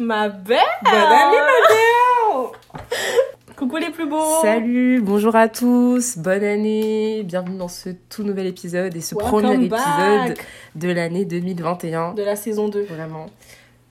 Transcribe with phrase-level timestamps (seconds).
[0.00, 2.86] Ma belle Bonne année, ma belle
[3.56, 8.46] Coucou les plus beaux Salut, bonjour à tous, bonne année, bienvenue dans ce tout nouvel
[8.46, 10.46] épisode et ce Welcome premier épisode back
[10.76, 12.14] de l'année 2021.
[12.14, 12.84] De la saison 2.
[12.84, 13.26] Vraiment.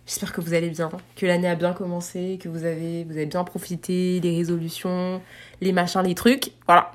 [0.06, 3.26] J'espère que vous allez bien, que l'année a bien commencé, que vous avez, vous avez
[3.26, 5.22] bien profité, les résolutions,
[5.60, 6.54] les machins, les trucs.
[6.66, 6.94] Voilà.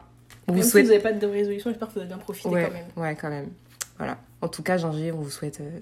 [0.48, 0.84] On Même vous si souhaite.
[0.86, 2.86] vous n'avez pas de résolution, j'espère que vous avez bien profité ouais, quand même.
[2.96, 3.48] ouais, quand même.
[3.98, 4.16] Voilà.
[4.40, 5.80] En tout cas, Ginger, on vous souhaite euh,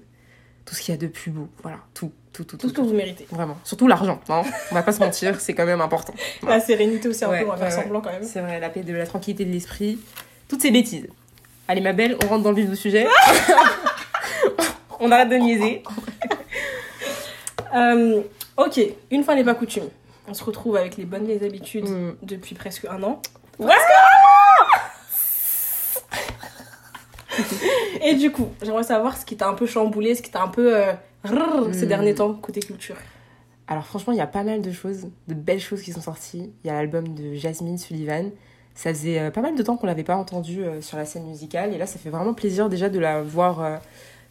[0.65, 1.47] tout ce qu'il y a de plus beau.
[1.63, 1.77] Voilà.
[1.93, 2.81] Tout, tout, tout, Tout ce tout.
[2.83, 3.27] que vous méritez.
[3.31, 3.57] Vraiment.
[3.63, 4.19] Surtout l'argent.
[4.29, 4.43] hein.
[4.71, 6.13] On va pas se mentir, c'est quand même important.
[6.47, 8.23] La sérénité aussi un Ouais, peu, on va faire semblant quand même.
[8.23, 9.99] C'est vrai, la paix de la tranquillité de l'esprit.
[10.47, 11.07] Toutes ces bêtises.
[11.67, 13.07] Allez, ma belle, on rentre dans le vif du sujet.
[14.99, 15.83] on arrête de niaiser.
[17.73, 18.21] Euh,
[18.57, 19.87] ok, une fois n'est pas coutume.
[20.27, 22.15] On se retrouve avec les bonnes vieilles habitudes Mm.
[22.21, 23.21] depuis presque un an.
[28.03, 30.47] Et du coup, j'aimerais savoir ce qui t'a un peu chamboulé, ce qui t'a un
[30.47, 30.91] peu euh,
[31.23, 31.89] rrr ces Mm.
[31.89, 32.95] derniers temps côté culture.
[33.67, 36.51] Alors, franchement, il y a pas mal de choses, de belles choses qui sont sorties.
[36.63, 38.29] Il y a l'album de Jasmine Sullivan.
[38.75, 41.25] Ça faisait euh, pas mal de temps qu'on l'avait pas entendu euh, sur la scène
[41.25, 41.73] musicale.
[41.73, 43.77] Et là, ça fait vraiment plaisir déjà de la voir euh,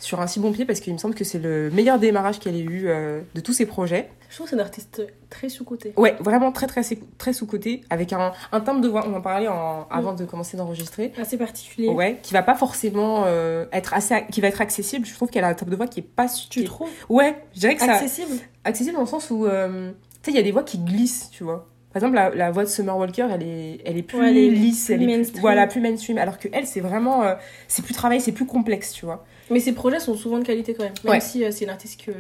[0.01, 2.57] sur un si bon pied parce qu'il me semble que c'est le meilleur démarrage qu'elle
[2.57, 4.09] ait eu euh, de tous ses projets.
[4.31, 5.93] Je trouve que c'est une artiste très sous-cotée.
[5.97, 6.83] Ouais, vraiment très très
[7.19, 10.57] très sous-côté, avec un, un timbre de voix, on en parlait en, avant de commencer
[10.57, 11.13] d'enregistrer.
[11.21, 11.89] Assez particulier.
[11.89, 15.05] Ouais, qui va pas forcément euh, être assez, qui va être accessible.
[15.07, 17.37] Je trouve qu'elle a un timbre de voix qui est pas Tu est- trouves Ouais,
[17.55, 18.33] je dirais que ça accessible
[18.65, 19.91] accessible dans le sens où euh,
[20.23, 21.67] tu sais il y a des voix qui glissent, tu vois.
[21.93, 24.37] Par exemple, la, la voix de Summer Walker, elle est, elle est plus Ouais, elle
[24.37, 26.19] est lisse, plus elle est plus, voilà, plus mainstream.
[26.19, 27.35] Alors que elle, c'est vraiment, euh,
[27.67, 29.25] c'est plus travail, c'est plus complexe, tu vois.
[29.51, 30.93] Mais ses projets sont souvent de qualité quand même.
[31.05, 31.21] Même Ouais.
[31.21, 32.13] si euh, c'est une artiste que,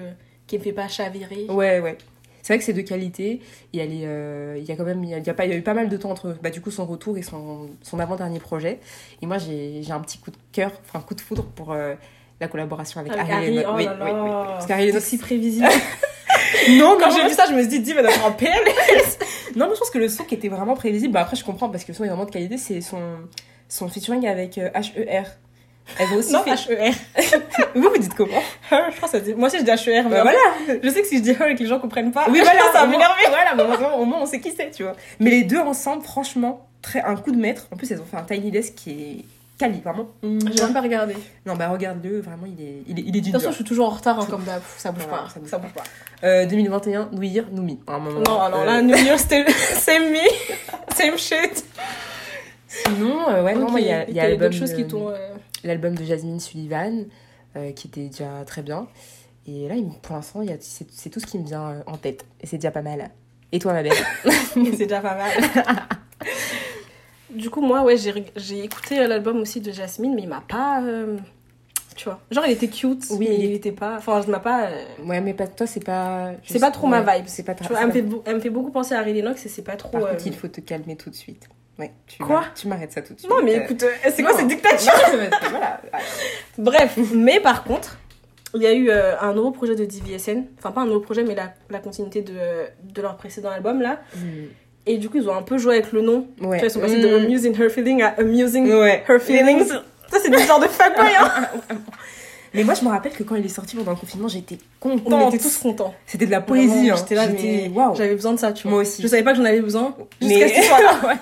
[0.46, 1.46] qui ne fait pas chavirer.
[1.48, 1.96] Ouais, ouais.
[2.42, 3.40] C'est vrai que c'est de qualité.
[3.72, 5.34] Et elle est, euh, il y a quand même, il y a, il y a
[5.34, 7.16] pas, il y a eu pas mal de temps entre, bah, du coup, son retour
[7.18, 8.80] et son, son avant-dernier projet.
[9.22, 11.94] Et moi, j'ai, un petit coup de cœur, enfin, un coup de foudre pour euh,
[12.40, 14.28] la collaboration avec, Avec Harry Harry, oh Oui, là oui, oui.
[14.30, 14.44] là.
[14.54, 15.68] Parce qu'Harry Lennox- si prévisible.
[16.78, 19.18] Non, Quand j'ai mais- vu ça, je me suis dit, doit être en PLS.
[19.56, 21.68] non, mais je pense que le son qui était vraiment prévisible, bah, après, je comprends
[21.68, 22.98] parce que le son est vraiment de qualité, c'est son,
[23.68, 25.24] son featuring avec euh, HER.
[25.98, 26.94] Elle va aussi Non, fait- H-E-R.
[27.74, 29.34] Vous, vous dites comment Her, je crois que ça dit...
[29.34, 30.04] Moi aussi, je dis H-E-R.
[30.04, 30.78] mais Bah, voilà.
[30.82, 32.60] Je sais que si je dis Her et que les gens comprennent pas, Oui, voilà,
[32.72, 33.22] ça va m'énerver.
[33.28, 34.94] Voilà, mais au moins, au moins, on sait qui c'est, tu vois.
[35.18, 37.66] Mais les deux ensemble, franchement, très, un coup de maître.
[37.72, 39.24] En plus, elles ont fait un Tiny Desk qui est
[39.58, 40.06] quali, vraiment.
[40.22, 41.12] J'ai même pas regardé.
[41.14, 43.56] De Non, bah regarde-le, vraiment, il est, il est, il est du toute façon, je
[43.56, 44.62] suis toujours en retard, hein, comme d'hab.
[44.78, 45.28] Ça bouge Voilà, pas.
[45.28, 45.82] ça bouge Ça bouge pas.
[46.24, 47.72] Euh, 2021, New Year, New Me.
[47.86, 50.18] À un moment, Non, alors euh, là, New Year, c'était same me,
[50.96, 51.64] same shit.
[52.68, 53.70] Sinon, euh, ouais, non, Ok.
[53.72, 55.12] moi, il y a, y a d'autres choses de- qui t'ont.
[55.64, 57.04] L'album de Jasmine Sullivan,
[57.56, 58.86] euh, qui était déjà très bien.
[59.46, 62.24] Et là, pour l'instant, c'est tout ce qui me vient euh, en tête.
[62.40, 63.10] Et c'est déjà pas mal.
[63.52, 63.92] Et toi, ma belle
[64.24, 65.30] c'est déjà pas mal.
[67.30, 70.82] du coup, moi, ouais, j'ai écouté euh, l'album aussi de Jasmine, mais il m'a pas.
[70.82, 71.16] euh,
[71.96, 72.20] Tu vois.
[72.30, 73.96] Genre, il était cute, Oui, mais il était pas.
[73.96, 74.66] Enfin, je m'a pas.
[74.66, 76.32] euh, Ouais, mais pas, toi, c'est pas.
[76.44, 77.26] C'est pas trop ma vibe.
[77.26, 78.98] C'est pas Tu tra- vois, c'est elle me, fait, elle me fait beaucoup penser à
[79.00, 79.90] Harry Lennox et c'est pas trop.
[79.90, 81.48] Par contre, il faut te calmer tout de suite.
[81.80, 83.30] Ouais, tu Quoi Tu m'arrêtes ça tout de suite.
[83.30, 85.80] Non, mais Euh, écoute, euh, c'est quoi cette dictature mais voilà.
[86.58, 87.96] Bref, mais par contre,
[88.54, 90.44] il y a eu euh, un nouveau projet de DVSN.
[90.58, 92.32] Enfin, pas un nouveau projet, mais la, la continuité de,
[92.84, 94.00] de leur précédent album là.
[94.86, 96.26] Et du coup, ils ont un peu joué avec le nom.
[96.40, 96.58] Ouais.
[96.58, 97.24] Tu vois, ils sont passés de Mm.
[97.24, 99.04] Amusing Her Feeling à Amusing Ouais.
[99.08, 99.68] Her Feelings.
[99.68, 101.48] Ça, c'est des genres de fuckboy, hein
[102.52, 104.98] Mais moi, je me rappelle que quand il est sorti pendant le confinement, j'étais On
[104.98, 105.32] contente.
[105.34, 105.94] était tous contents.
[106.04, 106.90] C'était de la poésie.
[106.90, 106.96] Hein.
[106.96, 107.94] J'étais là, mais waouh.
[107.94, 108.72] j'avais besoin de ça, tu vois.
[108.72, 109.00] Moi aussi.
[109.02, 109.94] Je savais pas que j'en avais besoin.
[110.20, 111.00] Mais- Jusqu'à ce qu'il soit là.
[111.06, 111.14] Ouais.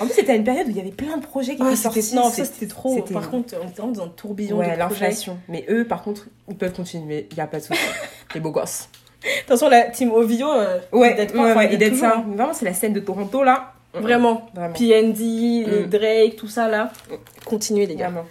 [0.00, 1.68] En plus, c'était à une période où il y avait plein de projets qui Ouais,
[1.68, 2.14] étaient sortis.
[2.14, 3.00] non, ça c'était trop.
[3.02, 5.38] Par contre, on était dans un tourbillon Ouais, de l'inflation.
[5.48, 7.28] Mais eux, par contre, ils peuvent continuer.
[7.30, 7.80] Il n'y a pas de souci.
[8.34, 8.88] Les beaux gosses.
[9.46, 12.14] Façon, la team Ovio, euh, Ouais, pas, ouais, enfin, ouais, ça.
[12.16, 12.24] hein.
[12.34, 13.72] Vraiment, c'est la scène de Toronto, là.
[13.94, 14.48] Vraiment.
[14.54, 14.72] Vraiment.
[14.74, 15.86] PND, Mm.
[15.90, 16.90] Drake, tout ça là.
[17.44, 18.08] Continuez, les gars.
[18.08, 18.26] Vraiment.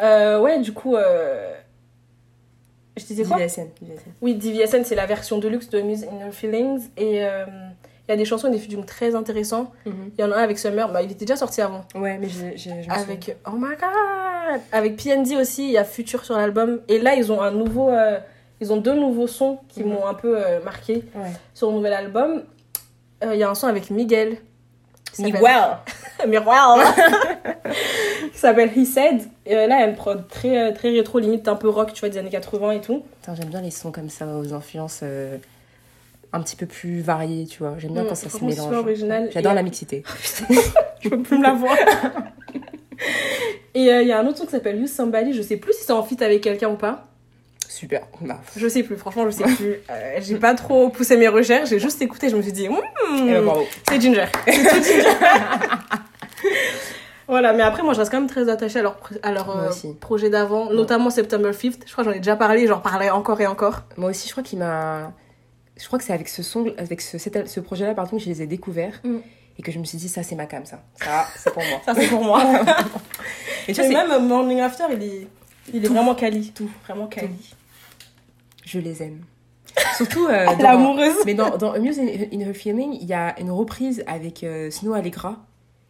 [0.00, 1.52] Euh, ouais, du coup, euh...
[2.96, 3.36] je disais quoi?
[3.38, 3.68] DVSN.
[3.82, 4.10] DVSN.
[4.22, 6.88] Oui, DVSN, c'est la version de luxe de Muse in Her Feelings.
[6.96, 7.44] Et euh,
[8.10, 9.70] il y a des chansons et des featuring très intéressants.
[9.86, 10.10] Mhm.
[10.18, 11.84] Il y en a un avec Summer, bah, il était déjà sorti avant.
[11.94, 12.94] Ouais, mais j'ai- j'ai- je me souviens.
[12.94, 16.80] Avec, oh my god Avec PND aussi, il y a Future sur l'album.
[16.88, 17.90] Et là, ils ont un nouveau...
[17.90, 18.18] euh,
[18.62, 19.88] Ils ont deux nouveaux sons qui Mhm.
[19.92, 21.30] m'ont un peu euh, marqué Ouais.
[21.54, 22.42] sur le nouvel album.
[23.24, 24.36] Euh, Il y a un son avec Miguel.
[25.18, 25.78] Well.
[26.28, 26.78] Miroir
[28.32, 31.68] qui s'appelle He Said et là a une prod très très rétro limite un peu
[31.68, 33.02] rock tu vois des années 80 et tout
[33.34, 35.00] j'aime bien les sons comme ça, aux influences
[36.32, 37.74] un petit peu plus variées, tu vois.
[37.78, 39.30] J'aime bien Mm, quand ça se mélange.
[39.30, 40.02] J'adore Et- la mixité.
[41.00, 41.76] je peux plus me la voir
[43.74, 45.72] et euh, il y a un autre son qui s'appelle Use Somebody je sais plus
[45.72, 47.06] si c'est en feat avec quelqu'un ou pas
[47.68, 48.02] Super.
[48.20, 51.70] Bah, je sais plus franchement je sais plus Euh, j'ai pas trop poussé mes recherches
[51.70, 52.74] j'ai juste écouté je me suis dit Hmm,
[53.28, 53.52] eh ben,
[53.88, 55.08] c'est Ginger C'est Ginger.
[57.28, 59.70] Voilà, mais après, moi, je reste quand même très attachée à leur, à leur euh,
[60.00, 61.82] projet d'avant, notamment September 5th.
[61.86, 63.82] Je crois que j'en ai déjà parlé, j'en parlerai encore et encore.
[63.96, 65.12] Moi aussi, je crois qu'il m'a.
[65.80, 68.46] Je crois que c'est avec ce son, avec ce, projet-là, pardon, que je les ai
[68.46, 69.00] découverts.
[69.04, 69.18] Mm.
[69.58, 70.82] Et que je me suis dit, ça, c'est ma cam, ça.
[70.94, 71.80] Ça, c'est pour moi.
[71.84, 72.42] Ça, c'est pour moi.
[73.68, 75.26] Et tu vois, même euh, Morning After, il est,
[75.74, 76.52] il est vraiment quali.
[76.52, 76.70] Tout.
[76.84, 77.54] Vraiment quali.
[78.64, 79.20] je les aime.
[79.96, 80.26] Surtout.
[80.26, 81.16] euh, dans- L'amoureuse.
[81.26, 84.70] Mais dans, dans Amuse in, in Her Feeling, il y a une reprise avec euh,
[84.70, 85.36] Snow Allegra.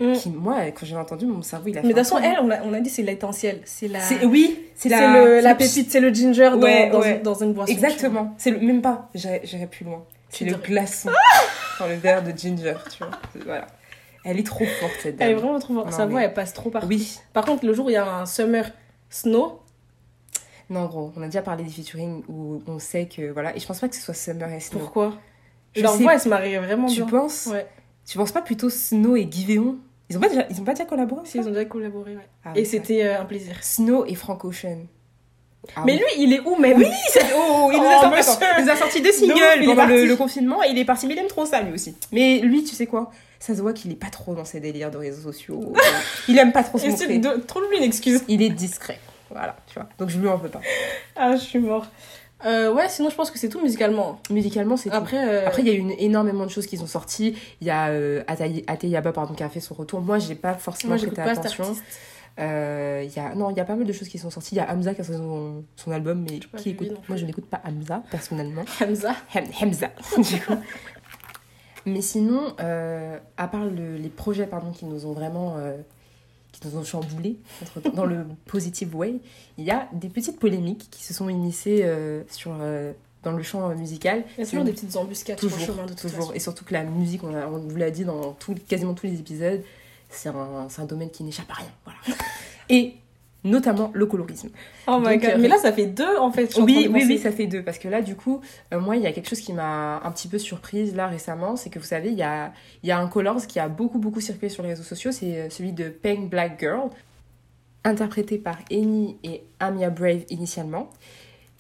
[0.00, 0.12] Mm.
[0.14, 1.86] Qui, moi, quand j'ai entendu, mon cerveau, il a fait.
[1.86, 3.60] Mais de toute façon, elle, on a, on a dit c'est l'étincelle.
[3.64, 3.98] C'est la.
[4.24, 5.20] Oui, c'est la.
[5.24, 7.16] le- c'est la pépite, c'est le ginger dans, Ouais, dans, ouais.
[7.16, 7.70] Une, dans une boisson.
[7.72, 8.34] Exactement.
[8.38, 9.08] C'est le même pas.
[9.14, 10.04] J'irai j'irai plus loin.
[10.30, 11.10] C'est Tu le glaçon
[11.78, 13.10] dans le verre de ginger, tu vois.
[13.44, 13.66] Voilà.
[14.24, 15.42] Elle est trop forte cette Elle est dame.
[15.42, 15.86] vraiment trop forte.
[15.86, 16.86] Non, Sa voix, mais- elle passe trop partout.
[16.88, 17.18] Oui.
[17.32, 18.70] Par contre, le jour où il y a un summer
[19.08, 19.60] snow,
[20.70, 23.56] Non, gros, on a déjà parlé des featuring où on sait que voilà.
[23.56, 24.78] Et je pense pas que ce soit Summer et Snow.
[24.78, 25.14] pourquoi?
[25.74, 27.06] Je Leur sais- voix, elle se marie vraiment Tu bien.
[27.06, 27.48] penses?
[27.50, 27.66] Ouais.
[28.06, 29.78] Tu penses pas plutôt Snow et Giveon?
[30.10, 32.28] Ils ont pas déjà, ils ont pas déjà collaboré Si, ils ont déjà collaboré, ouais.
[32.44, 33.54] Ah, Et ouais, c'était euh, un plaisir.
[33.62, 34.86] Snow et Frank Ocean.
[35.76, 35.98] Ah Mais oui.
[35.98, 36.78] lui, il est où même?
[36.78, 39.86] Oui, c'est- oh, il, nous a Oh, sorti, il nous a sorti deux singles pendant
[39.86, 41.06] le, le confinement et il est parti.
[41.06, 41.94] Mais il aime trop ça lui aussi.
[42.12, 43.10] Mais lui, tu sais quoi?
[43.38, 45.72] Ça se voit qu'il est pas trop dans ses délires de réseaux sociaux.
[46.28, 47.18] il aime pas trop se montrer.
[47.18, 48.22] de- Trouve-lui une excuse.
[48.28, 48.98] Il est discret.
[49.30, 49.88] Voilà, tu vois.
[49.98, 50.60] Donc je lui en veux pas.
[51.14, 51.86] Ah, je suis mort.
[52.46, 54.20] Euh, ouais, sinon, je pense que c'est tout musicalement.
[54.30, 54.96] Musicalement, c'est tout.
[54.96, 57.36] Après, euh, Après, il y a eu une, énormément de choses qui sont sorties.
[57.60, 58.22] Il y a euh,
[58.66, 60.00] Ateyaba pardon, qui a fait son retour.
[60.00, 61.76] Moi, j'ai pas forcément moi, prêté attention.
[62.38, 64.54] Euh, y a, non, il y a pas mal de choses qui sont sorties.
[64.54, 66.92] Il y a Hamza qui a sorti son, son album, mais qui écoute.
[67.08, 68.64] Moi, je n'écoute pas Hamza, personnellement.
[68.80, 69.14] Hamza.
[69.34, 69.88] Hem- Hamza.
[71.86, 75.54] Mais sinon, euh, à part le- les projets pardon, qui nous ont vraiment
[76.60, 77.38] qui nous ont chamboulés
[77.94, 79.14] dans le positive way,
[79.58, 82.92] il y a des petites polémiques qui se sont initiées euh, sur, euh,
[83.22, 84.24] dans le champ musical.
[84.36, 86.18] Il y a toujours des petites embuscades sur le Toujours, chemin de toute toujours.
[86.20, 86.32] façon.
[86.34, 89.06] Et surtout que la musique, on, a- on vous l'a dit dans tout- quasiment tous
[89.06, 89.62] les épisodes,
[90.10, 91.72] c'est un, un domaine qui n'échappe à rien.
[91.84, 91.98] Voilà.
[92.68, 92.94] Et
[93.44, 94.50] notamment le colorisme.
[94.86, 95.40] Oh my Donc, god.
[95.40, 96.54] Mais là, ça fait deux en fait.
[96.58, 97.62] Oui, oui, oui, ça fait deux.
[97.62, 98.40] Parce que là, du coup,
[98.72, 101.56] euh, moi, il y a quelque chose qui m'a un petit peu surprise là récemment.
[101.56, 102.52] C'est que vous savez, il y a,
[102.82, 105.12] y a un Colors qui a beaucoup, beaucoup circulé sur les réseaux sociaux.
[105.12, 106.90] C'est euh, celui de Pink Black Girl,
[107.84, 110.90] interprété par Eni et Amia Brave initialement.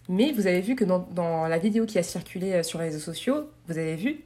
[0.08, 2.86] Mais vous avez vu que dans, dans la vidéo qui a circulé euh, sur les
[2.86, 4.24] réseaux sociaux, vous avez vu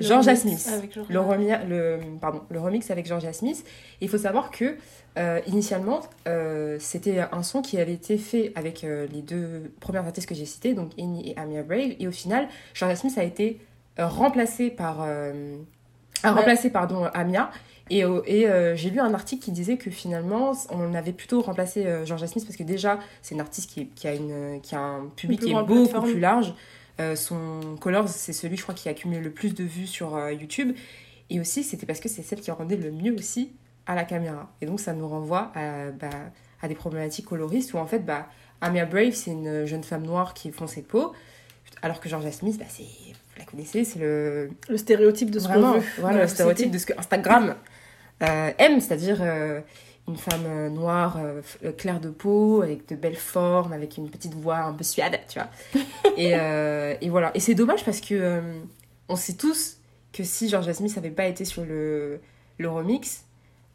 [0.00, 0.68] Georgia Smith.
[1.08, 3.64] Le, remi- le, pardon, le remix avec Georgia Smith.
[4.00, 4.76] Il faut savoir que,
[5.18, 10.06] euh, initialement, euh, c'était un son qui avait été fait avec euh, les deux premières
[10.06, 11.94] artistes que j'ai citées, donc Eni et Amia Brave.
[11.98, 13.58] Et au final, Georgia Smith a été
[13.98, 15.06] remplacée par, a
[16.22, 16.28] Ouais.
[16.30, 17.50] remplacé, pardon, Amia.
[17.92, 21.86] Et, et euh, j'ai lu un article qui disait que finalement, on avait plutôt remplacé
[21.86, 24.80] euh, Georgia Smith parce que déjà, c'est une artiste qui, qui a, une, qui a
[24.80, 26.54] un public qui est beaucoup plus large.
[27.00, 30.16] Euh, son Colors, c'est celui, je crois, qui a accumulé le plus de vues sur
[30.16, 30.76] euh, YouTube.
[31.30, 33.52] Et aussi, c'était parce que c'est celle qui rendait le mieux aussi
[33.86, 34.52] à la caméra.
[34.60, 36.10] Et donc, ça nous renvoie à, bah,
[36.60, 38.28] à des problématiques coloristes où, en fait, bah,
[38.60, 41.12] Amia Brave, c'est une jeune femme noire qui est foncée de peau.
[41.82, 45.48] Alors que Georgia Smith, bah, c'est, vous la connaissez, c'est le, Le stéréotype de ce
[45.48, 45.82] qu'on veut.
[45.98, 47.54] voilà, le stéréotype de ce que Instagram
[48.22, 49.22] euh, aime, c'est-à-dire
[50.08, 54.10] une femme euh, noire, euh, euh, claire de peau, avec de belles formes, avec une
[54.10, 55.82] petite voix un peu suave, tu vois.
[56.16, 56.32] et,
[57.04, 57.30] et voilà.
[57.34, 58.42] Et c'est dommage parce que
[59.08, 59.78] on sait tous
[60.12, 62.20] que si Georgia Smith n'avait pas été sur le,
[62.58, 63.24] le remix,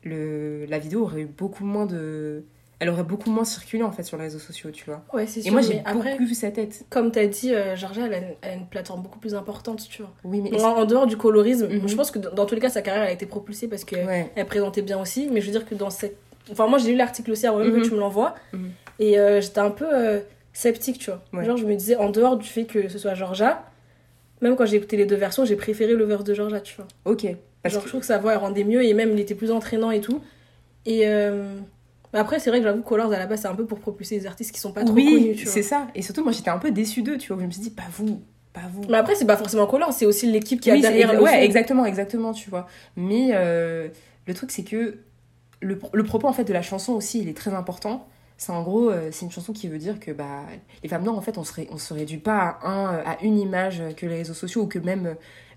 [0.04, 2.44] le, la vidéo aurait eu beaucoup moins de.
[2.80, 5.02] Elle aurait beaucoup moins circulé en fait sur les réseaux sociaux, tu vois.
[5.14, 5.50] Ouais, c'est sûr.
[5.50, 6.86] Et moi j'ai beaucoup vu sa tête.
[6.90, 9.88] comme t'as dit, euh, Georgia, elle a, une, elle a une plateforme beaucoup plus importante,
[9.90, 10.12] tu vois.
[10.26, 10.50] Oui, mais.
[10.50, 11.88] Donc, en, en dehors du colorisme, Mhm.
[11.88, 14.06] je pense que dans, tous les cas, sa carrière elle a été propulsée parce qu'elle
[14.06, 14.30] Ouais.
[14.36, 15.30] elle présentait bien aussi.
[15.32, 16.18] Mais je veux dire que dans cette.
[16.52, 18.36] Enfin, moi j'ai lu l'article aussi avant même que tu me l'envoies.
[18.54, 18.72] Mhm.
[19.00, 20.20] Et euh, j'étais un peu euh,
[20.54, 21.22] sceptique, tu vois.
[21.34, 21.46] Ouais.
[21.46, 23.64] Genre, je me disais, en dehors du fait que ce soit Georgia,
[24.42, 26.88] même quand j'ai écouté les deux versions, j'ai préféré le verse de Georgia, tu vois.
[27.06, 27.26] Ok.
[27.64, 29.34] Parce Genre, que- je trouve que sa voix elle rendait mieux et même il était
[29.34, 30.22] plus entraînant et tout.
[30.86, 31.08] Et
[32.16, 33.80] bah après, c'est vrai que j'avoue que Colors à la base, c'est un peu pour
[33.80, 35.52] propulser des artistes qui sont pas trop oui, connus, vois.
[35.52, 35.88] c'est ça.
[35.96, 37.42] Et surtout, moi, j'étais un peu déçue d'eux, tu vois.
[37.42, 38.22] Je me suis dit, pas vous,
[38.54, 38.86] pas vous.
[38.90, 41.44] Mais après, c'est pas forcément Colors, c'est aussi l'équipe qui Oui, a derrière le ouais,
[41.44, 42.68] exactement, exactement, tu vois.
[42.96, 43.90] Mais euh,
[44.28, 45.00] le truc, c'est que
[45.62, 48.08] le, le propos, en fait, de la chanson aussi, il est très important.
[48.38, 50.44] C'est en gros, euh, c'est une chanson qui veut dire que bah,
[50.84, 53.18] les femmes noires, en fait, on se, ré- on se réduit pas à, un, à
[53.24, 55.16] une image que les réseaux sociaux ou que même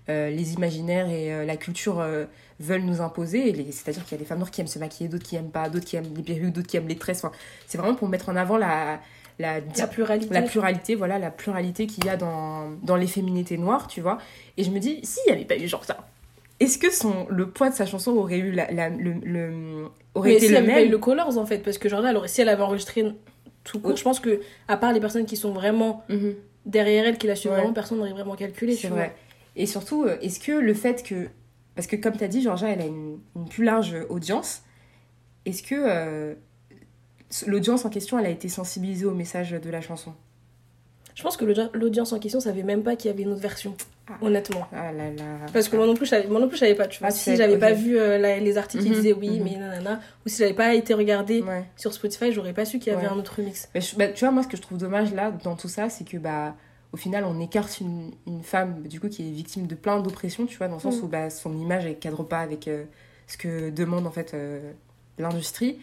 [0.09, 2.25] euh, les imaginaires et euh, la culture euh,
[2.59, 3.53] veulent nous imposer.
[3.71, 5.69] C'est-à-dire qu'il y a des femmes noires qui aiment se maquiller, d'autres qui aiment pas,
[5.69, 7.23] d'autres qui aiment les perruques, d'autres qui aiment les tresses.
[7.23, 7.31] Enfin,
[7.67, 8.99] c'est vraiment pour mettre en avant la,
[9.37, 10.33] la, La pluralité.
[10.33, 14.17] la pluralité, voilà, la pluralité qu'il y a dans, dans les féminités noires, tu vois.
[14.57, 15.97] Et je me dis, s'il n'y avait pas eu genre ça,
[16.59, 20.29] est-ce que son, le poids de sa chanson aurait eu la, la- le, le- aurait
[20.31, 22.17] Mais été si le elle avait eu même le Colors en fait, parce que elle
[22.17, 23.05] aurait, si elle avait enregistré
[23.63, 23.97] tout court, Oui.
[23.97, 26.33] je pense que, à part les personnes qui sont vraiment Mhm,
[26.65, 27.59] derrière elle, qui la suivent Ouais.
[27.59, 28.73] vraiment, personne n'aurait vraiment calculé.
[28.73, 29.15] C'est tu vrai.
[29.59, 31.27] Et surtout, euh, est-ce que le fait que.
[31.75, 34.63] Parce que comme tu as dit, Georgia, elle a une, une plus large audience.
[35.45, 36.33] Est-ce que euh,
[37.45, 40.13] l'audience en question, elle a été sensibilisée au message de la chanson?
[41.15, 43.41] Je pense que l'audi- l'audience en question savait même pas qu'il y avait une autre
[43.41, 43.75] version,
[44.09, 44.13] Ah.
[44.21, 44.67] honnêtement.
[44.71, 45.23] Ah là là.
[45.51, 47.09] Parce que moi non plus, je moi non plus, je savais pas, tu vois.
[47.09, 49.43] Ah, si j'avais pas, pas vu euh, la- les articles qui Mhm, disaient oui, mhm.
[49.43, 51.65] mais nanana, ou si j'avais pas été regardé Ouais.
[51.75, 53.11] sur Spotify, j'aurais pas su qu'il y avait Ouais.
[53.13, 53.67] un autre remix.
[53.75, 56.05] Je- bah, tu vois, moi, ce que je trouve dommage là, dans tout ça, c'est
[56.05, 56.55] que, bah,
[56.91, 60.45] au final, on écarte une, une femme, du coup, qui est victime de plein d'oppressions,
[60.45, 61.03] tu vois, dans le sens Mm.
[61.03, 62.85] où bah, son image, elle cadre pas avec euh,
[63.27, 64.71] ce que demande, en fait, euh,
[65.19, 65.77] l'industrie,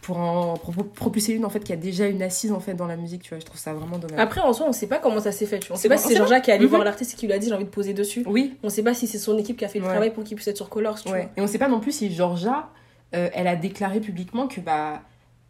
[0.00, 2.86] pour en pro- propulser une, en fait, qui a déjà une assise, en fait, dans
[2.86, 3.38] la musique, tu vois.
[3.38, 4.20] Je trouve ça vraiment dommage.
[4.20, 5.76] Après, en soi, on sait pas comment ça s'est fait, tu vois.
[5.76, 6.70] On sait pas si c'est Jean-Jacques qui est allé Mhm.
[6.70, 8.22] voir l'artiste et qui lui a dit j'ai envie de poser dessus.
[8.26, 9.90] Oui, On sait pas si c'est son équipe qui a fait le Ouais.
[9.90, 11.28] travail pour qu'il puisse être sur Colors, tu ouais.
[11.36, 12.68] Et on sait pas non plus si Georgia,
[13.14, 15.00] euh, elle a déclaré publiquement que, bah,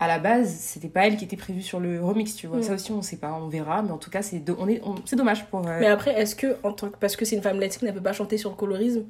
[0.00, 2.58] à la base, c'était pas elle qui était prévue sur le remix, tu vois.
[2.58, 2.62] Mm.
[2.62, 4.80] Ça aussi, on sait pas, on verra, mais en tout cas, c'est do- on est,
[4.84, 5.66] on- c'est dommage pour.
[5.66, 6.96] euh, Mais après, est-ce que, en tant que...
[6.98, 9.04] parce que c'est une femme latine, elle peut pas chanter sur le colorisme?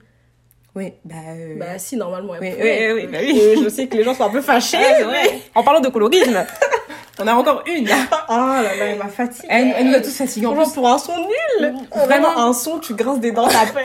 [0.76, 1.14] Oui, bah.
[1.36, 2.92] euh, Bah si, normalement, elle Oui, pourrait.
[2.92, 3.38] oui, oui, bah oui.
[3.40, 4.76] Et je sais que les gens sont un peu fâchés.
[4.80, 5.58] Ah.
[5.58, 6.44] En parlant de colorisme,
[7.20, 7.88] on a encore une.
[7.88, 9.46] Oh là là, elle m'a fatiguée.
[9.50, 10.46] Elle, elle nous a tous fatigués.
[10.46, 11.28] En Franchement, plus, pour un son nul
[11.60, 11.82] Vraiment.
[12.06, 13.84] Vraiment, un son, tu grinces des dents, t'as peur.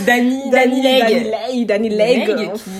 [0.00, 1.00] Dani, Dani Leg.
[1.02, 1.66] Dani Leg.
[1.66, 2.28] Dani Leg.
[2.28, 2.70] Leg, qui,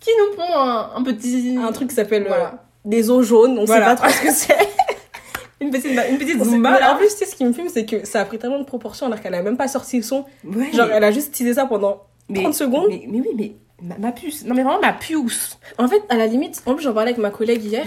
[0.00, 1.56] qui nous pond un, un petit.
[1.62, 2.64] Un truc qui s'appelle euh, Voilà.
[2.84, 3.96] des eaux jaunes, on Voilà.
[3.96, 4.56] sait pas trop ce que c'est.
[5.60, 6.78] Une petite, une petite zumba.
[6.78, 6.94] là.
[6.94, 8.64] en plus, tu sais, ce qui me fume, c'est que ça a pris tellement de
[8.64, 10.24] proportions alors qu'elle a même pas sorti le son.
[10.44, 12.86] Ouais, Genre, mais- elle a juste teasé ça pendant mais- 30 secondes.
[12.88, 13.52] Mais, mais oui, mais
[13.82, 14.44] ma, ma puce.
[14.44, 15.58] Non, mais vraiment ma puce.
[15.76, 17.84] En fait, à la limite, en plus, j'en parlais avec ma collègue hier.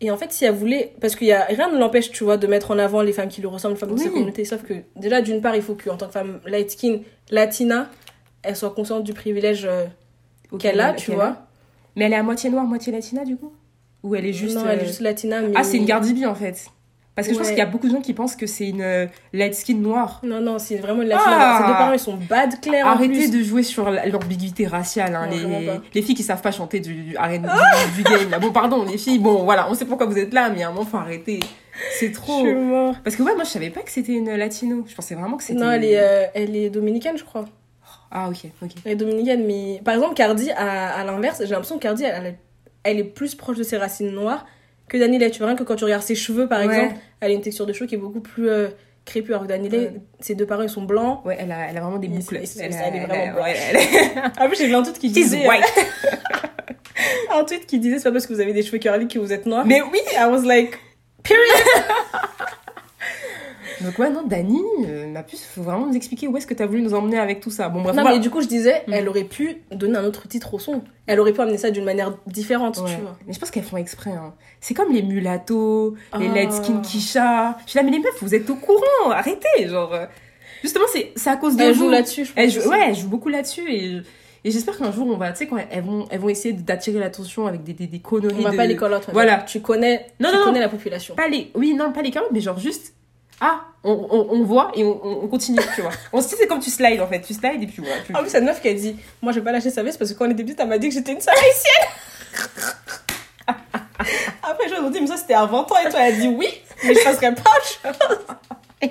[0.00, 2.36] Et en fait, si elle voulait, parce qu'il y a rien ne l'empêche, tu vois,
[2.36, 4.44] de mettre en avant les femmes qui lui ressemblent, les femmes de sa communauté.
[4.44, 6.98] Sauf que déjà, d'une part, il faut qu'en tant que femme light skin,
[7.30, 7.88] latina,
[8.42, 9.86] elle soit consciente du privilège euh,
[10.58, 11.36] qu'elle a, tu vois.
[11.96, 13.52] Mais elle est à moitié noire, moitié latina, du coup?
[14.02, 14.56] Ou elle est juste.
[14.56, 15.52] non, elle est euh, juste latina, mais.
[15.54, 16.66] Ah, c'est une Cardi B en fait.
[17.14, 18.80] Parce que je pense qu'il y a beaucoup de gens qui pensent que c'est une
[18.82, 20.20] euh, light skin noire.
[20.24, 21.30] Non, non, c'est vraiment une latina.
[21.30, 21.58] Ah.
[21.60, 22.84] Ses deux parents, ils sont bad clairs.
[22.86, 23.30] en Arrêtez plus.
[23.30, 25.14] de jouer sur la- l'ambiguïté raciale.
[25.14, 28.30] Hein, Non, les, filles qui savent pas chanter du, du, du, du game.
[28.30, 28.40] Là.
[28.40, 30.72] Bon, pardon, les filles, bon, voilà, on sait pourquoi vous êtes là, mais à un
[30.72, 31.38] moment, faut arrêter.
[32.00, 32.40] C'est Je trop.
[32.40, 32.96] suis mort.
[33.04, 34.84] Parce que, ouais, moi, je savais pas que c'était une latino.
[34.88, 35.60] Je pensais vraiment que c'était.
[35.60, 37.44] Non, elle est, euh, elle est dominicaine, je crois.
[38.16, 38.70] Ah, ok, ok.
[38.84, 42.36] Elle est dominicaine, mais par exemple, Cardi, à, à l'inverse, j'ai l'impression que Cardi, elle,
[42.84, 44.46] elle est- plus proche de ses racines noires
[44.88, 45.30] que Dani Lay.
[45.32, 46.66] Tu vois, rien que quand tu regardes ses cheveux, par Ouais.
[46.66, 48.68] exemple, elle a une texture de cheveux qui est beaucoup plus euh,
[49.04, 49.32] crépue.
[49.32, 49.92] Alors que Dani Lay, Ouais.
[50.20, 51.24] ses deux parents, ils sont blancs.
[51.26, 52.36] Ouais, elle a, elle a vraiment des boucles.
[52.36, 55.48] Elle, elle est vraiment est- Ah oui, j'ai vu un tweet qui disait.
[55.48, 55.64] white.
[57.32, 59.32] un tweet qui disait c'est pas parce que vous avez des cheveux curly que vous
[59.32, 59.66] êtes noir.
[59.66, 60.78] Mais oui I was like,
[61.24, 61.42] period.
[63.80, 66.66] Donc, ouais, non, Dani, euh, ma puce, faut vraiment nous expliquer où est-ce que t'as
[66.66, 67.68] voulu nous emmener avec tout ça.
[67.68, 68.16] Bon, bref, Non, voilà.
[68.16, 68.92] mais du coup, je disais, Mm.
[68.92, 70.82] elle aurait pu donner un autre titre au son.
[71.06, 72.94] Elle aurait pu amener ça d'une manière différente, Ouais.
[72.94, 73.16] tu vois.
[73.26, 74.10] Mais je pense qu'elles font exprès.
[74.12, 74.34] Hein.
[74.60, 76.34] C'est comme les mulattos, les Ah.
[76.34, 77.56] light skin Kisha.
[77.66, 79.68] Je suis là, mais les meufs, vous êtes au courant, arrêtez.
[79.68, 80.06] Genre, euh,
[80.62, 82.42] justement, c'est à cause de Elle joue là-dessus, je pense.
[82.42, 82.68] Elle joue- aussi.
[82.68, 83.68] ouais, elle joue beaucoup là-dessus.
[83.72, 83.96] Et,
[84.46, 86.98] et j'espère qu'un jour, on va, tu sais, quand elles vont, elles vont essayer d'attirer
[87.00, 88.34] l'attention avec des, des, des conneries.
[88.38, 89.38] On va de- pas les call out, Voilà.
[89.38, 91.14] Tu connais, Non, tu non, connais la population.
[91.14, 92.94] Pas les, oui, non, pas les mais genre juste.
[93.40, 95.90] Ah, on, on, on voit et on, on on continue, tu vois.
[96.12, 97.20] On se dit, c'est comme tu slides en fait.
[97.20, 98.00] Tu slides et puis voilà.
[98.06, 99.98] tu- En plus, cette meuf qui a dit Moi, je vais pas lâcher sa veste
[99.98, 102.74] parce que quand on était petite, elle m'a dit que j'étais une sale haïtienne.
[104.42, 106.28] Après, je me dit Mais ça, c'était à 20 ans et toi, elle a dit
[106.28, 106.48] Oui,
[106.84, 108.88] mais je passerai pas.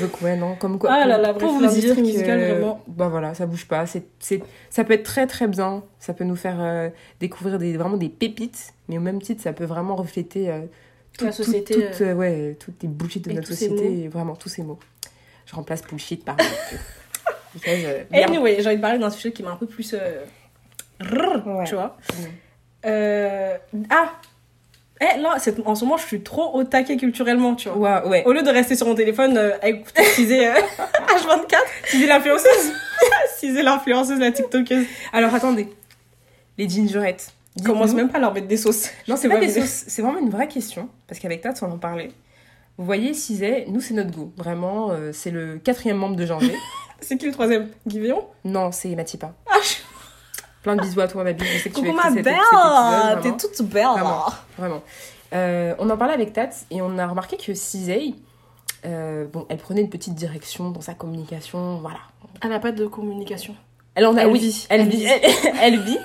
[0.00, 2.38] Donc ouais non comme quoi Ah pour, là là, pour bref, vous dire que musicale,
[2.38, 2.80] vraiment.
[2.86, 6.22] bah voilà ça bouge pas c'est c'est ça peut être très très bien ça peut
[6.22, 9.96] nous faire euh, découvrir des vraiment des pépites mais au même titre ça peut vraiment
[9.96, 10.60] refléter euh,
[11.20, 14.48] tout- La tout- société, toutes, euh, ouais toutes les bullshit de notre société vraiment tous
[14.48, 14.78] ces mots
[15.46, 16.36] je remplace bullshit par
[17.68, 18.04] euh.
[18.12, 19.94] Anyway, j'ai envie de parler d'un sujet qui m'a un peu plus.
[19.94, 20.24] euh,
[21.00, 21.64] Ouais.
[21.66, 22.24] Tu vois Mm.
[22.86, 23.56] Euh,
[23.90, 24.12] Ah
[25.00, 28.02] Eh, là, en ce moment, je suis trop au taquet culturellement, tu vois.
[28.06, 30.02] ouais ouais Au lieu de rester sur mon téléphone à écouter
[30.48, 30.52] euh,
[31.08, 32.72] H24, Cisé l'influenceuse.
[33.38, 34.84] Cisé l'influenceuse, la TikTokeuse.
[35.12, 35.68] alors attendez
[36.58, 37.32] les gingerettes
[37.64, 38.88] Commence même pas à leur mettre des sauces.
[39.08, 39.84] Non, c'est pas des sauces.
[39.88, 40.88] C'est vraiment une vraie question.
[41.08, 42.12] Parce qu'avec Tats, on en parlait.
[42.78, 44.32] Vous voyez, Cizet, nous, c'est notre goût.
[44.36, 46.54] Vraiment, euh, c'est le quatrième membre de Janvier.
[47.02, 47.70] C'est qui le troisième?
[47.86, 49.32] Guivéon non, c'est Matipa.
[49.50, 49.76] Ah, je...
[50.62, 51.46] Plein de bisous à toi, ma bille.
[51.46, 54.26] Je sais que tu Coucou vas ma belle T'es toute belle Vraiment.
[54.58, 54.82] Vraiment.
[55.32, 58.14] Euh, on en parlait avec Tats et on a remarqué que Cizey,
[58.84, 61.78] euh, bon, elle prenait une petite direction dans sa communication.
[61.78, 62.00] Voilà.
[62.42, 63.54] Elle n'a pas de communication.
[63.94, 64.66] Elle en a, Elle oui, vit.
[64.68, 65.04] Elle, Elle vit.
[65.62, 65.98] elle vit.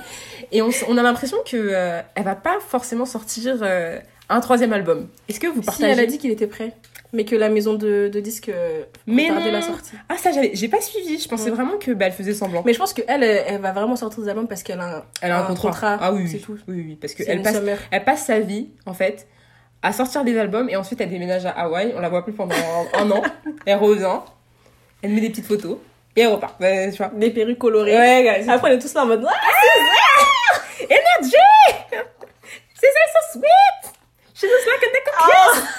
[0.56, 5.10] Et on, a l'impression que euh, elle va pas forcément sortir euh, un troisième album.
[5.28, 6.72] Est-ce que vous Si, partagez elle a dit qu'il était prêt.
[7.14, 9.40] Mais que la maison de, de disques euh, Mais non.
[9.52, 9.92] la sortie.
[10.10, 11.52] Ah ça j'avais j'ai pas suivi, je pensais Ouais.
[11.52, 12.64] vraiment que bah, elle faisait semblant.
[12.66, 15.04] Mais je pense qu'elle, elle, elle va vraiment sortir des albums parce qu'elle a un,
[15.22, 15.70] elle a un, un contrat.
[15.70, 16.58] contrat, Ah oui, c'est oui, tout.
[16.68, 17.78] oui, oui, parce passe summer.
[17.92, 19.28] elle passe sa vie en fait
[19.82, 22.56] à sortir des albums et ensuite elle déménage à Hawaï, on la voit plus pendant
[22.56, 23.22] un, un an,
[23.66, 24.20] elle revient,
[25.02, 25.78] elle met des petites photos
[26.16, 26.60] et elle repart.
[26.60, 27.12] Ouais, tu vois.
[27.14, 27.98] Des perruques colorées.
[27.98, 28.46] Ouais.
[28.50, 29.34] Après, on est tous là en mode Ah,
[30.82, 31.36] Energy!
[32.74, 33.94] C'est ça, so sweet!
[34.34, 35.76] She looks like a deck of kids!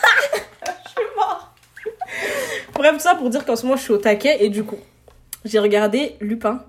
[3.19, 4.79] pour dire qu'en ce moment, je suis au taquet et du coup,
[5.45, 6.65] j'ai regardé Lupin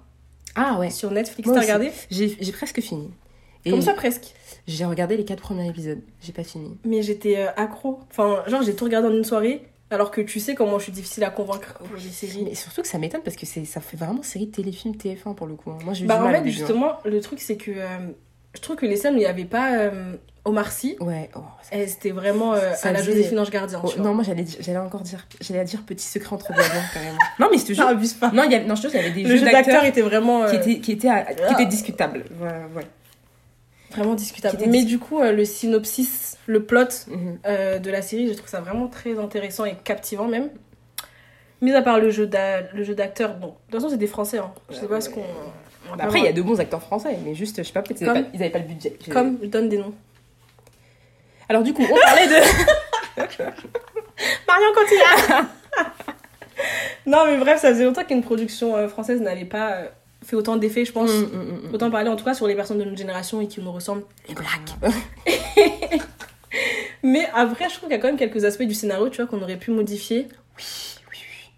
[0.55, 0.89] Ah ouais.
[0.89, 1.49] sur Netflix.
[1.51, 1.91] T'as regardé?
[2.09, 3.11] J'ai presque fini.
[3.65, 4.33] Et Comme ça, presque.
[4.67, 6.01] J'ai regardé les quatre premiers épisodes.
[6.21, 6.77] J'ai pas fini.
[6.85, 7.99] Mais j'étais euh, accro.
[8.11, 9.67] Enfin, genre, j'ai tout regardé en une soirée.
[9.89, 12.43] Alors que tu sais comment je suis difficile à convaincre pour les séries.
[12.43, 15.55] Mais surtout que ça m'étonne parce que ça fait vraiment série téléfilm TF1 pour le
[15.55, 15.71] coup.
[15.71, 15.77] hein.
[15.85, 16.41] Moi j'ai Bah, en fait, hein.
[16.45, 17.85] justement, le truc, c'est que euh,
[18.53, 21.29] je trouve que les scènes où il n'y avait pas euh, Omar Sy, Ouais.
[21.35, 21.39] oh,
[21.71, 23.81] étaient vraiment euh, à la Joséphine Ange Gardien.
[23.83, 27.17] oh, non, moi j'allais encore dire j'allais dire petit secret entre voisins carrément.
[27.39, 27.83] Non mais je te jure.
[27.85, 28.31] Non, abuse pas.
[28.31, 29.45] Non, il y avait non, je te jure, il y avait des Le jeux jeu
[29.45, 31.51] d'acteur d'acteurs était vraiment, euh, qui étaient qui étaient à- qui Ah.
[31.53, 32.25] étaient discutables.
[32.37, 32.87] Voilà, voilà.
[33.91, 34.57] Vraiment discutable.
[34.67, 37.39] Mais du coup, euh, le synopsis, le plot Mhm.
[37.45, 40.49] euh, de la série, je trouve ça vraiment très intéressant et captivant même.
[41.61, 44.37] Mis à part le jeu d'acteur, bon, de toute façon, c'est des Français.
[44.37, 44.51] Hein.
[44.69, 45.23] Je sais pas ce qu'on.
[45.97, 48.01] Bah, après il y a de bons acteurs français mais juste je sais pas peut-être
[48.01, 48.97] ils Comme- avaient pas- ils avaient pas le budget.
[49.09, 49.93] Comme, je donne des noms.
[51.47, 52.33] Alors du coup, on parlait de
[54.47, 55.45] Marion Cotillard
[57.05, 59.83] Non, mais bref, ça faisait longtemps qu'une production euh, française n'avait pas
[60.27, 61.09] fait autant d'effets, je pense.
[61.09, 61.73] Mm, mm, mm.
[61.73, 64.03] Autant parler en tout cas sur les personnes de notre génération et qui nous ressemblent.
[64.27, 64.93] les blagues.
[67.03, 69.27] Mais après, je trouve qu'il y a quand même quelques aspects du scénario, tu vois,
[69.27, 70.27] qu'on aurait pu modifier.
[70.57, 70.63] Oui.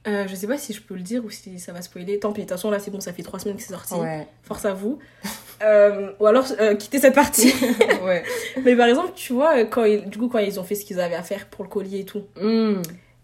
[0.07, 2.19] Euh, je sais pas si je peux le dire ou si ça va spoiler.
[2.19, 3.95] Tant pis, de toute façon, là, c'est bon, ça fait trois semaines que c'est sorti.
[3.95, 4.27] Ouais.
[4.43, 4.99] Force à vous.
[5.61, 7.51] Euh, ou alors, euh, quittez cette partie.
[8.05, 8.23] ouais.
[8.63, 10.85] Mais par exemple, tu vois, euh, quand ils, du coup, quand ils ont fait ce
[10.85, 12.81] qu'ils avaient à faire pour le collier et tout, Mm.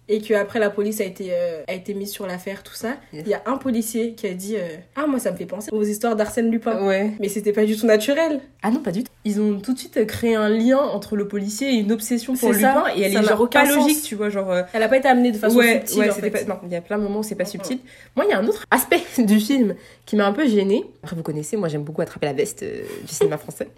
[0.08, 3.20] Et qu'après la police a été, euh, a été mise sur l'affaire, tout ça, il
[3.20, 3.28] Yes.
[3.28, 5.84] y a un policier qui a dit euh, Ah, moi, ça me fait penser aux
[5.84, 6.86] histoires d'Arsène Lupin.
[6.86, 7.12] Ouais.
[7.20, 8.40] Mais c'était pas du tout naturel.
[8.62, 9.12] Ah non, pas du tout.
[9.26, 12.54] Ils ont tout de suite créé un lien entre le policier et une obsession pour
[12.54, 14.04] C'est ça, Lupin et elle ça est genre aucun pas logique, sens.
[14.04, 16.00] tu vois, genre euh, Elle a pas été amenée de façon ouais, subtile.
[16.02, 16.46] ouais, en c'était fait.
[16.46, 17.80] pas non, il y a plein de moments où c'est pas subtil.
[18.16, 20.84] Moi, il y a un autre aspect du film qui m'a un peu gênée.
[21.04, 23.70] Après vous connaissez, moi j'aime beaucoup attraper la veste du cinéma français.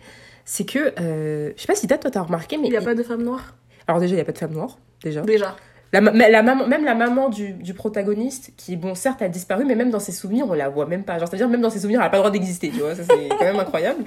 [0.44, 2.96] C'est que je sais pas si toi toi t'as remarqué mais Il n'y a pas
[2.96, 3.56] de femme noire?
[3.88, 5.22] Alors déjà il y a pas de femme noire déjà.
[5.22, 5.56] Déjà.
[5.94, 9.76] La, la maman, même la maman du, du protagoniste, qui, bon, certes, a disparu, mais
[9.76, 11.18] même dans ses souvenirs, on la voit même pas.
[11.18, 12.96] Genre, c'est-à-dire, même dans ses souvenirs, elle a pas le droit d'exister, tu vois.
[12.96, 14.04] Ça, c'est quand même incroyable.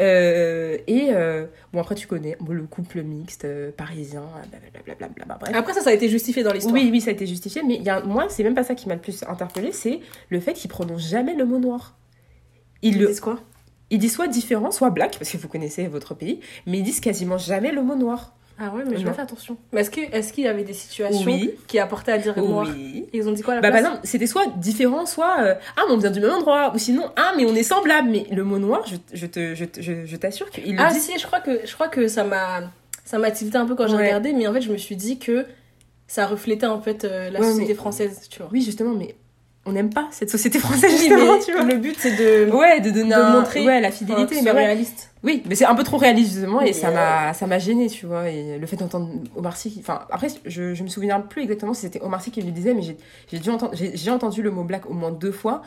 [0.00, 4.22] Euh, et, euh, bon, après, tu connais bon, le couple mixte euh, parisien,
[4.86, 5.54] blablabla, bref.
[5.54, 6.72] Après, ça, ça a été justifié dans l'histoire.
[6.72, 8.88] Oui, oui, ça a été justifié, mais y a, moi, c'est même pas ça qui
[8.88, 11.98] m'a le plus interpellé, c'est le fait qu'il prononce jamais le mot noir.
[12.80, 13.40] Il, Ils le, disent quoi?
[13.90, 17.00] Il dit soit différent, soit black, parce que vous connaissez votre pays, mais ils disent
[17.00, 18.34] quasiment jamais le mot noir.
[18.62, 19.08] Ah ouais, mais je Non.
[19.08, 19.56] vais faire attention.
[19.72, 21.54] Mais est-ce que- est-ce qu'il y avait des situations Oui.
[21.66, 23.06] qui apportaient à dire noir Oui.
[23.12, 25.54] Et Ils ont dit quoi à la Bah, place exemple, c'était soit différent, soit euh,
[25.76, 28.10] ah, mais on vient du même endroit, ou sinon ah, mais on est semblable.
[28.10, 31.00] Mais le mot noir, je, je te, je, je, je t'assure qu'il le Ah dit.
[31.00, 32.60] si, je crois que, je crois que ça m'a
[33.04, 34.04] ça m'a tilté un peu quand j'ai Ouais.
[34.06, 35.46] regardé, mais en fait, je me suis dit que
[36.06, 38.48] ça reflétait en fait euh, la Ouais, société mais- française, tu vois.
[38.52, 39.14] Oui, justement, mais
[39.66, 41.62] on n'aime pas cette société française, justement, tu vois.
[41.64, 44.40] le but, c'est de, Ouais, de donner de un- montrer ouais, la fidélité.
[44.42, 44.64] mais ouais.
[44.66, 45.10] réaliste.
[45.22, 48.06] Oui, mais c'est un peu trop réaliste, justement, et ça m'a, ça m'a gêné, tu
[48.06, 48.30] vois.
[48.30, 51.82] Et le fait d'entendre Omar Sy, enfin, après, je, je me souviens plus exactement si
[51.82, 52.96] c'était Omar Sy qui le disait, mais j'ai,
[53.30, 55.60] j'ai, dû entendre, j'ai, entendu le mot black au moins deux fois.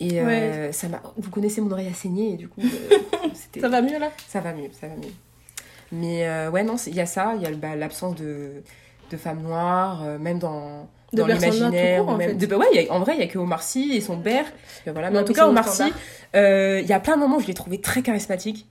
[0.00, 1.02] Et euh, ça m'a.
[1.18, 3.28] Vous connaissez mon oreille à saigner, et du coup, euh.
[3.60, 4.10] Ça va mieux là?
[4.26, 5.12] Ça va mieux, ça va mieux.
[5.92, 8.62] Mais euh, ouais, non, il y a ça, il y a bah, l'absence de,
[9.10, 12.08] de femmes noires, même dans, De dans l'imaginaire.
[12.08, 12.34] en fait.
[12.34, 14.00] de- bah ouais, il y a- en vrai, il y a que Omar Sy et
[14.00, 14.44] son père.
[14.86, 15.10] Et voilà.
[15.10, 15.96] Mais en tout cas, Omar Sy, standards.
[16.36, 18.66] euh, il y a plein de moments où je l'ai trouvé très charismatique.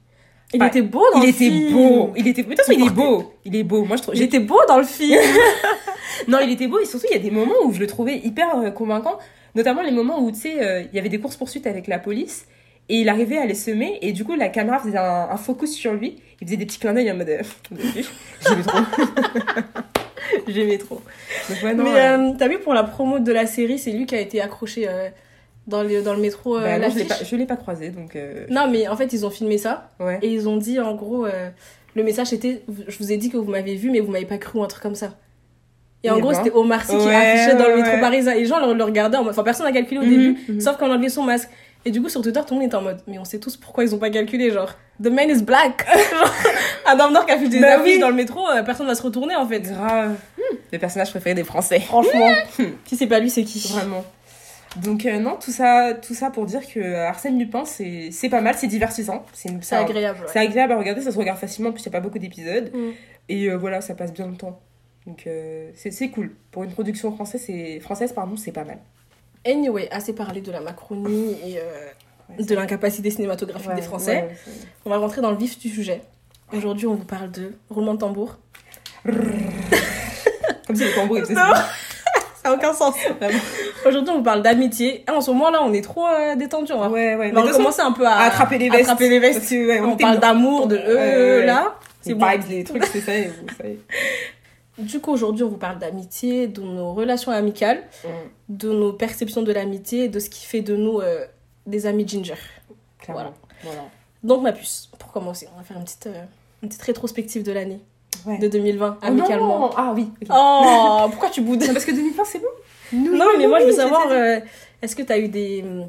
[0.55, 1.73] Il était beau dans il le était film.
[1.73, 2.13] beau.
[2.15, 3.33] Il était, de toute façon, il est beau.
[3.43, 3.83] Il est beau.
[3.85, 4.13] Moi, je trouve.
[4.13, 5.19] Il j'ai- était beau dans le film.
[6.27, 8.17] Non, il était beau et surtout, il y a des moments où je le trouvais
[8.19, 9.17] hyper euh, convaincant.
[9.55, 12.45] Notamment les moments où, tu sais, euh, il y avait des courses-poursuites avec la police.
[12.89, 15.73] Et il arrivait à les semer, et du coup, la caméra faisait un, un focus
[15.73, 16.17] sur lui.
[16.41, 17.29] Il faisait des petits clins d'œil en mode.
[17.29, 17.41] euh,
[18.45, 18.79] J'aimais trop.
[20.47, 21.01] J'aimais trop.
[21.49, 21.83] Donc, ouais, non.
[21.83, 24.41] Mais euh, t'as vu pour la promo de la série, c'est lui qui a été
[24.41, 25.09] accroché euh,
[25.67, 26.57] dans, le, dans le métro.
[26.57, 28.15] euh, bah, non, je je l'ai pas croisé, donc.
[28.15, 30.19] euh, Non, mais en fait, ils ont filmé ça ouais.
[30.21, 31.49] et ils ont dit en gros, euh,
[31.95, 34.37] le message était Je vous ai dit que vous m'avez vu, mais vous m'avez pas
[34.37, 35.17] cru ou un truc comme ça.
[36.05, 36.35] Et en gros, ben.
[36.43, 38.01] c'était Omar Sy qui Ouais, affichait dans le ouais, métro ouais.
[38.01, 38.33] parisien.
[38.33, 39.17] Et les gens le, le regardaient.
[39.17, 40.59] Enfin, personne n'a calculé au Mhm, début, mhm.
[40.59, 41.49] sauf quand on enlevait son masque.
[41.85, 43.57] Et du coup, sur Twitter, tout le monde était en mode Mais on sait tous
[43.57, 44.51] pourquoi ils ont pas calculé.
[44.51, 45.85] Genre, The man is black.
[46.11, 47.99] genre, homme noir qui affiche des Bah affiches oui.
[47.99, 49.61] dans le métro, euh, personne va se retourner en fait.
[49.61, 50.15] Grave.
[50.37, 50.55] Hmm.
[50.71, 51.79] Le personnage préféré des Français.
[51.81, 52.31] Franchement,
[52.85, 54.03] si c'est pas lui, c'est qui Vraiment.
[54.81, 58.41] Donc euh, non, tout ça, tout ça pour dire que euh, Arsène Lupin, c'est pas
[58.41, 59.25] mal, c'est divertissant.
[59.33, 60.19] C'est agréable.
[60.21, 60.27] ouais.
[60.31, 62.71] C'est agréable à regarder, ça se regarde facilement, puis il n'y a pas beaucoup d'épisodes.
[62.73, 62.89] Mm.
[63.29, 64.59] Et euh, voilà, ça passe bien le temps.
[65.05, 66.35] Donc euh, c'est cool.
[66.51, 67.45] Pour une production française,
[67.81, 68.79] française pardon, c'est pas mal.
[69.45, 71.61] Anyway, assez parlé de la Macronie et euh,
[72.37, 74.15] Ouais, de l'incapacité cinématographique Ouais, des Français.
[74.15, 74.53] ouais,
[74.85, 76.01] On va rentrer dans le vif du sujet.
[76.53, 78.37] Aujourd'hui, on vous parle de roulement de tambour.
[79.05, 81.41] Comme si le tambour faisait Non.
[81.53, 81.65] ça.
[82.45, 82.95] N'a aucun sens.
[83.85, 85.03] Aujourd'hui, on vous parle d'amitié.
[85.07, 86.73] Ah, en ce moment-là, on est trop euh, détendu.
[86.73, 88.83] On va, Ouais, on va recommencer un peu à, à attraper les vestes.
[88.83, 89.39] attraper les vestes.
[89.39, 91.75] Parce que, ouais, On parle d'amour, de eux, là.
[92.05, 92.25] Les bon.
[92.27, 93.79] vibes, les trucs, c'est ça, et vous savez.
[94.77, 98.07] du coup, aujourd'hui, on vous parle d'amitié, de nos relations amicales, Mm.
[98.49, 101.25] de nos perceptions de l'amitié, de ce qui fait de nous euh,
[101.67, 102.35] des amis ginger.
[103.07, 103.33] Voilà.
[104.23, 106.23] Donc, ma puce, pour commencer, on va faire une petite, euh,
[106.61, 107.81] une petite rétrospective de l'année
[108.25, 108.37] Ouais.
[108.37, 109.59] de 2020, Oh amicalement.
[109.59, 110.09] non Ah oui.
[110.21, 110.27] ok.
[110.33, 112.47] Oh, pourquoi tu boudes parce que 2020, c'est bon.
[112.93, 114.39] Non, mais moi, je veux savoir, euh,
[114.81, 115.61] est-ce que tu as eu des.
[115.63, 115.87] hum,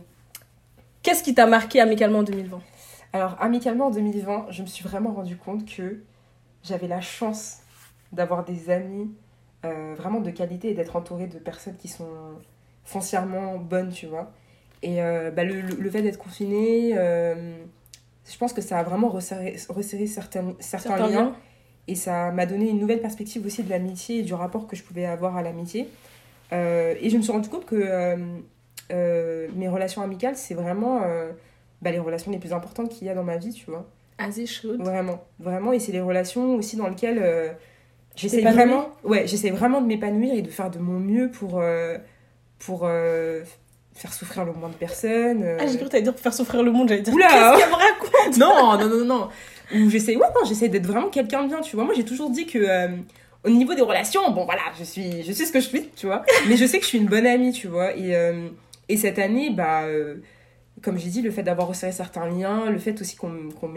[1.02, 2.60] Qu'est-ce qui t'a marqué amicalement en 2020
[3.12, 6.00] Alors, amicalement en 2020, je me suis vraiment rendu compte que
[6.62, 7.58] j'avais la chance
[8.14, 9.10] d'avoir des amis
[9.64, 12.08] euh, vraiment de qualité et d'être entourée de personnes qui sont
[12.84, 14.32] foncièrement bonnes, tu vois.
[14.82, 17.56] Et euh, bah, le, fait d'être confiné, euh,
[18.30, 21.20] je pense que ça a vraiment resserré, resserré certains, certains, Certains liens.
[21.20, 21.36] liens
[21.88, 24.82] Et ça m'a donné une nouvelle perspective aussi de l'amitié et du rapport que je
[24.82, 25.88] pouvais avoir à l'amitié.
[26.52, 28.16] Et je me suis rendu compte que
[28.90, 31.00] mes relations amicales, c'est vraiment
[31.82, 33.86] bah, les relations les plus importantes qu'il y a dans ma vie, tu vois.
[34.18, 34.46] Assez.
[34.78, 35.72] Vraiment, vraiment.
[35.72, 37.52] Et c'est les relations aussi dans lesquelles euh,
[38.16, 41.96] j'essaie vraiment, ouais, j'essaie vraiment de m'épanouir et de faire de mon mieux pour, euh,
[42.58, 43.42] pour euh,
[43.94, 45.42] faire souffrir le moins de personnes.
[45.42, 45.56] euh.
[45.60, 47.14] Ah, j'ai cru que t'allais dire pour faire souffrir le monde, j'allais dire.
[47.14, 48.38] Oula Qu'est-ce qu'elle me raconte?
[48.38, 49.28] Non, non, non, non.
[49.74, 51.84] Ou j'essaie, ouais, non, j'essaie d'être vraiment quelqu'un de bien, tu vois.
[51.84, 52.88] Moi, j'ai toujours dit que
[53.44, 56.06] au niveau des relations, bon, voilà, je suis, je sais ce que je suis, tu
[56.06, 56.24] vois.
[56.48, 57.96] Mais je sais que je suis une bonne amie, tu vois.
[57.96, 58.14] Et,
[58.88, 59.82] et cette année, bah,
[60.82, 63.68] comme j'ai dit, le fait d'avoir resserré certains liens, le fait aussi qu'on qu'on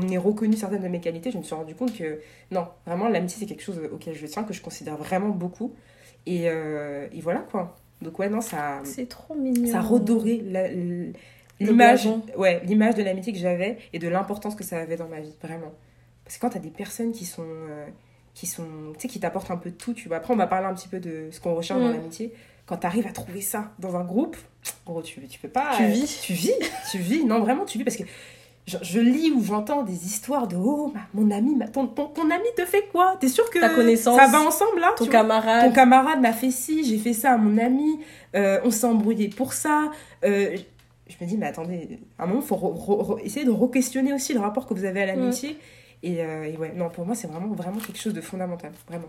[0.00, 3.38] m'ait reconnu certaines de mes qualités, je me suis rendu compte que non, vraiment, l'amitié,
[3.40, 5.74] c'est quelque chose auquel je tiens, que je considère vraiment beaucoup.
[6.26, 7.76] Et, euh, et voilà, quoi.
[8.00, 9.70] Donc, ouais, non, ça C'est trop mignon.
[9.70, 10.42] ça a redoré
[11.60, 15.20] l'image ouais l'image de l'amitié que j'avais et de l'importance que ça avait dans ma
[15.20, 15.72] vie vraiment
[16.24, 17.84] parce que quand t'as des personnes qui sont euh,
[18.32, 18.64] qui sont
[18.94, 20.88] tu sais qui t'apportent un peu tout tu vois après on va parler un petit
[20.88, 21.92] peu de ce qu'on recherche dans Mm.
[21.96, 22.32] l'amitié
[22.64, 24.36] quand t'arrives à trouver ça dans un groupe
[24.86, 26.20] gros tu tu peux pas Tu vis.
[26.22, 26.52] tu vis
[26.90, 28.04] tu vis non vraiment tu vis parce que
[28.66, 32.06] je, je lis ou j'entends des histoires de oh ma- mon ami ma- ton, ton,
[32.06, 33.16] ton ami te fait quoi?
[33.18, 35.64] T'es sûr que Ta connaissance, ça va ensemble là Ton camarade.
[35.68, 38.00] ton camarade m'a fait ci, j'ai fait ça à mon ami,
[38.36, 39.90] euh, on s'est embrouillé pour ça.
[40.24, 40.56] Euh,
[41.08, 43.50] je me dis, mais attendez, à un moment, il faut re- re- re- essayer de
[43.50, 45.56] re-questionner aussi le rapport que vous avez à l'amitié.
[46.04, 49.08] Et, euh, et ouais, non, pour moi, c'est vraiment, vraiment quelque chose de fondamental, vraiment.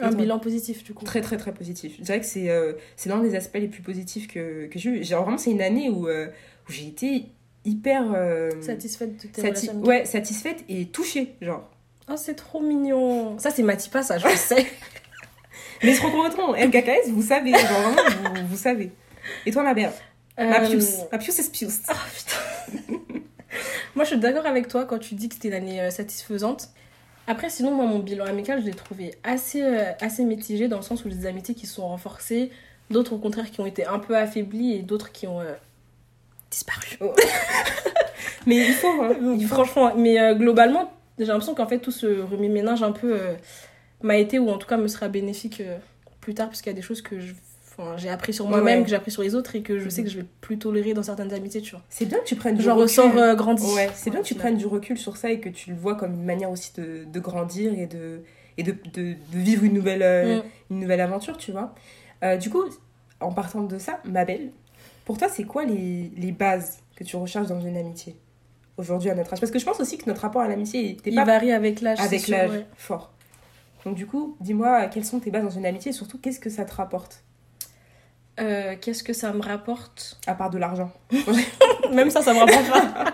[0.00, 1.04] Un bilan positif, du coup.
[1.04, 1.94] Très, très, très positif.
[1.98, 4.90] Je dirais que c'est euh, c'est l'un des aspects les plus positifs que, que j'ai
[4.90, 5.04] eu.
[5.04, 6.26] Genre, vraiment, c'est une année où, euh,
[6.68, 7.26] où j'ai été
[7.64, 8.04] hyper.
[8.14, 11.68] euh, Satisfaite de tes sati- relations ouais, satisfaite et touchée, genre.
[12.08, 13.38] Oh, c'est trop mignon.
[13.38, 14.66] Ça, c'est Matipa, ça, je le sais.
[15.82, 16.52] Mais se reconnaîtront.
[16.52, 18.02] MKKS, vous savez, genre, vraiment,
[18.42, 18.90] vous, vous savez.
[19.46, 19.92] Et toi, ma belle
[20.38, 20.96] Ma pius.
[21.12, 21.80] Ma pius est pius.
[21.88, 22.96] Ah, putain.
[23.94, 26.70] moi, je suis d'accord avec toi quand tu dis que c'était une année satisfaisante.
[27.30, 30.82] Après, sinon, moi, mon bilan amical, je l'ai trouvé assez, euh, assez mitigé dans le
[30.82, 32.50] sens où des amitiés qui sont renforcées,
[32.90, 35.52] d'autres au contraire qui ont été un peu affaiblies et d'autres qui ont euh,
[36.50, 36.98] disparu.
[38.46, 39.14] Mais il faut, hein.
[39.46, 43.16] Franchement, mais euh, globalement, j'ai l'impression qu'en fait, tout ce remue-ménage un peu
[44.02, 45.62] m'a été, ou en tout cas me sera bénéfique
[46.20, 47.34] plus tard, parce qu'il y a des choses que je-
[47.80, 48.84] enfin, j'ai appris sur moi-même, Ouais.
[48.84, 50.94] que j'ai appris sur les autres et que je sais que je vais plus tolérer
[50.94, 51.82] dans certaines amitiés, tu vois.
[51.88, 53.18] C'est bien que tu prennes du J'en recul.
[53.18, 53.64] euh, grandi.
[53.74, 55.94] Ouais, c'est bien que tu prennes du recul sur ça et que tu le vois
[55.94, 58.20] comme une manière aussi de, de grandir et de,
[58.58, 60.42] et de, de, de vivre une nouvelle, euh, Mm.
[60.70, 61.74] une nouvelle aventure, tu vois.
[62.22, 62.62] Euh, du coup,
[63.20, 64.50] en partant de ça, ma belle,
[65.04, 68.16] pour toi, c'est quoi les, les bases que tu recherches dans une amitié
[68.76, 69.40] aujourd'hui à notre âge?
[69.40, 71.98] Parce que je pense aussi que notre rapport à l'amitié Il pas varie avec l'âge.
[72.00, 72.66] avec l'âge ouais.
[72.76, 73.12] fort.
[73.86, 76.50] Donc du coup, dis-moi quelles sont tes bases dans une amitié et surtout qu'est-ce que
[76.50, 77.24] ça te rapporte?
[78.40, 80.90] Euh, Qu'est-ce que ça me rapporte à part de l'argent.
[81.92, 83.04] Même ça, ça me rapporte pas.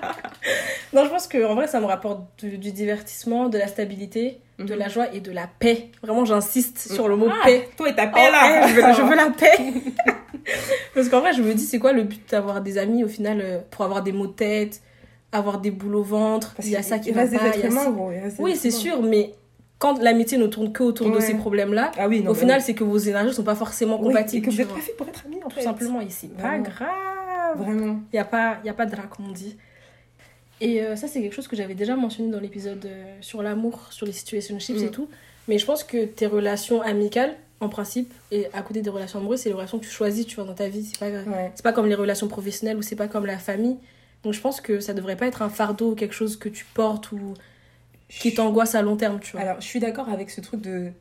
[0.92, 4.38] non, je pense que en vrai, ça me rapporte du, du divertissement, de la stabilité,
[4.58, 4.78] de Mhm.
[4.78, 5.88] la joie et de la paix.
[6.02, 7.68] Vraiment, j'insiste sur le mot Ah, paix.
[7.76, 8.62] Toi et ta Oh, paix là.
[8.64, 9.56] eh, je, veux, je veux la paix.
[10.94, 13.40] Parce qu'en vrai, je me dis, c'est quoi le but d'avoir des amis au final
[13.42, 14.80] euh, pour avoir des maux de tête,
[15.32, 16.54] avoir des boules au ventre?
[16.62, 17.28] Il y a ça qui va pas.
[17.28, 17.92] il y a humains,
[18.38, 18.76] Oui, c'est humains.
[18.78, 19.32] sûr, mais
[19.78, 22.62] quand l'amitié ne tourne que autour de ces problèmes-là, Ah oui, au final, oui.
[22.64, 24.46] c'est que vos énergies sont pas forcément Oui, et compatibles.
[24.46, 24.76] que vous tu êtes vois.
[24.78, 25.62] pas fait pour être amis en Tout fait.
[25.62, 27.58] simplement, et c'est pas grave.
[27.58, 28.00] Vraiment.
[28.12, 29.56] Il n'y a, pas- y a pas de drap, comme on dit.
[30.60, 33.88] Et euh, ça, c'est quelque chose que j'avais déjà mentionné dans l'épisode euh, sur l'amour,
[33.90, 34.84] sur les situationships Mm.
[34.84, 35.08] et tout.
[35.48, 39.40] Mais je pense que tes relations amicales, en principe, et à côté des relations amoureuses,
[39.40, 40.84] c'est les relations que tu choisis, tu vois, dans ta vie.
[40.84, 41.52] C'est pas, Ouais.
[41.54, 43.76] c'est pas comme les relations professionnelles ou c'est pas comme la famille.
[44.24, 46.64] Donc je pense que ça devrait pas être un fardeau ou quelque chose que tu
[46.74, 47.34] portes ou
[48.08, 49.40] qui t'angoisse à long terme, tu vois.
[49.40, 50.92] Alors, je suis d'accord avec ce truc de.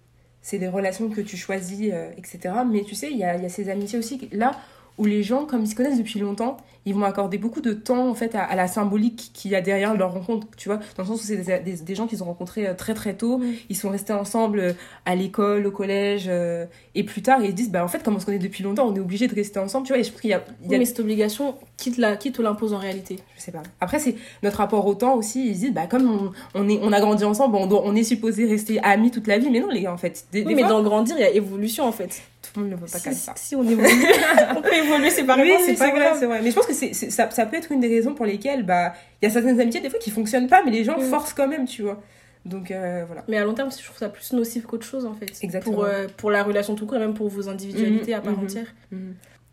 [0.41, 2.53] C'est des relations que tu choisis, euh, etc.
[2.69, 4.29] Mais tu sais, il y a, il y a ces amitiés aussi.
[4.31, 4.51] Là
[4.97, 8.08] où les gens, comme ils se connaissent depuis longtemps, ils vont accorder beaucoup de temps
[8.10, 10.77] en fait à, à la symbolique qu'il y a derrière leur rencontre, tu vois.
[10.95, 13.15] Dans le sens où c'est des, des, des gens qu'ils ont rencontrés euh, très très
[13.15, 13.41] tôt.
[13.69, 14.73] Ils sont restés ensemble euh,
[15.05, 16.25] à l'école, au collège.
[16.27, 18.63] euh, et plus tard, ils se disent, bah en fait, comme on se connaît depuis
[18.63, 19.99] longtemps, on est obligé de rester ensemble, tu vois.
[19.99, 20.43] Et je pense qu'il y a.
[20.62, 23.17] il y a- Oui, mais cette obligation, qui te, la, qui te l'impose en réalité
[23.36, 23.63] Je sais pas.
[23.81, 25.47] Après, c'est notre rapport au temps aussi.
[25.47, 28.03] Ils disent, bah, comme on, on, est, on a grandi ensemble, on, doit- on est
[28.03, 29.49] supposé rester amis toute la vie.
[29.49, 30.25] Mais non, les gars, en fait.
[30.31, 32.21] Des, Oui, mais fois, dans grandir, il y a évolution en fait.
[32.55, 33.33] Le monde ne veut pas Si, comme ça.
[33.35, 33.87] si on évolue,
[34.57, 36.23] on peut évoluer séparément, Oui, c'est pas grave.
[36.23, 36.41] vrai.
[36.41, 38.93] Mais je pense que c'est, ça, ça peut être une des raisons pour lesquelles bah
[39.21, 41.03] il y a certaines amitiés des fois qui fonctionnent pas, mais les gens Mm.
[41.03, 42.01] forcent quand même, tu vois.
[42.45, 43.23] Donc euh, voilà.
[43.27, 45.31] Mais à long terme, je trouve ça plus nocif qu'autre chose en fait.
[45.41, 45.73] Exactement.
[45.75, 48.37] Pour, euh, pour la relation tout court et même pour vos individualités Mhm, à part
[48.37, 48.43] mhm.
[48.43, 48.75] entière.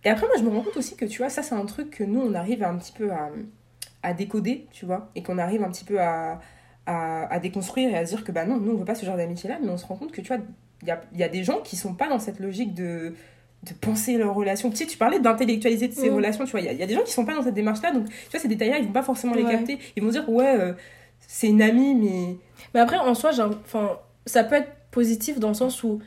[0.05, 1.91] Et après, moi, je me rends compte aussi que, tu vois, ça, c'est un truc
[1.91, 3.31] que nous, on arrive un petit peu à,
[4.03, 6.41] à décoder, tu vois, et qu'on arrive un petit peu à,
[6.87, 9.07] à, à déconstruire et à se dire que, bah non, nous, on veut pas ce
[9.07, 10.43] genre d'amitié-là, mais on se rend compte que, tu vois,
[10.89, 13.15] y a, il y a des gens qui sont pas dans cette logique de
[13.65, 14.71] de penser leurs relations.
[14.71, 16.17] Tu sais, tu parlais d'intellectualiser de ces Mhm.
[16.17, 17.45] relations, tu vois, il y, a- il y a des gens qui sont pas dans
[17.45, 19.53] cette démarche-là, donc, tu vois, ces détails-là, ils vont pas forcément les Ouais.
[19.53, 19.79] capter.
[19.95, 20.73] Ils vont dire, ouais, euh,
[21.29, 22.37] c'est une amie, mais...
[22.75, 23.31] Mais après, en soi,
[23.65, 26.01] enfin, ça peut être positif dans le sens où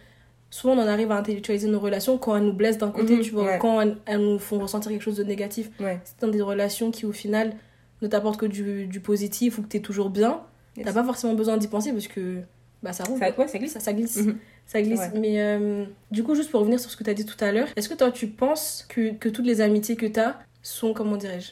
[0.49, 3.21] souvent on en arrive à intellectualiser nos relations quand elles nous blessent d'un côté, Mhm,
[3.21, 3.57] tu vois, ouais.
[3.61, 5.69] quand elles, elles nous font ressentir quelque chose de négatif.
[5.79, 6.01] Ouais.
[6.03, 7.53] C'est dans des relations qui, au final,
[8.01, 10.41] ne t'apportent que du, du positif ou que t'es toujours bien.
[10.75, 10.85] Yes.
[10.87, 12.41] T'as pas forcément besoin d'y penser parce que
[12.83, 13.17] bah, ça roule.
[13.17, 13.71] Ça, ça glisse.
[13.71, 14.17] Ça, ça glisse.
[14.17, 14.37] Mhm.
[14.65, 14.99] Ça glisse.
[14.99, 15.19] Ouais.
[15.19, 17.51] Mais euh, du coup, juste pour revenir sur ce que tu as dit tout à
[17.51, 20.93] l'heure, est-ce que toi, tu penses que, que toutes les amitiés que tu as sont,
[20.93, 21.51] comment dirais-je,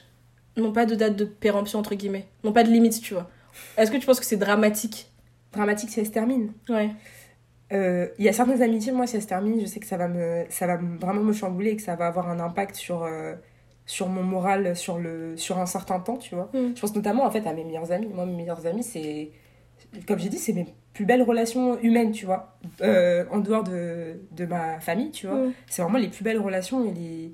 [0.62, 3.30] n'ont pas de date de péremption, entre guillemets, n'ont pas de limite, tu vois?
[3.78, 5.10] Est-ce que tu penses que c'est dramatique?
[5.52, 6.54] Dramatique si elle se termine.
[6.70, 6.90] Ouais.
[7.72, 9.98] Euh, Il y a certaines amitiés, moi, si elles se terminent, je sais que ça
[9.98, 12.76] va, me, ça va me- vraiment me chambouler et que ça va avoir un impact
[12.76, 13.36] sur, euh,
[13.86, 16.50] sur mon moral sur, le, sur un certain temps, tu vois?
[16.54, 16.76] Mm.
[16.76, 18.08] Je pense notamment, en fait, à mes meilleurs amis.
[18.08, 19.32] Moi, mes meilleurs amis, c'est...
[20.08, 22.58] Comme j'ai dit, c'est mes plus belles relations humaines, tu vois.
[22.82, 25.38] Euh, en dehors de, de ma famille, tu vois.
[25.38, 25.54] Mm.
[25.68, 27.34] C'est vraiment les plus belles relations et les,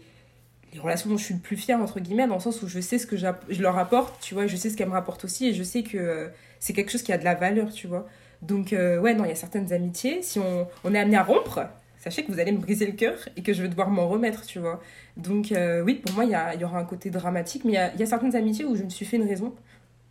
[0.73, 2.79] les relations dont je suis le plus fière, entre guillemets, dans le sens où je
[2.79, 5.25] sais ce que je leur apporte, tu vois, et je sais ce qu'elles me rapportent
[5.25, 6.27] aussi, et je sais que euh,
[6.59, 8.07] c'est quelque chose qui a de la valeur, tu vois.
[8.41, 11.23] Donc, euh, ouais, non, il y a certaines amitiés, si on, on est amené à
[11.23, 11.59] rompre,
[11.97, 14.45] sachez que vous allez me briser le cœur et que je vais devoir m'en remettre,
[14.45, 14.81] tu vois.
[15.17, 18.03] Donc, oui, pour moi, il y, y aura un côté dramatique, mais il y y
[18.03, 19.53] a certaines amitiés où je me suis fait une raison,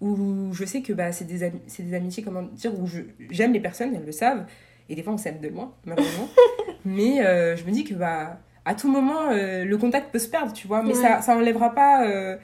[0.01, 2.87] où je sais que bah, c'est des, des amitiés, comment dire, où
[3.31, 4.45] j'aime les personnes, elles le savent,
[4.89, 6.29] et des fois on s'aime de loin, malheureusement.
[6.85, 10.29] mais euh, je me dis que bah, à tout moment, euh, le contact peut se
[10.29, 10.95] perdre, tu vois, mais Ouais.
[10.95, 12.37] ça, ça enlèvera pas euh,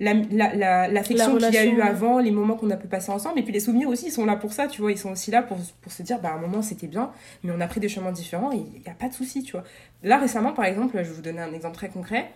[0.00, 2.86] la- la- la- l'affection La qu'il y a eu avant, les moments qu'on a pu
[2.88, 4.98] passer ensemble, et puis les souvenirs aussi, ils sont là pour ça, tu vois, ils
[4.98, 7.10] sont aussi là pour, pour se dire, bah, à un moment c'était bien,
[7.44, 9.52] mais on a pris des chemins différents, et il n'y a pas de souci, tu
[9.52, 9.64] vois.
[10.02, 12.30] Là, récemment, par exemple, je vais vous donner un exemple très concret.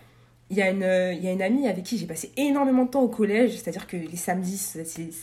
[0.51, 2.83] Il y, a une, euh, il y a une amie avec qui j'ai passé énormément
[2.83, 4.73] de temps au collège, c'est-à-dire que les samedis,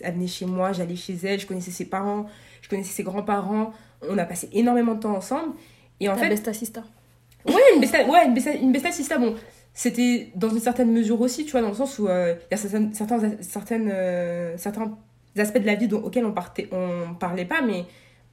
[0.01, 2.25] elle venait chez moi, j'allais chez elle, je connaissais ses parents,
[2.63, 3.73] je connaissais ses grands-parents,
[4.09, 5.53] on a passé énormément de temps ensemble.
[6.01, 6.81] Et en Ta fait, besta sister.
[7.47, 9.35] Ouais, une besta, ouais, une besta, une besta sista, bon,
[9.75, 12.55] c'était dans une certaine mesure aussi, tu vois, dans le sens où euh, il y
[12.55, 14.97] a certaines, certains, certaines, euh, certains
[15.37, 17.85] aspects de la vie dont- auxquels on, partait, on parlait pas, mais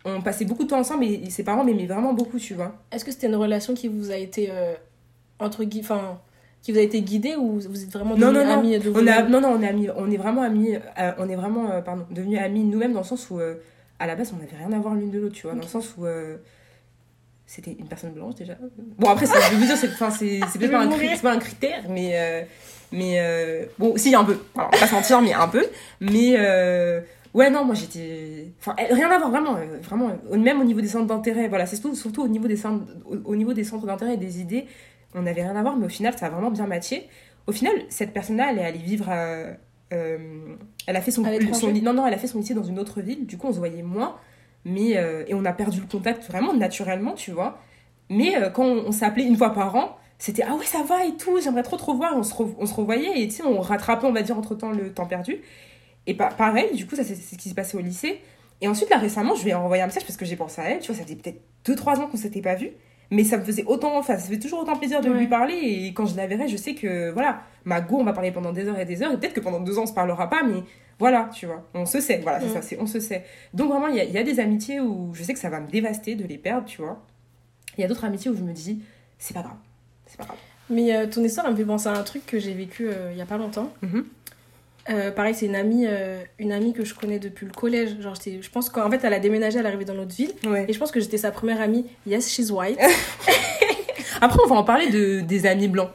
[0.05, 2.73] on passait beaucoup de temps ensemble et, et ses parents m'aimaient vraiment beaucoup, tu vois.
[2.91, 4.73] Est-ce que c'était une relation qui vous a été, euh,
[5.39, 6.19] entre guillemets, enfin,
[6.65, 8.54] qui vous a été guidée ou vous êtes vraiment Non, non, non.
[8.54, 11.30] amis de On a, non, non, on est amis, on est vraiment amis, euh, on
[11.30, 13.54] est vraiment, euh, pardon, devenus amis nous-mêmes dans le sens où, euh,
[13.99, 15.67] à la base, on n'avait rien à voir l'une de l'autre, tu vois, dans le
[15.67, 16.38] sens où euh,
[17.45, 18.56] c'était une personne blanche déjà.
[18.97, 22.47] Bon, après, je veux dire, c'est peut-être pas, un pas critère, mais,
[22.91, 24.36] mais bon, si, un peu.
[24.58, 25.67] Alors, pas se mentir, mais un peu.
[26.01, 26.36] Mais
[27.36, 28.47] ouais, non, moi j'étais.
[28.60, 29.56] Enfin, eh, rien à voir, vraiment.
[29.84, 32.86] vraiment même au niveau des centres d'intérêt, voilà, c'est surtout, surtout au niveau des centres,
[33.06, 34.65] au, au niveau des centres d'intérêt et des idées,
[35.15, 37.08] on n'avait rien à voir, mais au final, ça a vraiment bien matché.
[37.47, 39.36] Au final, cette personne-là, elle est allée vivre à.
[39.93, 40.56] euh,
[40.88, 41.23] elle a fait son,
[41.54, 43.25] son non non elle a fait son lycée dans une autre ville.
[43.25, 44.15] Du coup on se voyait moins
[44.65, 47.60] mais euh, et on a perdu le contact vraiment naturellement tu vois.
[48.10, 51.06] Mais euh, quand on, on s'appelait une fois par an c'était ah ouais ça va
[51.06, 53.43] et tout j'aimerais trop te revoir on se, re- on se revoyait et tu sais
[53.43, 55.38] on rattrapait on va dire entre temps le temps perdu.
[56.08, 58.21] Et pa- pareil du coup ça c'est c'est ce qui s'est passé au lycée.
[58.62, 60.69] Et ensuite là récemment je lui ai envoyé un message parce que j'ai pensé à
[60.71, 62.71] elle tu vois ça faisait peut-être 2-3 ans qu'on s'était pas vu
[63.12, 65.18] mais ça me faisait autant enfin ça fait toujours autant plaisir de Ouais.
[65.20, 68.13] lui parler et quand je la verrai je sais que voilà ma go on va
[68.13, 69.94] parler pendant des heures et des heures et peut-être que pendant deux ans on se
[69.94, 70.63] parlera pas mais
[71.00, 72.54] voilà tu vois on se sait voilà c'est Mm.
[72.54, 74.80] ça c'est on se sait donc vraiment il y a, il y a des amitiés
[74.80, 77.02] où je sais que ça va me dévaster de les perdre tu vois
[77.78, 78.82] il y a d'autres amitiés où je me dis
[79.20, 79.58] c'est pas grave
[80.08, 80.38] c'est pas grave
[80.70, 83.12] Mais euh, ton histoire, elle me fait penser à un truc que j'ai vécu euh,
[83.12, 83.72] il y a pas longtemps.
[83.84, 84.06] Mhm.
[84.89, 88.00] Euh, pareil, c'est une amie, euh, une amie que je connais depuis le collège.
[88.02, 90.32] Genre, je pense qu'en fait, elle a déménagé, elle est arrivée dans notre ville.
[90.45, 91.86] ouais Et je pense que j'étais sa première amie.
[92.06, 92.80] Yes, she's white.
[94.21, 95.89] après on va en parler de des amis blancs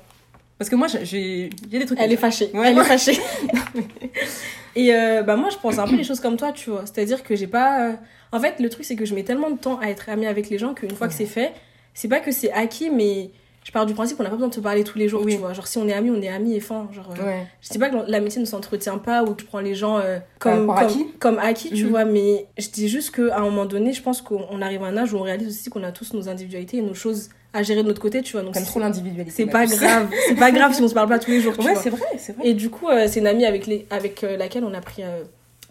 [0.58, 2.50] parce que moi j'ai- j'ai il y a des trucs Elle est fâchée.
[2.52, 3.18] Ouais, elle est fâchée.
[4.76, 6.82] Et euh, bah moi, je pense un peu les choses comme toi, tu vois.
[6.86, 7.92] C'est-à-dire que j'ai pas.
[8.30, 10.48] En fait, le truc, c'est que je mets tellement de temps à être amie avec
[10.48, 11.52] les gens qu'une fois que c'est fait,
[11.92, 13.30] c'est pas que c'est acquis, mais
[13.64, 15.34] je pars du principe qu'on n'a pas besoin de se parler tous les jours, Oui.
[15.34, 15.52] tu vois.
[15.52, 16.88] Genre, si on est amis, on est amis et fin.
[16.92, 17.46] Genre, euh, Ouais.
[17.60, 20.18] je dis pas que l'amitié ne s'entretient pas ou que tu prends les gens euh,
[20.38, 21.90] comme, acquis, tu Mhm.
[21.90, 22.04] vois.
[22.04, 24.96] Mais je dis juste qu'à un moment donné, je pense qu'on on arrive à un
[24.96, 27.82] âge où on réalise aussi qu'on a tous nos individualités et nos choses à gérer
[27.82, 28.42] de notre côté, tu vois.
[28.42, 29.32] Donc, trop l'individualité.
[29.36, 30.08] c'est pas grave.
[30.28, 31.82] C'est pas grave si on se parle pas tous les jours, tu Ouais, vois.
[31.82, 32.46] c'est vrai, c'est vrai.
[32.46, 35.02] Et du coup, euh, c'est une amie avec, les, avec euh, laquelle on a pris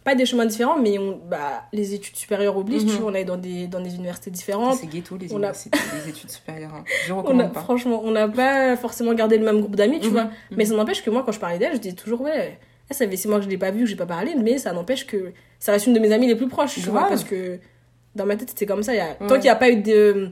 [0.09, 2.89] pas des chemins différents, mais on, bah, les études supérieures obligent, Mhm.
[2.89, 3.11] tu vois.
[3.11, 4.77] On est dans des, dans des universités différentes.
[4.77, 5.51] C'est ghetto, les On a-
[6.03, 6.73] les études supérieures.
[6.73, 6.83] hein.
[7.05, 7.61] Je On a, recommande pas.
[7.61, 10.23] franchement, on n'a pas forcément gardé le même groupe d'amis, tu Mhm, vois.
[10.25, 10.31] mhm.
[10.57, 12.57] Mais ça n'empêche que moi, quand je parlais d'elle, je disais toujours, ouais,
[12.89, 14.57] elle, ça fait six mois que je l'ai pas vue, que j'ai pas parlé, mais
[14.57, 17.07] ça n'empêche que ça reste une de mes amies les plus proches, tu vois.
[17.07, 17.59] Parce que
[18.15, 18.93] dans ma tête, c'était comme ça.
[18.93, 19.13] Il y a...
[19.13, 20.29] Tant qu'il n'y a pas eu de.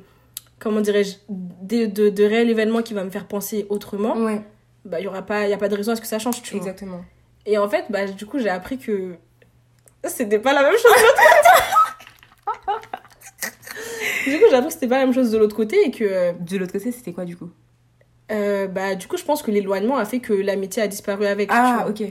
[0.60, 4.42] Comment dirais-je De, de, de réel événement qui va me faire penser autrement, Ouais,
[4.86, 6.58] bah, il n'y a pas de raison à ce que ça change, tu vois.
[6.66, 7.06] exactement.
[7.46, 9.16] Et en fait, bah, du coup, j'ai appris que
[10.10, 11.22] c'était pas la même chose de l'autre
[14.26, 14.32] côté.
[14.32, 16.34] du coup, j'ai appris que c'était pas la même chose de l'autre côté et que,
[16.39, 17.50] De l'autre côté, c'était quoi du coup?
[18.32, 21.50] euh, bah, du coup, je pense que l'éloignement a fait que l'amitié a disparu avec.
[21.50, 21.89] tu Ah, vois.
[21.91, 22.04] ok.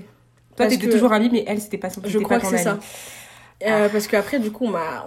[0.57, 2.63] Toi, t'étais que- toujours amie, mais elle, c'était pas son Je crois pas que c'est
[2.65, 2.79] ça.
[3.67, 5.07] Euh, parce qu'après, du coup, on m'a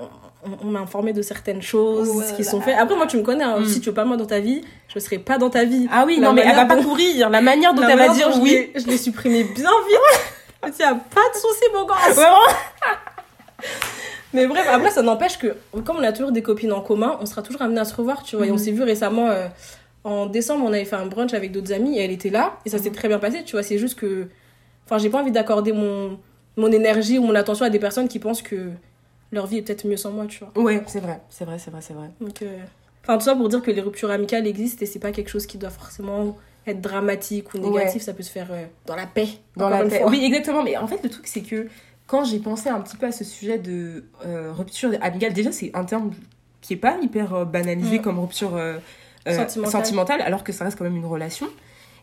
[0.63, 2.78] on, m'a informé de certaines choses Ouais, qui sont faites.
[2.78, 3.43] Après, moi, tu me connais.
[3.43, 3.60] hein.
[3.60, 3.65] Mm.
[3.65, 5.88] Si tu veux pas moi dans ta vie, je serai pas dans ta vie.
[5.91, 7.30] Ah oui, La non, mais elle va pas dont- courir.
[7.30, 8.49] La manière dont La elle va dire dont oui.
[8.52, 9.99] Je l'ai- je l'ai supprimé bien vite.
[10.63, 12.15] Il y a pas de souci, mon gosse.
[12.15, 12.36] Vraiment
[14.34, 17.26] Mais bref, après, ça n'empêche que, comme on a toujours des copines en commun, on
[17.26, 18.45] sera toujours amené à se revoir, tu vois.
[18.45, 18.60] Et on Mhm.
[18.60, 19.48] s'est vu récemment, euh,
[20.04, 22.58] en décembre, on avait fait un brunch avec d'autres amis et elle était là.
[22.65, 22.95] Et ça s'est Mhm.
[22.95, 23.63] très bien passé, tu vois.
[23.63, 24.28] C'est juste que.
[24.86, 26.19] Enfin, j'ai pas envie d'accorder mon,
[26.58, 28.69] mon énergie ou mon attention à des personnes qui pensent que
[29.32, 30.63] leur vie est peut-être mieux sans moi, tu vois.
[30.63, 32.10] Ouais, c'est vrai, c'est vrai, c'est vrai, c'est vrai.
[32.22, 32.58] Donc, euh,
[33.04, 35.45] enfin, tout ça pour dire que les ruptures amicales existent et c'est pas quelque chose
[35.48, 36.36] qui doit forcément
[36.69, 37.95] être dramatique ou négatif.
[37.95, 37.99] Ouais.
[37.99, 39.27] Ça peut se faire euh, dans la paix.
[39.55, 40.03] Dans la paix.
[40.08, 40.63] Oui, exactement.
[40.63, 41.67] Mais en fait, le truc, c'est que
[42.08, 45.71] quand j'ai pensé un petit peu à ce sujet de euh, rupture amicale, déjà, c'est
[45.73, 46.12] un terme
[46.62, 48.01] qui est pas hyper euh, banalisé Mm.
[48.01, 48.51] comme rupture
[49.27, 49.71] Sentimentale.
[49.71, 51.47] sentimentale, alors que ça reste quand même une relation.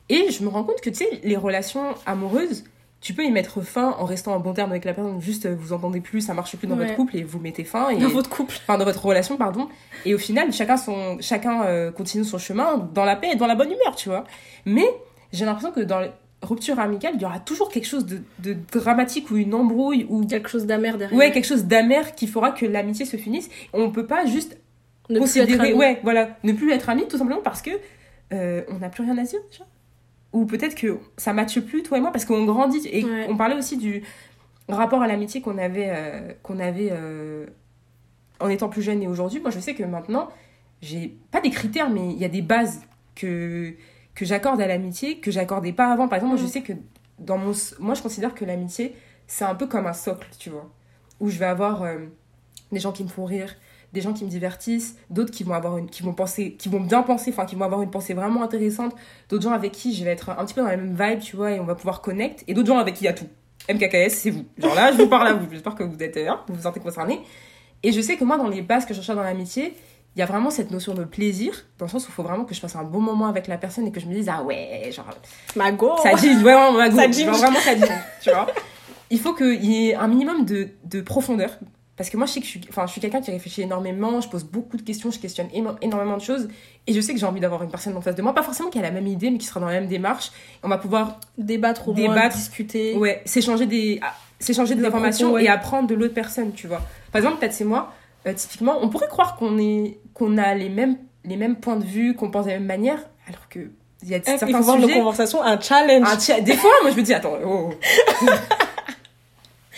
[0.08, 2.62] Et je me rends compte que, tu sais, les relations amoureuses,
[3.00, 5.20] tu peux y mettre fin en restant en bon terme avec la personne.
[5.20, 6.84] Juste, euh, vous entendez plus, ça marche plus dans Ouais.
[6.86, 7.90] votre couple et vous mettez fin.
[7.90, 7.98] Et...
[7.98, 8.54] Dans votre couple.
[8.62, 9.68] enfin dans votre relation pardon
[10.04, 13.46] et au final chacun son chacun euh, continue son chemin dans la paix et dans
[13.46, 14.24] la bonne humeur tu vois
[14.64, 14.86] mais
[15.32, 16.10] j'ai l'impression que dans les
[16.42, 20.24] ruptures amicales il y aura toujours quelque chose de, de dramatique ou une embrouille ou
[20.26, 21.18] Quelque chose d'amer derrière.
[21.18, 24.56] ouais quelque chose d'amer qui fera que l'amitié se finisse on peut pas juste
[25.08, 27.70] Ne plus être considérer ouais voilà ne plus être amis tout simplement parce que
[28.32, 29.64] euh, on n'a plus rien à dire déjà
[30.32, 33.26] ou peut-être que ça matche plus toi et moi parce qu'on grandit et Ouais.
[33.28, 34.02] on parlait aussi du
[34.68, 37.46] rapport à l'amitié qu'on avait euh, qu'on avait euh,
[38.40, 40.28] en étant plus jeune et aujourd'hui moi je sais que maintenant
[40.82, 42.82] j'ai pas des critères mais il y a des bases
[43.14, 43.74] que
[44.14, 46.46] que j'accorde à l'amitié que j'accordais pas avant par exemple moi Mm.
[46.46, 46.72] je sais que
[47.18, 48.94] dans mon moi je considère que l'amitié
[49.26, 50.70] c'est un peu comme un socle tu vois
[51.20, 51.98] où je vais avoir euh,
[52.72, 53.54] des gens qui me font rire
[53.96, 56.80] des gens qui me divertissent, d'autres qui vont avoir une, qui vont penser, qui vont
[56.80, 58.94] bien penser, enfin qui vont avoir une pensée vraiment intéressante,
[59.28, 61.34] d'autres gens avec qui je vais être un petit peu dans la même vibe, tu
[61.36, 63.26] vois, et on va pouvoir connect, et d'autres gens avec qui il y a tout.
[63.68, 64.44] MKKS, c'est vous.
[64.58, 65.46] Genre là, je vous parle à vous.
[65.50, 67.20] J'espère que vous êtes, hein, vous vous sentez concernés.
[67.82, 69.74] Et je sais que moi, dans les bases que je recherche dans l'amitié,
[70.14, 72.44] il y a vraiment cette notion de plaisir, dans le sens où il faut vraiment
[72.44, 74.42] que je passe un bon moment avec la personne et que je me dise, ah
[74.42, 75.06] ouais, genre,
[75.56, 75.92] Ma go.
[76.02, 77.24] ça dit, vraiment, ma go, Ça dit.
[77.24, 77.82] genre, vraiment, ça dit,
[78.22, 78.46] tu vois.
[79.10, 81.50] Il faut qu'il y ait un minimum de, de profondeur.
[81.96, 84.20] Parce que moi, je sais que je suis, enfin, je suis quelqu'un qui réfléchit énormément,
[84.20, 86.48] je pose beaucoup de questions, je questionne éno- énormément de choses.
[86.86, 88.68] Et je sais que j'ai envie d'avoir une personne en face de moi, pas forcément
[88.68, 90.30] qui a la même idée, mais qui sera dans la même démarche.
[90.62, 92.36] On va pouvoir Débattre au moins, Débattre.
[92.36, 92.94] discuter.
[92.96, 95.44] ouais, s'échanger des, ah, s'échanger des, Des informations propos, ouais.
[95.44, 96.82] et apprendre de l'autre personne, tu vois.
[97.12, 97.92] Par exemple, peut-être c'est moi,
[98.26, 101.84] euh, typiquement, on pourrait croire qu'on est, qu'on a les mêmes, les mêmes points de
[101.84, 103.70] vue, qu'on pense de la même manière, alors que
[104.02, 106.06] il y a Eh, il certains faut voir nos conversations un challenge.
[106.06, 107.70] Un des fois, moi, je me dis, attends, oh.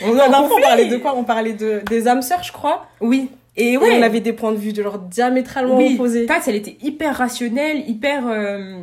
[0.02, 2.86] on a on parlait de quoi On parlait de, des âmes sœurs, je crois.
[3.00, 3.30] Oui.
[3.56, 3.98] Et Et ouais.
[3.98, 5.94] on avait des points de vue de genre diamétralement oui.
[5.94, 6.26] opposés.
[6.26, 8.76] Pat, elle était hyper rationnelle, hyper, euh,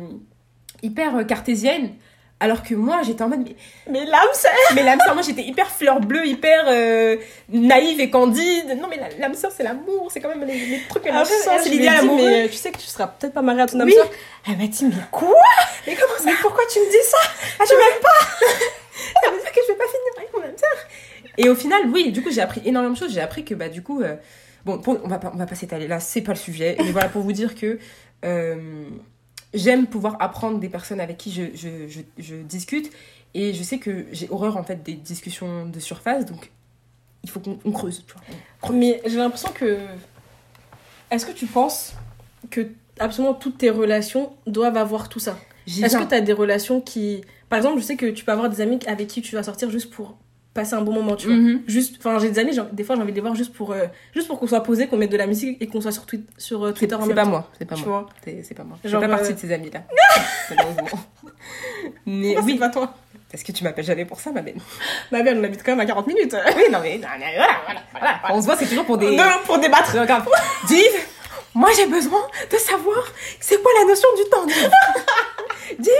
[0.82, 1.90] hyper euh, cartésienne.
[2.38, 3.56] Alors que moi, j'étais en mode, mais,
[3.90, 7.16] Mais l'âme sœur mais l'âme sœur, moi, j'étais hyper fleur bleue, hyper euh,
[7.50, 8.76] naïve et candide.
[8.78, 11.32] Non, mais l'âme sœur, c'est l'amour, c'est quand même les, les trucs que l'âme Après,
[11.34, 12.28] sœur, elle, c'est l'idéal amoureux.
[12.28, 13.94] mais tu sais que tu seras peut-être pas mariée à ton âme Oui.
[13.94, 14.10] sœur.
[14.46, 15.30] Elle m'a dit, mais quoi
[15.86, 17.16] Mais comment ça Mais pourquoi tu me dis ça?
[17.58, 18.46] Ah, tu m'aimes pas
[19.24, 20.78] Ça veut dire que je vais pas finir avec mon âme sœur.
[21.38, 23.12] Et au final, oui, du coup, j'ai appris énormément de choses.
[23.12, 24.16] J'ai appris que, bah, du coup, euh,
[24.64, 26.76] bon, pour- on va pas, on va pas s'étaler là, c'est pas le sujet.
[26.78, 27.78] Mais voilà, pour vous dire que
[28.24, 28.88] euh,
[29.54, 32.90] j'aime pouvoir apprendre des personnes avec qui je, je, je, je discute.
[33.34, 36.24] Et je sais que j'ai horreur, en fait, des discussions de surface.
[36.24, 36.50] Donc,
[37.22, 38.72] il faut qu'on on creuse, tu vois.
[38.74, 39.78] Mais j'ai l'impression que.
[41.10, 41.92] Est-ce que tu penses
[42.50, 45.38] que absolument toutes tes relations doivent avoir tout ça?
[45.66, 47.22] Est-ce que tu as des relations qui.
[47.48, 49.70] Par exemple, je sais que tu peux avoir des amis avec qui tu vas sortir
[49.70, 50.16] juste pour
[50.56, 51.36] passer un bon moment, tu vois.
[51.36, 51.62] Mhm.
[51.68, 53.84] Juste, enfin, j'ai des amis, des fois j'ai envie de les voir juste pour, euh,
[54.14, 56.24] juste pour qu'on soit posé, qu'on mette de la musique et qu'on soit sur, Twi-
[56.36, 57.30] sur euh, C'est Twitter en c'est même pas temps.
[57.30, 58.00] moi, c'est pas Tu moi.
[58.00, 58.08] vois.
[58.24, 58.76] C'est c'est pas moi.
[58.82, 59.82] Je fais pas euh, partie de ces amis-là.
[60.50, 60.88] Malheureusement.
[62.06, 62.94] Mais Pourquoi oui, c'est pas toi.
[63.30, 64.56] parce que tu m'appelles jamais pour ça, ma belle.
[65.12, 66.34] Ma belle, on habite quand même à 40 minutes.
[66.56, 68.20] Oui, non, mais non, mais voilà, voilà, voilà.
[68.34, 69.14] On se voit, c'est toujours pour des.
[69.14, 69.96] Non, pour débattre.
[69.98, 70.24] Regarde,
[70.66, 70.92] Div,
[71.54, 73.04] moi j'ai besoin de savoir
[73.40, 74.70] c'est quoi la notion du temps, Div?
[75.78, 75.92] Div,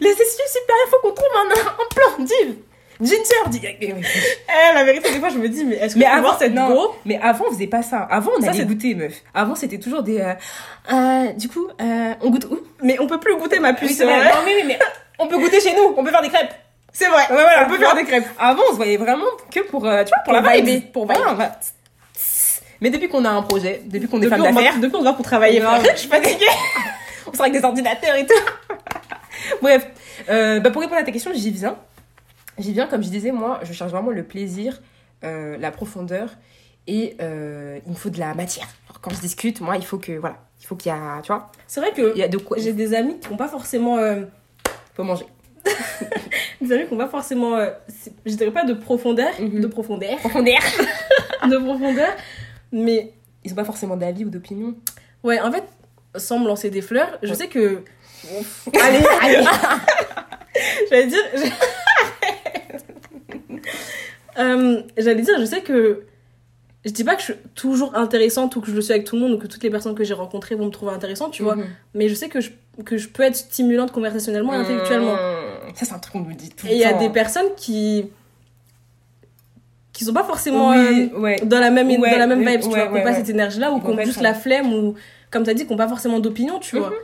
[0.00, 2.56] les études supérieures, faut qu'on trouve un, un plan, Div.
[3.00, 3.62] Ginger, Div.
[3.82, 6.94] Eh, la vérité, des fois, je me dis, mais est-ce que avant, cette non, go
[7.04, 8.00] mais avant, on faisait pas ça.
[8.10, 9.14] Avant, on Ça, allait goûter, meuf.
[9.34, 10.18] Avant, c'était toujours des.
[10.20, 10.34] euh,
[10.92, 12.58] euh, du coup, euh, on goûte où?
[12.82, 14.00] Mais on peut plus goûter ma puce.
[14.00, 14.78] Non, mais, mais, mais
[15.18, 15.94] on peut goûter chez nous.
[15.96, 16.52] On peut faire des crêpes.
[16.92, 17.22] C'est vrai.
[17.30, 18.26] Ouais, voilà, on peut faire des crêpes.
[18.38, 20.92] Avant, on se voyait vraiment que pour, tu vois, pour, Pour la vibe.
[20.92, 21.06] pour.
[21.06, 21.52] Voilà, on va-
[22.80, 25.12] Mais depuis qu'on a un projet, depuis qu'on est Depuis, femme d'affaires, depuis, on va
[25.12, 25.60] pour travailler.
[25.60, 25.80] Frère.
[25.94, 26.46] Je suis fatiguée.
[27.26, 28.34] on sera avec des ordinateurs et tout.
[29.62, 29.86] Bref,
[30.28, 31.76] euh, bah pour répondre à ta question, j'y viens.
[32.60, 34.80] J'y viens, comme je disais, moi, je cherche vraiment le plaisir,
[35.24, 36.30] euh, la profondeur
[36.86, 38.68] et euh, il me faut de la matière.
[38.88, 41.28] Alors, quand je discute, moi, il faut que, voilà, il faut qu'il y a, tu
[41.32, 42.56] vois, C'est vrai que il y a de quoi.
[42.58, 43.98] j'ai des amis qui n'ont pas forcément.
[43.98, 44.22] euh,
[44.94, 45.26] faut manger.
[46.60, 47.56] des amis qui n'ont pas forcément.
[47.56, 47.70] euh,
[48.26, 49.30] je dirais pas de profondeur.
[49.40, 49.60] Mhm.
[49.60, 50.16] De profondeur.
[50.18, 50.58] Profondeur.
[51.50, 52.12] de profondeur.
[52.72, 53.12] Mais
[53.44, 54.74] Ils ont pas forcément d'avis ou d'opinion.
[55.22, 55.64] ouais, en fait,
[56.16, 57.34] sans me lancer des fleurs, je Ouais.
[57.34, 57.84] sais que.
[58.82, 59.44] allez, allez.
[60.90, 61.22] J'allais dire.
[64.40, 66.04] Euh, J'allais dire, je sais que.
[66.84, 69.14] Je dis pas que je suis toujours intéressante ou que je le suis avec tout
[69.14, 71.42] le monde ou que toutes les personnes que j'ai rencontrées vont me trouver intéressante, tu
[71.42, 71.56] vois.
[71.56, 71.66] Mhm.
[71.94, 72.50] Mais je sais que je,
[72.86, 75.12] que je peux être stimulante conversationnellement et intellectuellement.
[75.12, 75.74] Mmh.
[75.74, 77.48] Ça, c'est un truc qu'on nous dit tout Et le il y a des personnes
[77.54, 78.06] qui.
[79.92, 81.36] qui sont pas forcément Oui, euh, ouais.
[81.44, 82.86] dans la même, Ouais, dans la même ouais, vibe, tu vois.
[82.86, 84.94] Qui ouais, ont pas cette énergie-là ou qui ont juste la flemme ou,
[85.30, 86.88] comme tu as dit, qui ont pas forcément d'opinion, tu vois.
[86.90, 86.96] Mhm.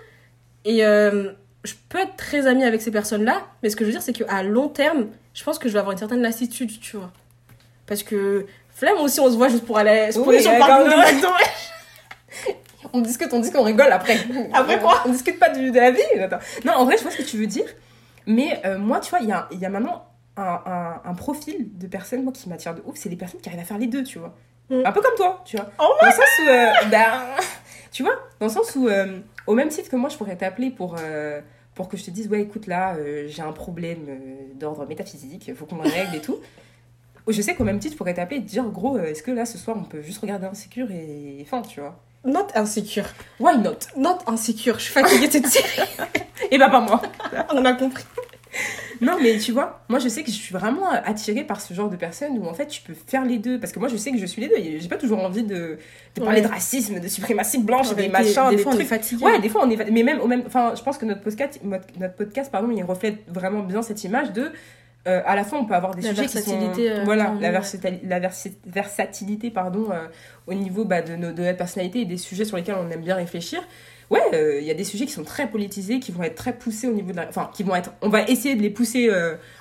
[0.65, 1.33] Et euh,
[1.65, 4.15] je peux être très amie avec ces personnes-là, mais ce que je veux dire, c'est
[4.15, 7.13] qu'à long terme, je pense que je vais avoir une certaine lassitude, tu vois.
[7.87, 10.77] Parce que flemme aussi, on se voit juste pour aller se poser sur le d'accord,
[10.85, 11.13] parking de ouais.
[11.15, 11.29] McDo.
[12.93, 14.17] On discute, on dit qu'on rigole après.
[14.55, 16.01] Après quoi On discute pas du, de la vie.
[16.21, 16.39] Attends.
[16.65, 17.67] Non, en vrai, je vois ce que tu veux dire.
[18.27, 20.07] Mais euh, moi, tu vois, il y a, y a maintenant
[20.37, 22.97] un, un, un profil de personnes moi, qui m'attire de ouf.
[22.97, 24.35] C'est les personnes qui arrivent à faire les deux, tu vois.
[24.71, 24.83] Mm.
[24.85, 25.67] Un peu comme toi, tu vois.
[25.81, 26.49] Oh, dans le sens où.
[26.49, 27.37] euh, bah,
[27.93, 30.71] tu vois, dans le sens où, euh, au même titre que moi, je pourrais t'appeler
[30.71, 30.97] pour.
[30.99, 31.41] euh,
[31.75, 35.51] pour que je te dise, ouais, écoute, là, euh, j'ai un problème euh, d'ordre métaphysique,
[35.55, 36.39] faut qu'on le règle et tout.
[37.29, 39.31] Je sais qu'au même titre, je pourrais t'appeler et te dire, gros, euh, est-ce que
[39.31, 41.99] là, ce soir, on peut juste regarder Insécure et fin, tu vois.
[42.25, 43.05] Not insécure.
[43.41, 43.79] Why not?
[43.97, 44.79] Not insécure.
[44.79, 45.89] Je suis fatiguée de cette série.
[46.51, 47.01] Et bah, pas moi.
[47.53, 48.05] On a compris.
[49.03, 51.91] Non, mais tu vois, moi je sais que je suis vraiment attirée par ce genre
[51.91, 53.61] de personnes où en fait tu peux faire les deux.
[53.61, 54.57] Parce que moi je sais que je suis les deux.
[54.57, 55.79] et J'ai pas toujours envie de,
[56.15, 56.47] de parler Ouais.
[56.47, 58.89] de racisme, de suprématie blanche, des réalité, machins, des des fois, on est trucs.
[58.89, 59.25] fatigué.
[59.25, 59.91] Ouais, des fois on est.
[59.91, 60.43] Mais même, au même.
[60.47, 64.33] Enfin, je pense que notre podcast, notre podcast pardon, il reflète vraiment bien cette image
[64.33, 64.51] de.
[65.07, 66.59] Euh, à la fois, on peut avoir des La sujets qui sont.
[66.79, 68.21] euh, voilà, la, versatili- la
[68.67, 70.07] versatilité, pardon, euh,
[70.47, 73.03] au niveau bah, de, nos, de notre personnalité et des sujets sur lesquels on aime
[73.03, 73.61] bien réfléchir.
[74.11, 76.53] Ouais, euh, il y a des sujets qui sont très politisés, qui vont être très
[76.53, 77.29] poussés au niveau de la...
[77.29, 77.93] Enfin, qui vont être...
[78.03, 79.11] On va essayer de les pousser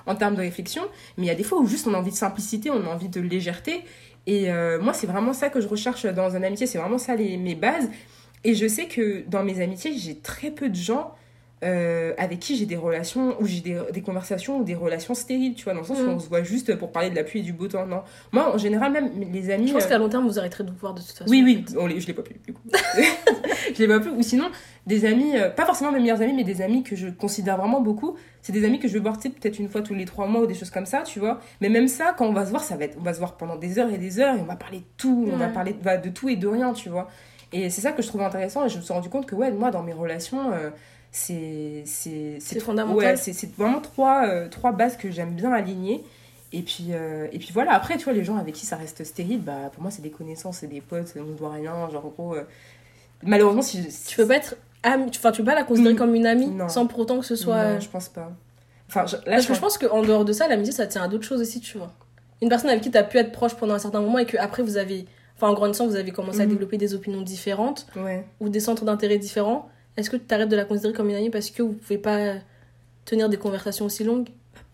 [0.05, 0.83] en termes de réflexion,
[1.17, 2.89] mais il y a des fois où juste on a envie de simplicité, on a
[2.89, 3.83] envie de légèreté.
[4.27, 7.37] Et moi, c'est vraiment ça que je recherche dans une amitié, c'est vraiment ça les,
[7.37, 7.89] mes bases.
[8.43, 11.15] Et je sais que dans mes amitiés, j'ai très peu de gens
[11.65, 15.55] euh, avec qui j'ai des relations, ou j'ai des, des conversations ou des relations stériles,
[15.55, 16.09] tu vois, dans le sens où Mm.
[16.09, 17.85] on se voit juste pour parler de la pluie et du beau temps.
[17.87, 18.01] Non.
[18.31, 19.67] Moi, en général, même les amis...
[19.67, 21.29] Je pense euh, qu'à long terme, vous arrêterez de vous voir de toute façon.
[21.29, 22.61] oui, oui, on les, je les vois plus, du coup.
[23.73, 24.11] je les vois plus.
[24.11, 24.45] Ou sinon,
[24.85, 27.81] des amis, euh, pas forcément mes meilleurs amis, mais des amis que je considère vraiment
[27.81, 28.15] beaucoup.
[28.41, 30.27] C'est des amis que je vais voir, tu sais, peut-être une fois tous les trois
[30.27, 31.39] mois ou des choses comme ça, tu vois.
[31.61, 33.37] Mais même ça, quand on va se voir, ça va être, on va se voir
[33.37, 35.73] pendant des heures et des heures et on va parler de tout, on va parler
[35.73, 37.07] de, de tout et de rien, tu vois.
[37.53, 39.51] Et c'est ça que je trouve intéressant et je me suis rendu compte que, ouais,
[39.51, 40.69] moi, dans mes relations, euh,
[41.11, 41.83] c'est
[42.59, 42.95] fondamental.
[42.97, 46.03] ouais, c'est vraiment trois, euh, trois bases que j'aime bien aligner
[46.51, 49.03] et puis euh, et puis voilà après tu vois les gens avec qui ça reste
[49.03, 52.05] stérile bah pour moi c'est des connaissances c'est des potes on ne doit rien genre
[52.05, 52.43] en gros euh,
[53.23, 55.95] malheureusement si je- Tu peux pas être amie, tu- enfin, tu peux pas la considérer
[55.95, 55.97] Mm.
[55.97, 56.69] comme une amie Non.
[56.69, 57.73] sans pour autant que ce soit.
[57.73, 58.31] non, je pense pas
[58.87, 61.01] enfin je- là Parce je que je pense qu'en dehors de ça, l'amitié, ça tient
[61.03, 61.91] à d'autres choses aussi, tu vois.
[62.41, 64.37] Une personne avec qui tu as pu être proche pendant un certain moment et que
[64.37, 66.51] après vous avez, enfin en grandissant, vous avez commencé à Mhm.
[66.51, 68.25] développer des opinions différentes ouais.
[68.39, 69.69] ou des centres d'intérêt différents.
[69.97, 72.33] Est-ce que tu t'arrêtes de la considérer comme une amie parce que vous pouvez pas
[73.05, 74.27] tenir des conversations aussi longues?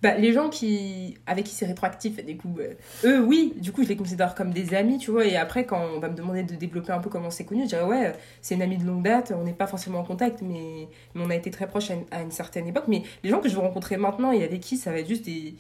[0.04, 3.54] Bah, les gens qui avec qui c'est rétroactif du coup euh, eux oui.
[3.58, 5.26] Du coup je les considère comme des amis tu vois.
[5.26, 7.64] Et après quand on va me demander de développer un peu comment on s'est connu
[7.64, 10.42] je dirais ouais c'est une amie de longue date on n'est pas forcément en contact
[10.42, 12.86] mais, mais on a été très proches à une, à une certaine époque.
[12.88, 15.26] Mais les gens que je veux rencontrer maintenant et avec qui ça va être juste
[15.26, 15.54] des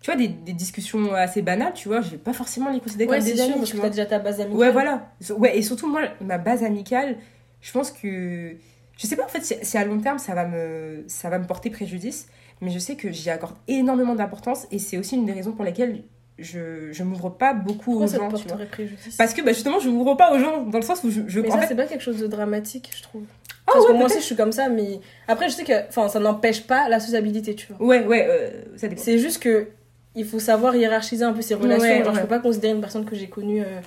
[0.00, 3.10] tu vois des, des discussions assez banales tu vois je vais pas forcément les considérer
[3.10, 4.58] Ouais, comme des sûr, amis parce tu que vois t'as déjà ta base amicale.
[4.60, 5.08] Ouais, voilà.
[5.38, 7.16] Ouais, et surtout, moi, ma base amicale,
[7.60, 8.54] je pense que.
[8.98, 11.46] Je sais pas, en fait, si à long terme, ça va me, ça va me
[11.46, 12.28] porter préjudice,
[12.62, 15.64] mais je sais que j'y accorde énormément d'importance et c'est aussi une des raisons pour
[15.66, 16.02] lesquelles
[16.38, 18.32] je, je m'ouvre pas beaucoup Pourquoi aux ça te gens.
[18.32, 18.64] tu vois.
[18.66, 21.22] préjudice Parce que bah, justement, je m'ouvre pas aux gens, dans le sens où je.
[21.26, 23.24] je Mais en ça, fait, c'est pas quelque chose de dramatique, je trouve.
[23.66, 25.88] Ah Parce ouais, que moi aussi, je suis comme ça, mais après, je sais que
[25.88, 27.86] enfin, ça n'empêche pas la sociabilité, tu vois.
[27.86, 29.02] Ouais, ouais, euh, ça dépend.
[29.02, 29.68] C'est juste que
[30.16, 31.88] il faut savoir hiérarchiser un peu ses relations.
[31.88, 32.22] Ouais, Genre, je ouais.
[32.22, 33.80] peux pas considérer une personne que j'ai connue euh,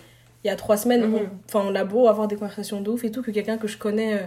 [0.43, 1.05] il y a trois semaines.
[1.07, 1.15] Mhm.
[1.15, 3.67] on- Enfin, on a beau avoir des conversations de ouf et tout, que quelqu'un que
[3.67, 4.17] je connais euh,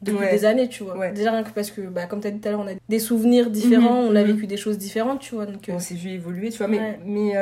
[0.00, 0.30] depuis Ouais.
[0.32, 1.08] des années, tu vois.
[1.10, 2.74] Déjà, rien que parce que, bah, comme tu as dit tout à l'heure, on a
[2.88, 4.32] des souvenirs différents, Mhm, on a mhm.
[4.32, 5.46] vécu des choses différentes, tu vois.
[5.46, 6.68] Donc, euh, on s'est vu évoluer, tu vois.
[6.68, 7.32] Mais, mais,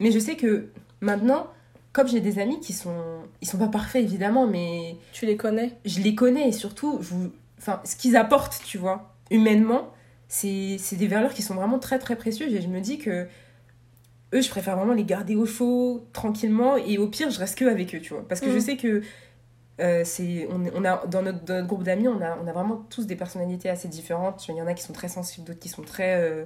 [0.00, 0.66] mais je sais que
[1.00, 1.46] maintenant,
[1.92, 2.94] comme j'ai des amis qui sont.
[3.40, 5.72] Ils sont pas parfaits, évidemment, mais tu les connais?
[5.84, 9.90] je les connais et surtout, je vous- enfin, ce qu'ils apportent, tu vois, humainement,
[10.78, 13.26] c'est des valeurs qui sont vraiment très très précieuses et je me dis que
[14.34, 17.66] eux, je préfère vraiment les garder au chaud, tranquillement et au pire, je reste que
[17.66, 18.26] avec eux, tu vois.
[18.26, 18.60] Parce que je Mhm.
[18.60, 19.02] sais que
[19.80, 22.52] euh, c'est on, on a dans notre, dans notre groupe d'amis, on a, on a
[22.52, 24.46] vraiment tous des personnalités assez différentes.
[24.48, 26.44] Il y en a qui sont très sensibles, d'autres qui sont très euh,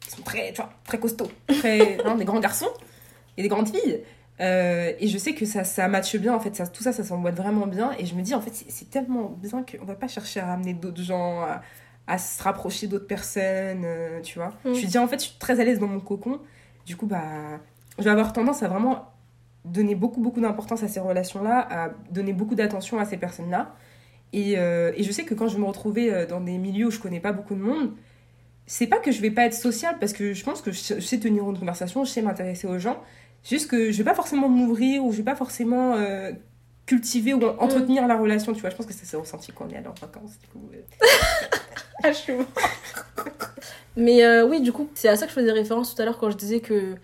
[0.00, 2.68] qui sont très, tu vois, très costauds, très, hein, des grands garçons
[3.38, 4.00] et des grandes filles.
[4.40, 7.04] Euh, et je sais que ça, ça matche bien, en fait, ça, tout ça, ça
[7.04, 7.92] s'emboîte vraiment bien.
[7.98, 10.46] Et je me dis, en fait, c'est- c'est tellement bien qu'on va pas chercher à
[10.46, 11.62] ramener d'autres gens, à,
[12.06, 14.48] à se rapprocher d'autres personnes, euh, tu vois.
[14.64, 14.68] Mm.
[14.68, 16.40] Je suis déjà, en fait, je suis très à l'aise dans mon cocon.
[16.86, 17.22] Du coup, bah,
[17.98, 19.12] je vais avoir tendance à vraiment
[19.64, 23.74] donner beaucoup, beaucoup d'importance à ces relations-là, à donner beaucoup d'attention à ces personnes-là.
[24.32, 26.86] Et, euh, et je sais que quand je vais me retrouver euh, dans des milieux
[26.86, 27.92] où je connais pas beaucoup de monde,
[28.66, 31.18] c'est pas que je vais pas être sociable parce que je pense que je sais,
[31.18, 33.02] tenir une conversation, je sais m'intéresser aux gens.
[33.42, 36.32] C'est juste que je vais pas forcément m'ouvrir ou je vais pas forcément euh,
[36.96, 38.70] cultiver ou entretenir la relation, tu vois.
[38.70, 40.32] Je pense que ça s'est ressenti quand on est allé en vacances.
[40.40, 40.78] Du coup, euh.
[42.04, 42.32] Ah, je.
[43.96, 46.18] Mais euh, oui, du coup, c'est à ça que je faisais référence tout à l'heure
[46.18, 46.94] quand je disais que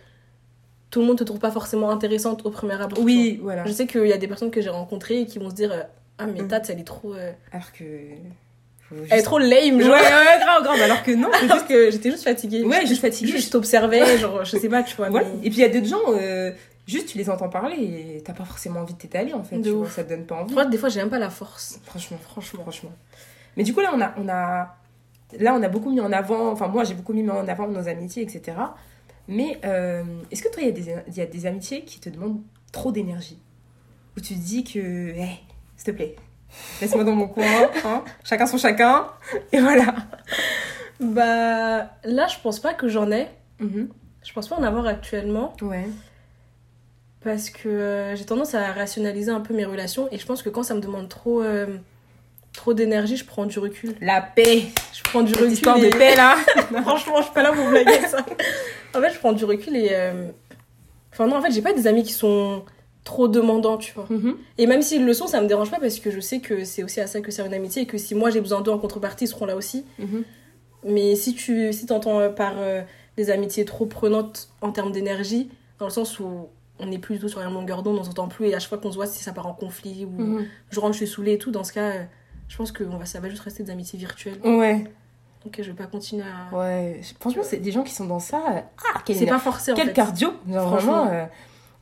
[0.91, 2.99] tout le monde te trouve pas forcément intéressante au premier abord.
[3.01, 3.65] Oui, voilà.
[3.67, 5.83] Je sais qu'il y a des personnes que j'ai rencontrées qui vont se dire euh,
[6.19, 6.49] Ah, mais Mm.
[6.49, 7.15] Tats, elle est trop.
[7.15, 7.85] euh, Alors que.
[7.85, 9.93] juste- Elle est trop lame, Ouais, genre.
[9.93, 10.81] ouais, grave, grave.
[10.83, 12.65] Alors que non, Alors que j'étais juste fatiguée.
[12.65, 13.31] Ouais, juste fatiguée.
[13.33, 15.11] Juste t'observais, genre, je sais pas, tu vois.
[15.11, 15.29] Voilà.
[15.29, 16.51] mais- Et puis il y a d'autres gens, euh,
[16.89, 17.77] juste tu les entends parler
[18.17, 19.59] et t'as pas forcément envie de t'étaler en fait.
[19.59, 20.55] De tu vois, ça te donne pas envie.
[20.55, 21.79] Moi, des fois, j'ai même pas la force.
[21.85, 22.63] Franchement, Franchement.
[22.63, 22.93] franchement.
[23.57, 24.77] Mais du coup, là, on a, on a,
[25.39, 27.87] là, on a beaucoup mis en avant, enfin, moi, j'ai beaucoup mis en avant nos
[27.89, 28.57] amitiés, etc.
[29.29, 32.01] Mais euh, est-ce que toi, il y, a des- il y a des amitiés qui
[32.01, 32.41] te demandent
[32.73, 33.39] trop d'énergie?
[34.17, 34.79] Où tu te dis que,
[35.11, 35.29] hé,
[35.77, 36.17] s'il te plaît,
[36.81, 37.45] laisse-moi dans mon coin,
[37.85, 39.07] hein, chacun son chacun,
[39.53, 39.95] et voilà.
[41.01, 43.29] Bah, là, je pense pas que j'en ai.
[43.61, 43.89] Mhm.
[44.25, 45.55] Je pense pas en avoir actuellement.
[45.63, 45.89] Ouais.
[47.25, 50.09] Parce que euh, j'ai tendance à rationaliser un peu mes relations.
[50.13, 51.67] Et je pense que quand ça me demande trop, euh,
[52.53, 53.95] trop d'énergie, je prends du recul.
[54.01, 54.63] La paix,
[54.95, 55.53] Je prends du cette recul.
[55.53, 56.37] histoire et- de paix là.
[56.83, 58.25] Franchement, je suis pas là pour blaguer ça.
[58.95, 59.89] en fait, je prends du recul et.
[59.93, 60.29] euh,
[61.13, 62.63] Enfin, non, en fait, j'ai pas des amis qui sont
[63.03, 64.07] trop demandants, tu vois.
[64.11, 64.37] Mhm.
[64.59, 66.85] Et même s'ils le sont, ça me dérange pas parce que je sais que c'est
[66.85, 68.79] aussi à ça que sert une amitié et que si moi j'ai besoin d'eux en
[68.79, 69.85] contrepartie, ils seront là aussi.
[69.99, 70.23] Mhm.
[70.85, 72.83] Mais si tu si entends par euh,
[73.17, 75.51] des amitiés trop prenantes en termes d'énergie,
[75.81, 76.47] dans le sens où
[76.79, 78.59] on n'est plus du tout sur la même longueur d'onde, on s'entend plus et à
[78.59, 80.47] chaque fois qu'on se voit, si ça part en conflit ou Mhm.
[80.71, 82.05] je rentre, je suis saoulée et tout, dans ce cas, euh,
[82.49, 84.39] je pense que on va, ça va juste rester des amitiés virtuelles.
[84.45, 84.85] Ouais.
[85.45, 86.55] Donc je vais pas continuer à.
[86.57, 87.01] Ouais.
[87.21, 88.39] Franchement, c'est des gens qui sont dans ça.
[88.51, 88.61] euh,
[88.95, 89.93] Ah, quelle C'est pas forcé en Quel fait.
[89.93, 91.05] cardio Genre Franchement.
[91.05, 91.27] vraiment, euh,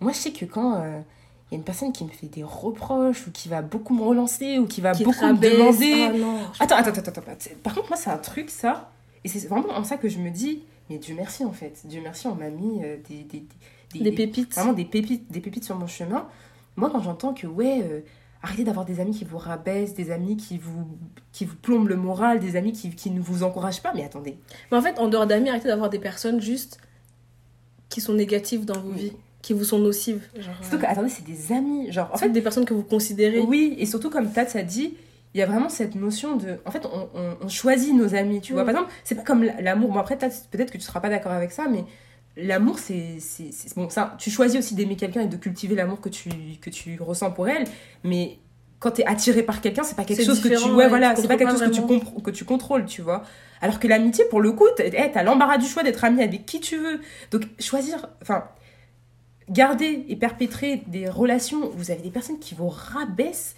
[0.00, 3.26] moi je sais que quand il y a une personne qui me fait des reproches
[3.26, 6.08] ou qui va beaucoup me relancer ou qui va Qui beaucoup me demander...
[6.10, 6.38] Ah non.
[6.58, 8.90] Attends, attends, attends, attends, Par contre, moi c'est un truc ça,
[9.24, 12.00] et c'est vraiment en ça que je me dis, mais Dieu merci en fait, Dieu
[12.02, 13.46] merci on m'a mis euh, des, des, des,
[14.02, 14.54] Des pépites.
[14.54, 16.26] Vraiment des pépites, des pépites sur mon chemin.
[16.76, 17.82] Moi quand j'entends que ouais...
[17.82, 18.00] euh,
[18.42, 20.86] Arrêtez d'avoir des amis qui vous rabaissent, des amis qui vous,
[21.32, 23.92] qui vous plombent le moral, des amis qui, qui ne vous encouragent pas.
[23.92, 24.36] Mais attendez,
[24.70, 26.78] Mais en fait, en dehors d'amis, arrêtez d'avoir des personnes juste
[27.88, 28.96] qui sont négatives dans vos Oui.
[28.96, 30.28] vies, qui vous sont nocives.
[30.38, 31.90] Genre, surtout euh, que, attendez, c'est des amis.
[31.90, 33.40] Genre, en fait, des personnes que vous considérez.
[33.40, 34.94] Oui, et surtout comme Tats a dit,
[35.34, 36.58] il y a vraiment cette notion de.
[36.66, 38.62] En fait, on, on- on choisit nos amis, tu vois.
[38.62, 38.66] Mm.
[38.66, 39.90] Par exemple, c'est pas comme l'amour.
[39.92, 41.84] Bon, après, peut-être que tu seras pas d'accord avec ça, mais
[42.36, 43.18] l'amour, c'est.
[43.76, 46.30] Bon, ça, tu choisis aussi d'aimer quelqu'un et de cultiver l'amour que tu,
[46.60, 47.64] que tu ressens pour elle,
[48.04, 48.38] mais
[48.78, 50.54] quand t'es attiré par quelqu'un, c'est pas quelque chose que tu.
[50.54, 53.22] Ouais, ouais, voilà, tu c'est pas quelque chose que tu, que tu contrôles, tu vois.
[53.60, 56.60] Alors que l'amitié, pour le coup, t'as hey, l'embarras du choix d'être ami avec qui
[56.60, 57.00] tu veux.
[57.30, 58.08] Donc, choisir.
[58.22, 58.44] Enfin
[59.48, 63.54] garder et perpétrer des relations où vous avez des personnes qui vous rabaissent,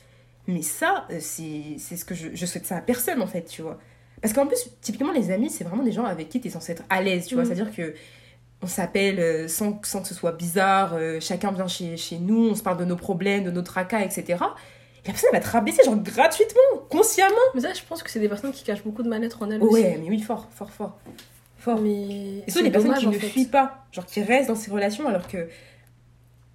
[0.46, 3.62] mais ça, euh, c'est ce que je, je souhaite ça à personne en fait, tu
[3.62, 3.78] vois.
[4.20, 6.72] Parce qu'en plus, typiquement, les amis, c'est vraiment des gens avec qui tu es censé
[6.72, 7.44] être à l'aise, tu vois.
[7.44, 7.54] Mhm.
[7.54, 7.94] C'est-à-dire que
[8.62, 12.48] on s'appelle euh, sans, sans que ce soit bizarre, euh, chacun vient chez, chez nous,
[12.50, 14.22] on se parle de nos problèmes, de nos tracas, etc.
[14.26, 17.34] Et la personne elle va te rabaisser, genre gratuitement, consciemment.
[17.54, 19.62] Mais ça, je pense que c'est des personnes qui cachent beaucoup de mal-être en elles
[19.62, 19.82] Ouais, aussi.
[20.02, 20.98] mais oui, fort, fort, fort.
[21.58, 21.80] Fort.
[21.80, 23.26] Mais Et c'est surtout des personnes qui ne fait.
[23.28, 25.48] fuient pas, genre qui restent dans ces relations alors que.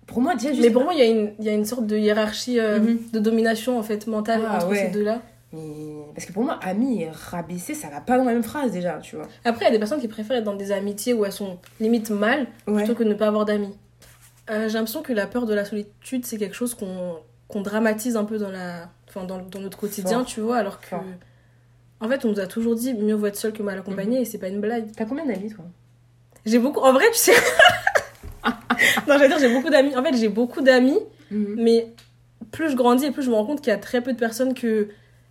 [0.08, 0.62] Pour moi, déjà, juste.
[0.62, 2.80] Mais pour moi, il y, a une- il y a une sorte de hiérarchie euh,
[2.80, 3.00] Mhm.
[3.14, 4.86] de domination en fait mentale Ah, entre ouais.
[4.86, 5.22] ces deux-là.
[5.54, 8.72] Mais parce que pour moi, ami et rabaisser, ça va pas dans la même phrase
[8.72, 9.28] déjà, tu vois.
[9.46, 11.60] Après, il y a des personnes qui préfèrent être dans des amitiés où elles sont
[11.80, 12.78] limite mal Ouais.
[12.84, 13.74] plutôt que de ne pas avoir d'amis.
[14.50, 17.18] Euh, J'ai l'impression que la peur de la solitude, c'est quelque chose qu'on
[17.50, 18.90] qu'on dramatise un peu dans, la...
[19.08, 20.26] enfin, dans, dans notre quotidien, Fort.
[20.26, 20.88] tu vois, alors que.
[20.88, 21.04] Fort.
[22.02, 24.26] En fait, on nous a toujours dit mieux vaut être seul que mal accompagné et
[24.26, 24.88] c'est pas une blague.
[24.98, 25.64] T'as combien d'amis, toi?
[26.48, 26.80] J'ai beaucoup.
[26.80, 27.34] En vrai, tu sais.
[28.46, 28.52] non,
[29.18, 29.96] j'allais dire, j'ai beaucoup d'amis.
[29.96, 31.00] En fait, j'ai beaucoup d'amis,
[31.30, 31.94] mais
[32.52, 34.18] plus je grandis et plus je me rends compte qu'il y a très peu de
[34.20, 34.90] personnes que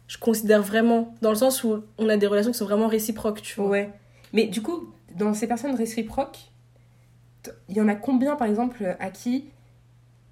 [0.08, 1.14] je considère vraiment.
[1.22, 3.68] Dans le sens où on a des relations qui sont vraiment réciproques, tu vois.
[3.70, 3.90] Ouais.
[4.32, 6.38] Mais du coup, dans ces personnes réciproques,
[7.68, 9.46] il y en a combien, par exemple, à qui,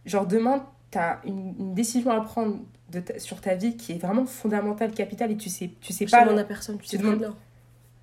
[0.07, 2.59] genre demain, t'as une, une décision à prendre
[2.91, 6.07] de ta- sur ta vie qui est vraiment fondamentale, capitale, et tu sais, tu sais
[6.07, 6.25] Je pas.
[6.25, 7.33] demande à personne, tu sais tu demandes-.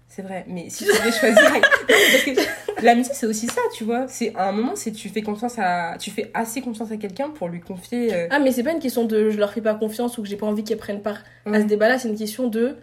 [0.10, 1.41] C'est vrai, mais si tu devais choisir.
[1.89, 4.08] Non, mais parce que l'amitié, c'est aussi ça, tu vois.
[4.08, 7.30] C'est à un moment, c'est tu fais confiance à, tu fais assez confiance à quelqu'un
[7.30, 8.14] pour lui confier.
[8.14, 10.28] euh, Ah, mais c'est pas une question de je leur fais pas confiance ou que
[10.28, 12.78] j'ai pas envie qu'elles prennent part à ce débat-là, c'est une question de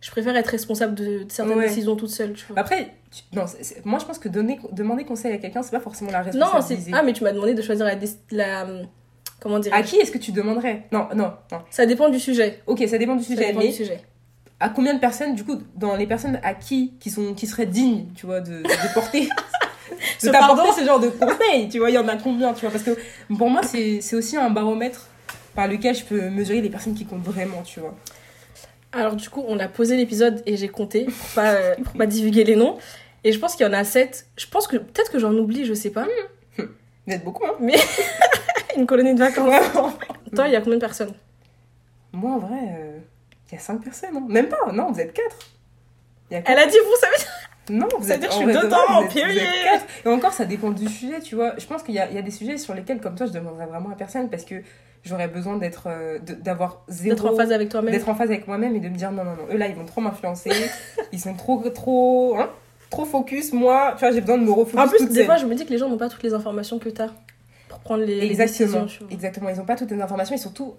[0.00, 1.66] je préfère être responsable de, de certaines Ouais.
[1.68, 2.58] décisions toute seule, tu vois.
[2.58, 3.44] Après, tu- non,
[3.84, 6.38] moi je pense que donner, demander conseil à quelqu'un, c'est pas forcément la non, c'est.
[6.40, 6.92] responsabiliser.
[6.94, 7.96] Ah, mais tu m'as demandé de choisir la.
[8.30, 8.66] la
[9.40, 9.72] comment dire?
[9.74, 10.84] À qui est-ce que tu demanderais?
[10.92, 11.58] Non, non, non.
[11.70, 12.60] Ça dépend du sujet.
[12.66, 14.00] Ok, ça dépend du Ça sujet, dépend mais du sujet.
[14.60, 17.66] À combien de personnes, du coup, dans les personnes à qui, qui, sont, qui seraient
[17.66, 19.28] dignes, tu vois, de, de porter,
[20.18, 20.72] Ce de t'apporter pardon.
[20.76, 22.96] ce genre de conseils, tu vois, il y en a combien, tu vois, parce que
[23.36, 25.06] pour moi, c'est aussi un baromètre
[25.54, 27.94] par lequel je peux mesurer les personnes qui comptent vraiment, tu vois.
[28.92, 32.06] Alors, du coup, on a posé l'épisode et j'ai compté pour pas, euh, pour pas
[32.06, 32.78] divulguer les noms.
[33.24, 34.26] Et je pense qu'il y en a 7.
[34.36, 36.06] Je pense que peut-être que j'en oublie, je sais pas.
[36.56, 36.64] Vous
[37.14, 37.54] êtes beaucoup, hein
[38.76, 39.52] Une colonie de vacances.
[40.34, 41.12] Toi, il y a combien de personnes?
[42.12, 42.98] Moi, en vrai, euh,
[43.50, 44.24] il y a 5 personnes, hein.
[44.28, 45.24] Même pas, non, vous êtes 4.
[46.30, 47.26] Elle a dit vous, ça veut dire.
[47.70, 49.34] Non, vous êtes dire que je suis dedans, purée.
[49.64, 49.84] quatre.
[50.06, 51.52] Et encore, ça dépend du sujet, tu vois.
[51.58, 53.32] Je pense qu'il y a, il y a des sujets sur lesquels, comme toi, je
[53.32, 54.54] demanderais vraiment à personne parce que
[55.04, 57.14] j'aurais besoin d'être, euh, de- d'avoir zéro.
[57.14, 57.92] D'être en phase avec toi-même.
[57.92, 59.74] d'être en phase avec moi-même et de me dire non, non, non, eux là, ils
[59.74, 60.50] vont trop m'influencer.
[61.12, 62.48] ils sont trop, trop, hein,
[62.88, 63.52] trop focus.
[63.52, 64.80] Moi, tu vois, j'ai besoin de me refocus.
[64.80, 65.26] En plus, toute des seule.
[65.26, 67.08] fois, je me dis que les gens n'ont pas toutes les informations que t'as
[67.68, 68.86] pour prendre les, les Exactement, décisions.
[68.86, 69.12] tu vois.
[69.12, 69.50] exactement.
[69.50, 70.72] Ils ont pas toutes les informations et surtout,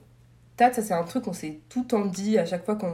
[0.60, 2.94] Tat, ça c'est un truc qu'on s'est tout le temps dit à chaque fois qu'on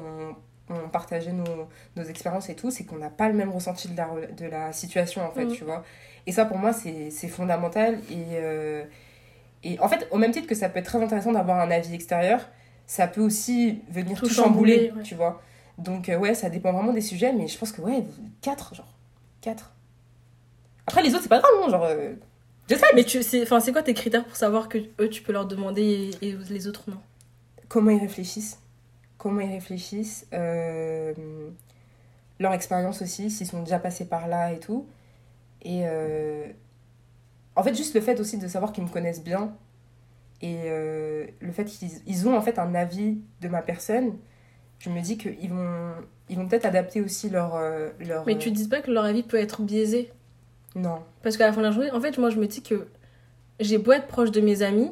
[0.69, 3.97] on partageait nos, nos expériences et tout, c'est qu'on n'a pas le même ressenti de
[3.97, 5.51] la, rela- de la situation en fait, Mhm.
[5.53, 5.83] tu vois.
[6.27, 8.83] Et ça pour moi c'est fondamental et, euh,
[9.63, 11.93] et en fait, au même titre que ça peut être très intéressant d'avoir un avis
[11.95, 12.47] extérieur,
[12.85, 15.03] ça peut aussi venir Tout tout, chambouler, chambouler, ouais.
[15.03, 15.41] tu vois.
[15.79, 18.03] Donc euh, ouais, ça dépend vraiment des sujets, mais je pense que ouais,
[18.41, 18.93] 4, genre
[19.41, 19.71] 4.
[20.87, 21.83] Après les autres c'est pas grave, non, genre...
[21.85, 22.13] euh,
[22.69, 26.11] je sais, Mais c'est, quoi tes critères pour savoir que eux, tu peux leur demander
[26.21, 26.97] et, et les autres non?
[27.67, 28.59] Comment ils réfléchissent,
[29.17, 31.13] comment ils réfléchissent, euh,
[32.39, 34.87] leur expérience aussi, s'ils sont déjà passés par là et tout.
[35.61, 36.47] Et euh,
[37.55, 39.53] en fait, juste le fait aussi de savoir qu'ils me connaissent bien
[40.41, 44.13] et euh, le fait qu'ils ils ont en fait un avis de ma personne,
[44.79, 45.93] je me dis qu'ils vont,
[46.29, 47.57] ils vont peut-être adapter aussi leur.
[47.99, 50.11] leur Mais tu dis pas que leur avis peut être biaisé?
[50.75, 50.99] Non.
[51.23, 52.87] Parce qu'à la fin de la journée, en fait, moi, je me dis que
[53.61, 54.91] j'ai beau être proche de mes amis,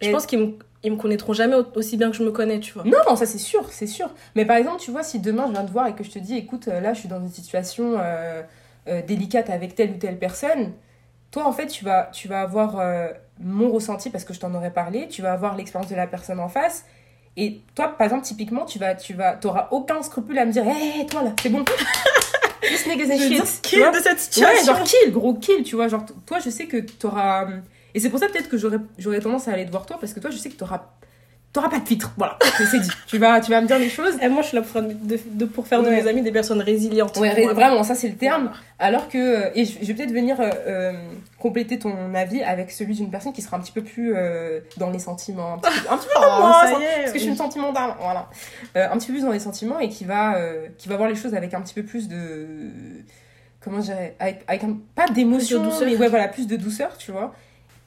[0.00, 2.30] je Et- pense qu'ils me, ils me connaîtront jamais au- aussi bien que je me
[2.30, 2.84] connais, tu vois.
[2.84, 4.10] Non, non, ça c'est sûr, c'est sûr.
[4.36, 6.18] Mais par exemple, tu vois, si demain je viens te voir et que je te
[6.18, 8.42] dis, écoute, euh, là je suis dans une situation euh,
[8.88, 10.72] euh, délicate avec telle ou telle personne,
[11.30, 13.08] toi en fait tu vas, tu vas avoir euh,
[13.40, 16.40] mon ressenti parce que je t'en aurais parlé, tu vas avoir l'expérience de la personne
[16.40, 16.84] en face.
[17.36, 20.64] Et toi, par exemple, typiquement, tu vas, tu vas, t'auras aucun scrupule à me dire,
[20.66, 21.64] hé, toi là, c'est bon?
[22.68, 23.60] Just niggas dire, shit.
[23.62, 24.74] kill de cette Ouais, situation.
[24.74, 25.86] genre kill, gros kill, tu vois.
[25.88, 27.46] Genre, toi, je sais que t'auras.
[27.94, 30.20] Et c'est pour ça peut-être que j'aurais tendance à aller te voir toi, parce que
[30.20, 30.82] toi, je sais que t'auras.
[31.50, 32.36] T'auras pas de filtre, voilà,
[32.70, 32.90] c'est dit.
[33.06, 34.16] Tu vas, tu vas me dire des choses.
[34.20, 36.30] Et moi, je suis là pour faire, de, de- pour faire de mes amis des
[36.30, 37.16] personnes résilientes.
[37.16, 37.54] Ouais, Voilà.
[37.54, 38.52] vraiment, ça c'est le terme.
[38.78, 39.16] Alors que.
[39.16, 40.92] euh, Et je je vais peut-être venir euh, euh,
[41.38, 44.90] compléter ton avis avec celui d'une personne qui sera un petit peu plus euh, dans
[44.90, 45.54] les sentiments.
[45.54, 46.96] Un petit peu, un petit peu Oh, ça ça- est.
[47.00, 48.28] parce que je suis une sentimentale, voilà.
[48.76, 50.38] Euh, un petit peu plus dans les sentiments et qui va,
[50.76, 52.46] qui va voir les choses avec un petit peu plus de.
[53.60, 57.10] Comment je dirais Avec, avec un- pas d'émotion, mais ouais, voilà, plus de douceur, tu
[57.10, 57.34] vois.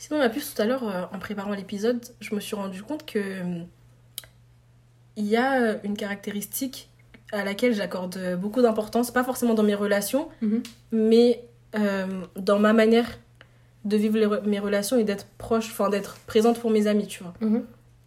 [0.02, 3.06] Sinon, ma puce, tout à l'heure, euh, en préparant l'épisode, je me suis rendu compte
[3.06, 3.62] que euh,
[5.16, 6.90] il y a euh, une caractéristique
[7.32, 10.64] à laquelle j'accorde beaucoup d'importance, pas forcément dans mes relations, Mhm.
[10.92, 11.44] mais
[11.76, 13.08] euh, dans ma manière
[13.86, 17.22] de vivre les mes relations et d'être proche, enfin d'être présente pour mes amis, tu
[17.24, 17.34] vois.
[17.40, 17.64] Mhm.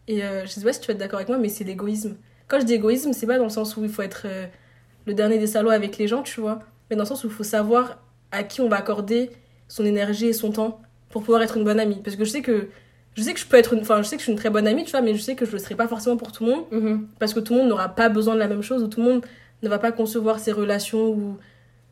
[0.08, 2.16] Et euh, je sais pas si tu vas être d'accord avec moi, mais c'est l'égoïsme.
[2.48, 4.46] Quand je dis égoïsme, c'est pas dans le sens où il faut être euh,
[5.06, 6.58] le dernier des salauds avec les gens, tu vois,
[6.90, 7.98] mais dans le sens où il faut savoir
[8.32, 9.30] à qui on va accorder
[9.68, 10.82] son énergie et son temps
[11.14, 12.00] pour pouvoir être une bonne amie.
[12.02, 12.68] Parce que je sais que
[13.14, 14.50] je sais que je peux être une, enfin je sais que je suis une très
[14.50, 16.44] bonne amie, tu vois, mais je sais que je le serai pas forcément pour tout
[16.44, 17.06] le monde Mhm.
[17.20, 19.06] parce que tout le monde n'aura pas besoin de la même chose ou tout le
[19.08, 19.24] monde
[19.62, 21.38] ne va pas concevoir ses relations ou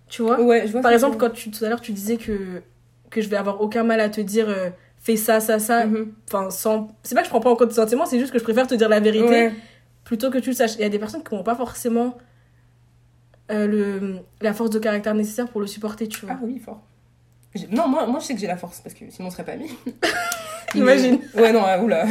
[0.08, 0.40] tu vois.
[0.40, 2.62] Ouais, je vois Par exemple, quand tu tout à l'heure tu disais que
[3.10, 5.86] que je vais avoir aucun mal à te dire euh, fais ça ça ça.
[5.86, 6.12] Mhm.
[6.28, 8.38] enfin sans c'est pas que je prends pas en compte tes sentiments c'est juste que
[8.40, 9.52] je préfère te dire la vérité Ouais.
[10.02, 10.74] plutôt que tu le saches.
[10.74, 12.18] Il y a des personnes qui n'ont pas forcément
[13.52, 16.34] euh, le, la force de caractère nécessaire pour le supporter, tu vois.
[16.36, 16.82] Ah oui, fort.
[17.70, 19.52] Non, moi, moi je sais que j'ai la force parce que sinon on serait pas
[19.52, 19.70] amis.
[20.74, 21.20] Imagine.
[21.34, 22.04] Mais- Ouais, non, euh, oula.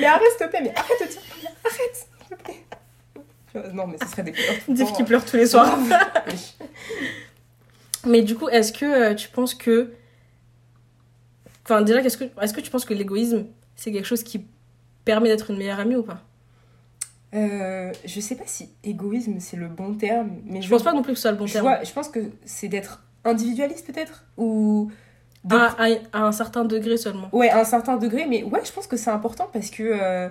[0.00, 1.20] Mais arrête, s'il te plaît, mais arrête de dire.
[1.64, 3.72] Arrête, s'il te plaît.
[3.74, 4.54] Non, mais ce serait des pleurs.
[4.68, 5.76] Div qui pleure tous les soirs.
[6.28, 6.54] Oui.
[8.06, 9.92] Mais du coup, est-ce que euh, tu penses que.
[11.64, 12.24] Enfin, déjà, qu'est-ce que...
[12.40, 14.46] est-ce que tu penses que l'égoïsme, c'est quelque chose qui
[15.04, 16.22] permet d'être une meilleure amie ou pas?
[17.34, 21.02] Euh, je sais pas si égoïsme c'est le bon terme, mais Je pense pas non
[21.02, 21.66] plus que ce soit le bon je, terme.
[21.66, 24.24] vois- je pense que c'est d'être individualiste peut-être?
[24.36, 24.90] Ou
[25.44, 27.28] de- À, à- à un certain degré seulement.
[27.32, 30.28] ouais à un certain degré, mais ouais je pense que c'est important parce que euh,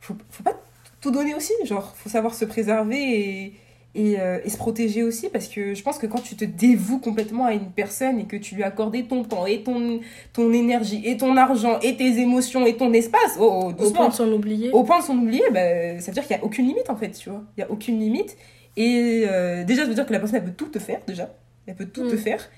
[0.00, 0.54] faut, faut pas
[1.00, 3.54] tout donner aussi, genre faut savoir se préserver et
[3.98, 6.98] et, euh, et se protéger aussi parce que je pense que quand tu te dévoues
[6.98, 10.00] complètement à une personne et que tu lui accordes ton temps et ton
[10.34, 14.08] ton énergie et ton argent et tes émotions et ton espace, oh, oh Au point
[14.10, 14.70] de s'en oublier.
[14.72, 16.96] au point de s'en oublier, bah, ça veut dire qu'il n'y a aucune limite en
[16.96, 17.42] fait, tu vois.
[17.56, 18.36] Il n'y a aucune limite.
[18.76, 21.30] Et euh, déjà, ça veut dire que la personne, elle peut tout te faire, déjà.
[21.66, 22.48] Elle peut tout te faire.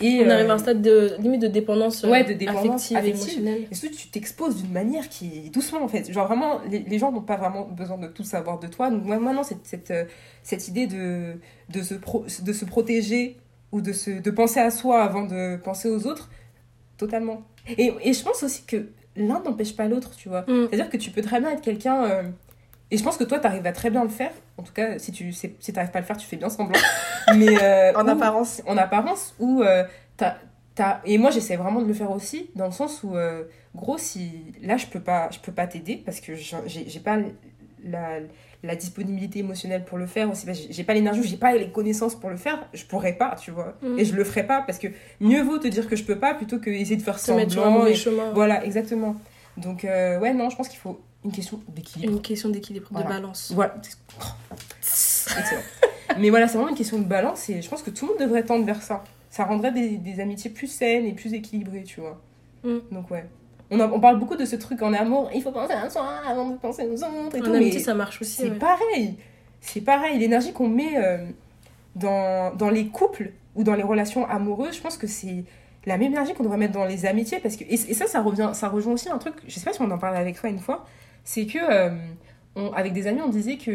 [0.00, 2.92] Et, On euh, arrive à un stade de limite de dépendance, euh, Ouais, de dépendance
[2.92, 3.22] affective, affective.
[3.40, 3.66] émotionnelle.
[3.68, 6.12] et surtout, tu t'exposes d'une manière qui est doucement en fait.
[6.12, 8.90] Genre vraiment, les, les gens n'ont pas vraiment besoin de tout savoir de toi.
[8.90, 10.04] Donc moi, maintenant, cette, cette, euh,
[10.44, 11.34] cette idée de,
[11.70, 13.38] de, se pro- de se protéger
[13.72, 16.30] ou de, se, de penser à soi avant de penser aux autres,
[16.96, 17.42] totalement.
[17.76, 20.42] Et, et je pense aussi que l'un n'empêche pas l'autre, tu vois.
[20.42, 20.68] Mm.
[20.68, 22.04] C'est-à-dire que tu peux très bien être quelqu'un.
[22.04, 22.22] euh,
[22.90, 24.30] et je pense que toi, tu arrives à très bien le faire.
[24.56, 26.78] En tout cas, si tu si t'arrives pas à le faire, tu fais bien semblant.
[27.36, 28.62] Mais, euh, En ou- apparence.
[28.66, 29.84] En apparence, où euh,
[30.16, 30.36] t'as,
[30.74, 33.98] t'as- Et moi, j'essaie vraiment de le faire aussi, dans le sens où, euh, gros,
[33.98, 34.30] si.
[34.62, 37.18] Là, je peux pas, je peux pas t'aider parce que j'ai, pas
[37.84, 38.18] la,
[38.64, 40.46] la disponibilité émotionnelle pour le faire aussi.
[40.70, 42.66] J'ai pas l'énergie, j'ai pas les connaissances pour le faire.
[42.72, 43.74] Je pourrais pas, tu vois.
[43.82, 43.98] Mm.
[43.98, 44.88] Et je le ferai pas parce que
[45.20, 47.52] mieux vaut te dire que je peux pas plutôt que essayer de faire Se mettre
[47.52, 47.78] sur un semblant.
[47.80, 48.32] mauvais et- chemin.
[48.32, 49.14] Voilà, exactement.
[49.58, 52.12] Donc, euh, ouais, non, je pense qu'il faut une question d'équilibre.
[52.12, 53.06] Une question d'équilibre, Voilà.
[53.06, 53.52] de balance.
[53.54, 53.74] Voilà.
[54.80, 55.60] Excellent.
[56.18, 58.20] Mais voilà, c'est vraiment une question de balance et je pense que tout le monde
[58.20, 59.04] devrait tendre vers ça.
[59.30, 62.20] Ça rendrait des, des amitiés plus saines et plus équilibrées, tu vois.
[62.64, 62.78] Mm.
[62.92, 63.26] Donc, ouais.
[63.70, 66.08] On, a- on parle beaucoup de ce truc en amour, il faut penser à soi
[66.26, 67.52] avant de penser aux autres et En tout.
[67.52, 68.32] amitié, mais ça marche aussi.
[68.42, 68.56] c'est ouais.
[68.58, 69.16] pareil.
[69.60, 70.18] C'est pareil.
[70.18, 71.18] L'énergie qu'on met euh,
[71.94, 75.44] dans, dans les couples ou dans les relations amoureuses, je pense que c'est
[75.84, 77.38] la même énergie qu'on devrait mettre dans les amitiés.
[77.40, 79.74] Parce que, et, et ça, ça, revient, ça rejoint aussi un truc, je sais pas
[79.74, 80.86] si on en parlait avec toi une fois,
[81.30, 81.90] c'est que, euh,
[82.56, 83.70] on- avec des amis, on disait que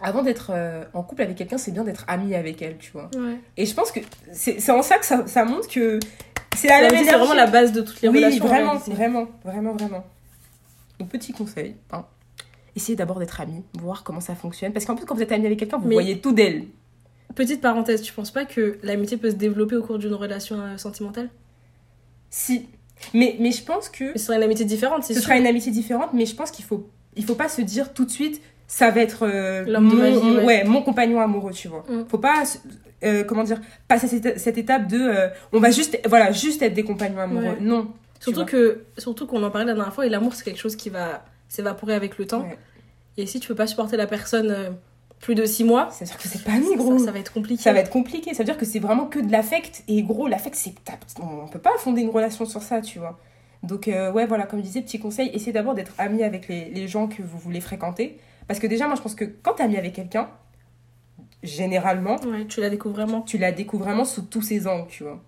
[0.00, 3.08] avant d'être euh, en couple avec quelqu'un, c'est bien d'être ami avec elle, tu vois.
[3.14, 3.38] Ouais.
[3.56, 4.00] Et je pense que
[4.32, 6.00] c'est c'est en ça que ça, ça montre que
[6.56, 8.44] c'est la même c'est vraiment la base de toutes les oui, relations.
[8.44, 10.04] en vraiment, vraiment, vraiment, vraiment.
[10.98, 12.04] Donc, petit conseil, hein.
[12.74, 14.72] essayez d'abord d'être amis, voir comment ça fonctionne.
[14.72, 16.64] Parce qu'en plus, quand vous êtes ami avec quelqu'un, vous Mais- voyez tout d'elle.
[17.36, 20.76] Petite parenthèse, tu penses pas que l'amitié peut se développer au cours d'une relation euh,
[20.78, 21.30] sentimentale?
[22.30, 22.68] Si.
[23.12, 25.28] Mais, mais je pense que ce serait une amitié différente, c'est ce sûr.
[25.28, 28.04] sera une amitié différente, mais je pense qu'il faut, il faut pas se dire tout
[28.04, 30.44] de suite, ça va être euh, mon, ouais.
[30.44, 31.84] ouais, mon compagnon amoureux, tu vois.
[31.88, 32.06] Mm.
[32.08, 32.44] Faut pas,
[33.04, 36.74] euh, comment dire, passer cette, cette étape de, euh, on va juste, voilà, juste être
[36.74, 37.44] des compagnons amoureux.
[37.44, 37.60] Ouais.
[37.60, 37.88] Non.
[38.20, 40.88] Surtout que surtout qu'on en parlait la dernière fois et l'amour c'est quelque chose qui
[40.88, 42.42] va s'évaporer avec le temps.
[42.42, 42.56] Ouais.
[43.18, 44.76] Et si tu peux pas supporter la personne
[45.24, 46.98] plus de 6 mois, C'est-à-dire que c'est pas mis, gros.
[46.98, 47.62] ça, ça va être compliqué.
[47.62, 48.34] Ça va être compliqué.
[48.34, 49.82] Ça veut dire que c'est vraiment que de l'affect.
[49.88, 50.74] Et gros, l'affect, c'est.
[51.22, 53.18] On peut pas fonder une relation sur ça, tu vois.
[53.62, 56.66] Donc, euh, ouais, voilà, comme je disais, petit conseil, essayez d'abord d'être ami avec les,
[56.66, 58.18] les gens que vous voulez fréquenter.
[58.46, 60.28] Parce que déjà, moi, je pense que quand t'es ami avec quelqu'un,
[61.42, 63.22] généralement, Ouais, tu la découvres vraiment.
[63.22, 65.22] tu la découvres vraiment sous tous ses angles, tu vois.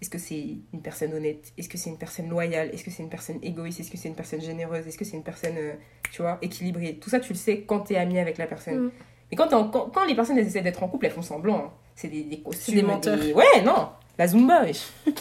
[0.00, 1.52] Est-ce que c'est une personne honnête?
[1.56, 2.68] Est-ce que c'est une personne loyale?
[2.74, 3.80] Est-ce que c'est une personne égoïste?
[3.80, 4.86] Est-ce que c'est une personne généreuse?
[4.86, 5.72] Est-ce que c'est une personne, euh,
[6.12, 6.98] tu vois, équilibrée?
[7.00, 8.86] Tout ça, tu le sais quand t'es ami avec la personne.
[8.86, 8.90] Mm.
[9.30, 11.22] Mais quand, t'es en- quand, quand les personnes elles essaient d'être en couple, elles font
[11.22, 11.56] semblant.
[11.58, 11.70] hein.
[11.96, 12.74] C'est des, des costumes.
[12.74, 13.18] des menteurs.
[13.34, 14.88] Ouais, non La Zumba, wesh.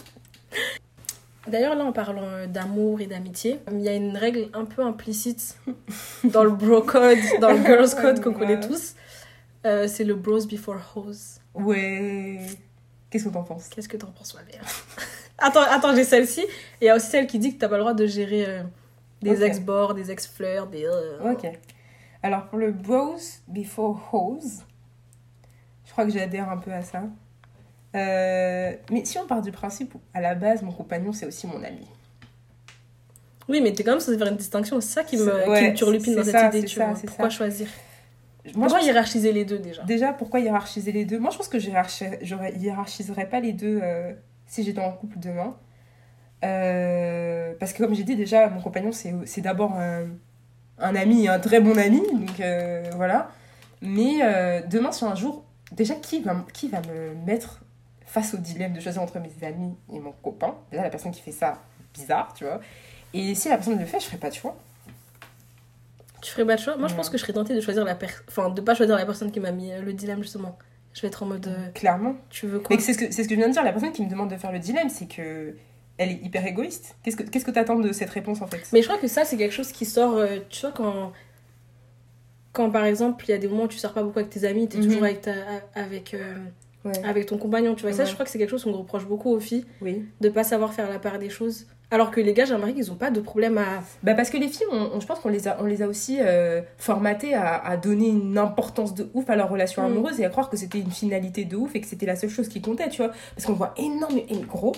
[1.47, 4.81] D'ailleurs, là, en parlant euh, d'amour et d'amitié, il y a une règle un peu
[4.81, 5.57] implicite
[6.23, 8.93] dans le bro code, dans le girls code qu'on connaît tous.
[9.65, 11.39] Euh, c'est le bros before hoes.
[11.53, 12.39] Ouais.
[13.09, 13.67] Qu'est-ce que t'en penses?
[13.67, 14.63] Qu'est-ce que t'en penses, ma mère?
[15.37, 16.41] Attends, attends, j'ai celle-ci.
[16.41, 16.47] Et
[16.83, 18.63] il y a aussi celle qui dit que t'as pas le droit de gérer euh,
[19.21, 20.85] des ex-bords, des ex-fleurs, des.
[20.85, 21.45] euh, Ok.
[22.24, 23.15] Alors, pour le bros
[23.47, 24.39] before hoes,
[25.86, 27.03] je crois que j'adhère un peu à ça.
[27.95, 31.45] Euh, mais si on part du principe où, à la base, mon compagnon, c'est aussi
[31.45, 31.88] mon ami.
[33.49, 34.80] Oui, mais t'es quand même censé faire une distinction.
[34.80, 36.61] C'est ça qui me, C'est- qui ouais, me turlupine dans cette ça, idée.
[36.61, 36.99] c'est Tu ça, vois.
[37.05, 37.36] Pourquoi ça.
[37.38, 37.67] choisir?
[38.55, 39.84] Moi, Pourquoi hiérarchiser les deux déjà?
[39.84, 41.19] Déjà, pourquoi hiérarchiser les deux?
[41.19, 44.13] Moi, je pense que je hiérarchiserais pas les deux euh,
[44.47, 45.55] si j'étais en couple demain.
[46.43, 49.76] Euh, parce que, comme j'ai dit, déjà, mon compagnon, c'est c'est d'abord
[50.80, 52.01] un ami, un très bon ami.
[52.11, 53.30] Donc, euh, voilà.
[53.82, 57.61] Mais euh, demain, si un jour, déjà, qui va, qui va me mettre
[58.05, 60.55] face au dilemme de choisir entre mes amis et mon copain?
[60.71, 61.61] Déjà, la personne qui fait ça,
[61.93, 62.59] bizarre, tu vois.
[63.13, 64.55] Et si la personne le fait, je ferai pas, tu vois.
[66.21, 66.78] Tu ferais pas de choix?
[66.78, 68.24] Moi, je pense que je serais tentée de choisir la personne.
[68.30, 70.57] Enfin, de pas choisir la personne qui m'a mis euh, le dilemme, justement.
[70.93, 71.49] Je vais être en mode.
[71.74, 72.15] Clairement.
[72.30, 72.76] tu veux quoi?
[72.76, 73.63] Mais c'est ce, que, c'est ce que je viens de dire.
[73.63, 75.55] La personne qui me demande de faire le dilemme, c'est que
[75.97, 76.95] elle est hyper égoïste.
[77.03, 78.61] Qu'est-ce que qu'est-ce que t'attends de cette réponse en fait?
[78.73, 80.15] Mais je crois que ça, c'est quelque chose qui sort.
[80.17, 81.11] euh, tu vois, quand.
[82.51, 84.45] Quand par exemple, il y a des moments où tu sors pas beaucoup avec tes
[84.45, 84.83] amis, t'es Mhm.
[84.85, 85.31] toujours avec, ta,
[85.73, 86.35] avec, euh,
[86.85, 86.91] Ouais.
[87.03, 87.89] avec ton compagnon, tu vois.
[87.91, 90.05] Et ça, je crois que c'est quelque chose qu'on reproche beaucoup aux filles, Oui.
[90.21, 91.65] de pas savoir faire la part des choses.
[91.89, 93.83] Alors que les gars, j'ai remarqué qu'ils ont pas de problème à.
[94.03, 95.87] Bah parce que les filles, on, on- je pense qu'on les a, on les a
[95.87, 99.85] aussi euh, formatées à, à donner une importance de ouf à leur relation Mm.
[99.85, 102.29] amoureuse et à croire que c'était une finalité de ouf et que c'était la seule
[102.31, 103.11] chose qui comptait, tu vois.
[103.35, 104.73] Parce qu'on voit énormément, et gros,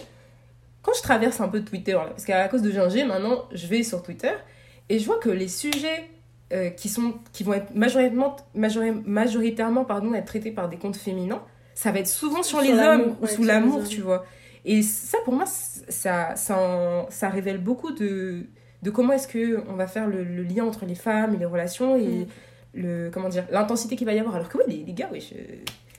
[0.85, 3.81] quand je traverse un peu Twitter, là, parce qu'à cause de Ginger, maintenant, je vais
[3.83, 4.31] sur Twitter
[4.89, 6.07] et je vois que les sujets
[6.53, 10.95] euh, qui, sont, qui vont être majoritairement, majori- majoritairement pardon, être traités par des comptes
[10.97, 11.41] féminins,
[11.73, 14.25] ça va être souvent sur, Sur les hommes ou ouais, sous l'amour, tu vois.
[14.63, 18.43] Et ça, pour moi, ça, ça, révèle beaucoup de,
[18.83, 21.45] de comment est-ce que on va faire le, le lien entre les femmes et les
[21.45, 22.27] relations et
[22.75, 22.81] Mm.
[22.81, 24.35] le comment dire l'intensité qu'il va y avoir.
[24.35, 25.27] Alors que oui, les, les gars, oui,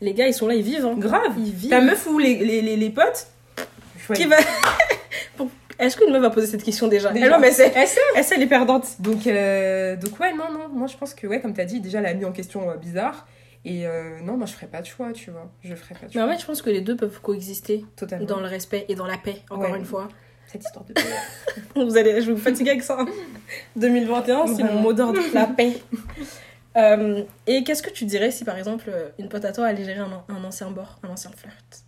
[0.00, 0.84] Les gars, ils sont là, ils vivent.
[0.84, 0.94] Hein.
[0.96, 1.34] grave.
[1.38, 1.70] Ils vivent.
[1.70, 3.28] Ta meuf ou les, les, les, les potes
[4.14, 4.36] Qui va.
[5.78, 7.26] Est-ce qu'une meuf va poser cette question déjà, Déjà.
[7.26, 8.00] Elle, non, mais c'est- Elle sait.
[8.34, 8.86] elle, est perdante.
[8.98, 11.98] Donc, euh, donc ouais, non, non, moi je pense que, ouais, comme t'as dit, déjà
[11.98, 13.26] elle a mis en question euh, bizarre.
[13.66, 15.50] Et euh, non, moi je ferais pas de choix, tu vois.
[15.62, 18.24] Je ferais pas de Mais en fait, je pense que les deux peuvent coexister Totalement.
[18.24, 19.78] dans le respect et dans la paix, encore Ouais.
[19.78, 20.08] une fois.
[20.46, 20.94] Cette histoire de
[21.84, 22.96] Vous allez, je vais vous fatiguer avec ça.
[23.00, 23.06] hein.
[23.76, 25.76] 2021, c'est mon mot d'ordre, la paix.
[26.78, 29.84] Euh, et qu'est-ce que tu dirais si par exemple euh, une pote à toi allait
[29.84, 31.82] gérer un, un ancien bord, un ancien flirt?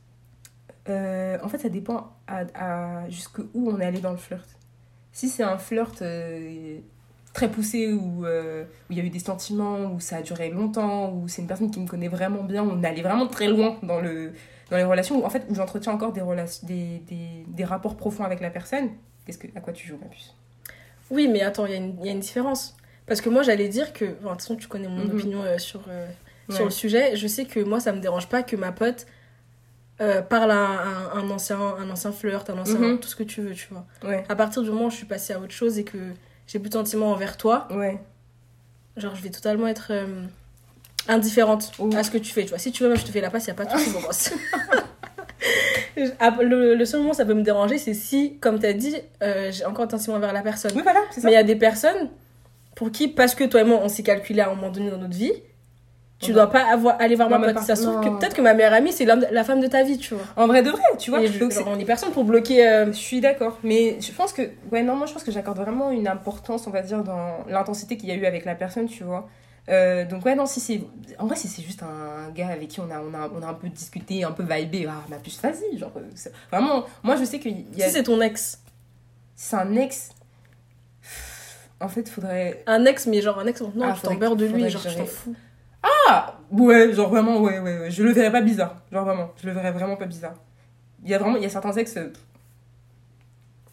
[0.89, 4.49] Euh, en fait, ça dépend à, à jusqu'où on est allé dans le flirt.
[5.12, 6.78] Si c'est un flirt euh,
[7.34, 10.51] très poussé où euh, où il y a eu des sentiments, où ça a duré
[10.51, 13.26] longtemps, où c'est une personne qui me connaît vraiment bien, où on est allé vraiment
[13.26, 14.32] très loin dans, le,
[14.70, 17.97] dans les relations, où, en fait, où j'entretiens encore des, relations, des, des, des rapports
[17.97, 18.91] profonds avec la personne,
[19.26, 20.34] qu'est-ce que, à quoi tu joues, ma puce
[21.11, 22.76] Oui, mais attends, il y, a une- il y a une différence.
[23.07, 25.11] Parce que moi, j'allais dire que, enfin, de toute façon, tu connais mon Mhm.
[25.18, 25.80] opinion sur,
[26.51, 27.16] sur le sujet.
[27.16, 29.07] Je sais que moi, ça me dérange pas que ma pote
[30.01, 32.99] euh, parle à un, un ancien, un ancien flirt, un ancien, Mhm.
[33.01, 33.85] tout ce que tu veux, tu vois.
[34.05, 35.99] Ouais, À partir du moment où je suis passée à autre chose et que
[36.47, 37.99] j'ai plus de sentiments envers toi, ouais.
[38.97, 40.07] genre, je vais totalement être euh,
[41.09, 42.59] indifférente à ce que tu fais, tu vois.
[42.59, 44.31] Si tu veux, même, je te fais la passe, il a pas de souci.
[46.21, 48.73] Ah, le, le seul moment où ça peut me déranger, c'est si, comme tu as
[48.73, 50.71] dit, euh, j'ai encore un sentiment envers la personne.
[50.77, 51.21] Oui, voilà, ça.
[51.25, 52.09] Mais il y a des personnes
[52.77, 54.99] pour qui, parce que toi et moi, on s'est calculé à un moment donné dans
[54.99, 55.33] notre vie,
[56.21, 57.55] tu dois pas avoir, aller voir Non, ma pote.
[57.55, 59.83] par- Ça se trouve que peut-être que ma meilleure amie, c'est la femme de ta
[59.85, 60.25] vie, tu vois.
[60.37, 61.25] En vrai de vrai, tu vois.
[61.25, 62.66] Je- donc genre, on est personne pour bloquer.
[62.69, 64.43] euh, Je suis d'accord, mais je pense que,
[64.73, 67.97] ouais, non, moi je pense que j'accorde vraiment une importance, on va dire, dans l'intensité
[67.97, 69.29] qu'il y a eu avec la personne, tu vois.
[69.69, 70.81] Euh, donc, ouais, non, si c'est.
[71.19, 73.47] En vrai, si c'est juste un gars avec qui on a, on a, on a
[73.51, 75.93] un peu discuté, un peu vibé, ah, ma puce, vas-y, genre.
[75.99, 77.87] euh, Vraiment, moi je sais qu'il y a.
[77.87, 78.61] Si c'est ton ex.
[79.37, 80.09] C'est un ex.
[81.81, 82.62] En fait, faudrait.
[82.66, 84.89] Un ex, mais genre un ex, non, Ah, tu t'en beurres de lui, genre que
[84.89, 85.35] tu t'en fous.
[86.09, 87.91] Ah Ouais, genre vraiment, ouais, ouais, ouais.
[87.91, 88.77] Je le verrais pas bizarre.
[88.91, 90.35] Genre vraiment, je le verrais vraiment pas bizarre.
[91.05, 91.97] Il y a vraiment, il y a certains ex.
[91.97, 92.09] euh,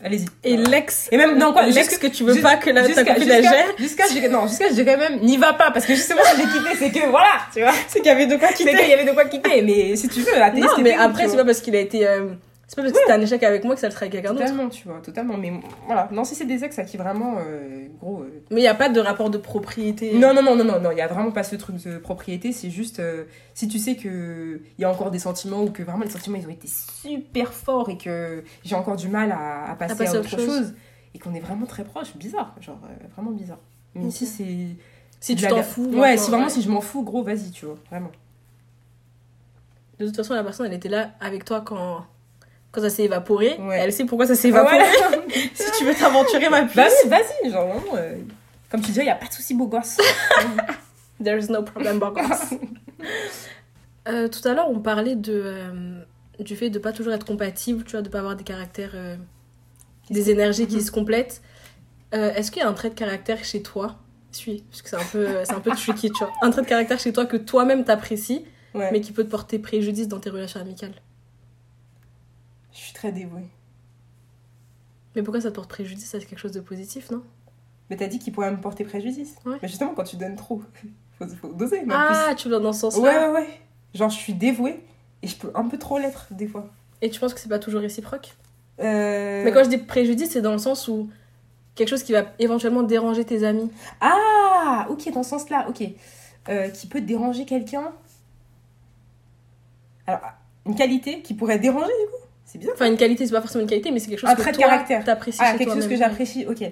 [0.04, 0.26] Allez-y.
[0.44, 1.08] Et l'ex.
[1.12, 3.42] Et même, non, quoi, L'ex que tu veux pas que la, ta jusqu'à copine jusqu'à-
[3.42, 6.36] gère, jusqu'à dirais- non jusqu'à je dirais même n'y va pas parce que justement si
[6.42, 8.76] j'ai quitté c'est que voilà tu vois c'est qu'il y avait de quoi c'est quitter.
[8.78, 11.38] qu'il y avait de quoi quitter mais si tu veux athéiste Non, mais après, c'est
[11.38, 12.06] pas parce qu'il a été.
[12.68, 14.30] C'est pas parce que c'était un échec avec moi que ça le serait avec quelqu'un
[14.34, 14.42] d'autre.
[14.46, 15.54] totalement tu vois totalement mais
[15.86, 18.68] voilà non si c'est des ex à qui vraiment euh, gros euh, Mais il n'y
[18.68, 20.18] a pas de rapport de propriété.
[20.18, 22.72] non non non non non il y a vraiment pas ce truc de propriété c'est
[22.72, 26.04] juste euh, si tu sais que il y a encore des sentiments ou que vraiment
[26.06, 29.76] les sentiments ils ont été super forts et que j'ai encore du mal à, à
[29.76, 30.58] passer à, passer à autre autre chose.
[30.58, 30.74] chose,
[31.14, 32.80] et qu'on est vraiment très proches bizarre genre
[33.14, 33.60] vraiment bizarre
[33.94, 34.76] mais si c'est
[35.20, 35.92] Si tu la- t'en fous.
[35.94, 38.12] ouais si vraiment si je m'en fous gros vas-y tu vois vraiment
[40.00, 42.06] De toute façon, la personne, elle était là avec toi quand,
[42.76, 43.58] quand ça s'est évaporé.
[43.60, 43.80] Ouais.
[43.80, 44.78] Elle sait pourquoi ça s'est évaporé.
[44.78, 45.18] Voilà.
[45.54, 47.96] si tu veux t'aventurer, ma puce, Vas-y, vas-y, genre vraiment.
[47.96, 48.16] euh,
[48.70, 49.98] comme tu dis, il n'y a pas de souci, beau gosse.
[51.24, 52.22] there's no problem, Borgos.
[54.08, 56.00] Euh, tout à l'heure, on parlait de, euh,
[56.40, 59.16] du fait de pas toujours être compatible, tu vois, de pas avoir des caractères, euh,
[60.12, 61.42] des énergies qui se complètent.
[62.12, 63.96] Est-ce qu'il y a un trait de caractère chez toi?
[64.32, 66.32] Suis, parce que c'est un peu, un peu tricky, tu vois.
[66.44, 68.46] Un trait de caractère chez toi que toi-même t'apprécies,
[68.76, 68.90] Ouais.
[68.92, 70.94] mais qui peut te porter préjudice dans tes relations amicales.
[73.06, 73.46] Très dévouée.
[75.16, 76.10] Mais pourquoi ça te porte préjudice?
[76.10, 77.22] C'est quelque chose de positif, non?
[77.92, 79.36] Mais t'as dit qu'il pourrait me porter préjudice.
[79.46, 79.58] Ouais.
[79.62, 80.64] Mais justement, quand tu donnes trop,
[81.20, 81.84] faut, faut doser.
[81.86, 83.02] mais Ah, tu vas dans ce sens-là.
[83.04, 83.48] ouais, ouais, ouais.
[83.94, 84.84] Genre, je suis dévouée
[85.22, 86.68] et je peux un peu trop l'être des fois.
[87.04, 88.34] Et tu penses que c'est pas toujours réciproque?
[88.80, 91.08] Euh, Mais quand je dis préjudice, c'est dans le sens où
[91.76, 93.70] quelque chose qui va éventuellement déranger tes amis.
[94.02, 95.84] Ah, ok, dans ce sens-là, ok.
[96.50, 97.94] Euh, qui peut déranger quelqu'un?
[100.08, 100.22] Alors,
[100.66, 102.25] une qualité qui pourrait déranger, du coup?
[102.56, 102.76] C'est bizarre.
[102.76, 104.52] Enfin, une qualité, c'est pas forcément une qualité, mais c'est quelque chose Un que trait
[104.54, 105.04] de toi, caractère.
[105.04, 106.64] t'apprécies Ah, chez quelque chose que j'apprécie, ok.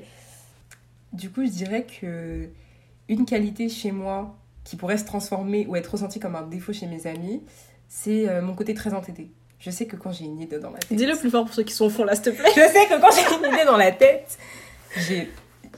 [1.11, 2.47] Du coup, je dirais que
[3.09, 6.87] une qualité chez moi qui pourrait se transformer ou être ressentie comme un défaut chez
[6.87, 7.41] mes amis,
[7.89, 9.29] c'est euh, mon côté très entêté.
[9.59, 10.93] Je sais que quand j'ai une idée dans la tête.
[10.97, 12.49] Dis-le plus fort pour ceux qui sont au fond là, s'il te plaît.
[12.55, 14.37] Je sais que quand j'ai une idée dans la tête,
[15.07, 15.29] j'ai.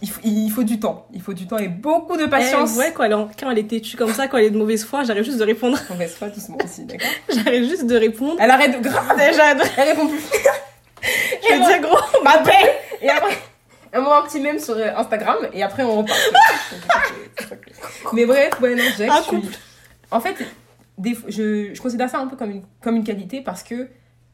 [0.02, 1.08] Il faut, il faut du temps.
[1.14, 2.74] Il faut du temps et beaucoup de patience.
[2.76, 4.50] Eh, ouais, quand elle, est en- quand elle est têtue comme ça, quand elle est
[4.52, 5.78] de mauvaise foi, j'arrive juste de répondre.
[5.90, 8.36] On baisse pas doucement aussi, d'accord J'arrive juste de répondre.
[8.40, 9.18] Elle arrête de grave.
[9.18, 9.52] Déjà.
[9.78, 10.20] Elle répond plus.
[11.02, 13.38] je vais dire gros, ma paix Et après,
[13.94, 16.20] on m'envoie un petit mème sur euh, Instagram et après on repart.
[18.14, 19.58] Mais bref, ouais, non, que Un je suis-.
[20.12, 20.36] En fait,
[20.98, 23.88] des je, je considère ça un peu comme une, comme une qualité parce que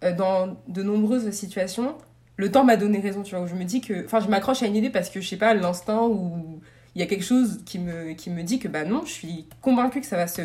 [0.04, 1.96] euh, dans de nombreuses situations,
[2.42, 4.04] le temps m'a donné raison, tu vois, où je me dis que.
[4.04, 6.60] Enfin, je m'accroche à une idée parce que je sais pas, l'instinct ou
[6.96, 9.46] il y a quelque chose qui me, qui me dit que bah non, je suis
[9.62, 10.42] convaincue que ça va se,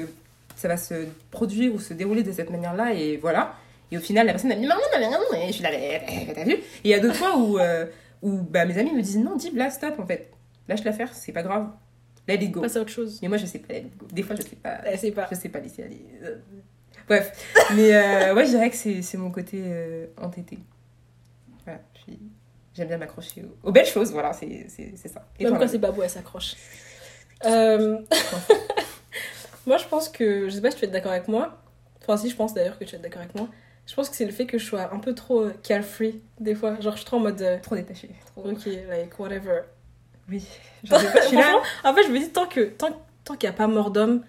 [0.56, 3.54] ça va se produire ou se dérouler de cette manière-là et voilà.
[3.90, 5.70] Et au final, la personne a dit non, non, non, non, et je suis là,
[6.34, 6.52] t'as vu?
[6.52, 7.86] Et il y a d'autres fois où, euh,
[8.20, 10.30] où bah, mes amis me disent non, dis là, stop en fait.
[10.68, 11.68] Lâche l'affaire, c'est pas grave.
[12.28, 12.60] Let it go.
[12.60, 13.20] Passe à autre chose.
[13.22, 14.06] Mais moi, je sais pas let it go.
[14.12, 14.80] Des fois, je sais pas.
[14.84, 15.28] Elle sait pas.
[15.30, 16.04] Je sais pas laisser aller.
[16.24, 16.34] Euh,
[17.08, 17.32] Bref.
[17.74, 20.58] Mais euh, ouais, je dirais que c'est c'est mon côté euh, entêté.
[22.74, 23.68] J'aime bien m'accrocher aux...
[23.68, 25.26] aux belles choses, voilà, c'est c'est- c'est ça.
[25.38, 26.54] Et Même toi, quand c'est babou, elle s'accroche.
[27.44, 27.98] Euh,
[29.66, 30.48] moi, je pense que.
[30.48, 31.58] Je sais pas si tu es d'accord avec moi.
[32.02, 33.48] Enfin, si, je pense d'ailleurs que tu es d'accord avec moi.
[33.86, 36.80] Je pense que c'est le fait que je sois un peu trop carefree, des fois.
[36.80, 37.40] Genre, je suis trop en mode.
[37.42, 38.08] euh, Trop détaché.
[38.34, 38.48] Trop...
[38.50, 39.60] ok, like, whatever.
[40.30, 40.44] Oui.
[40.82, 41.60] Genre, je suis là.
[41.84, 42.88] En fait, je me dis, tant que tant,
[43.24, 44.22] tant qu'il n'y a pas mort d'homme,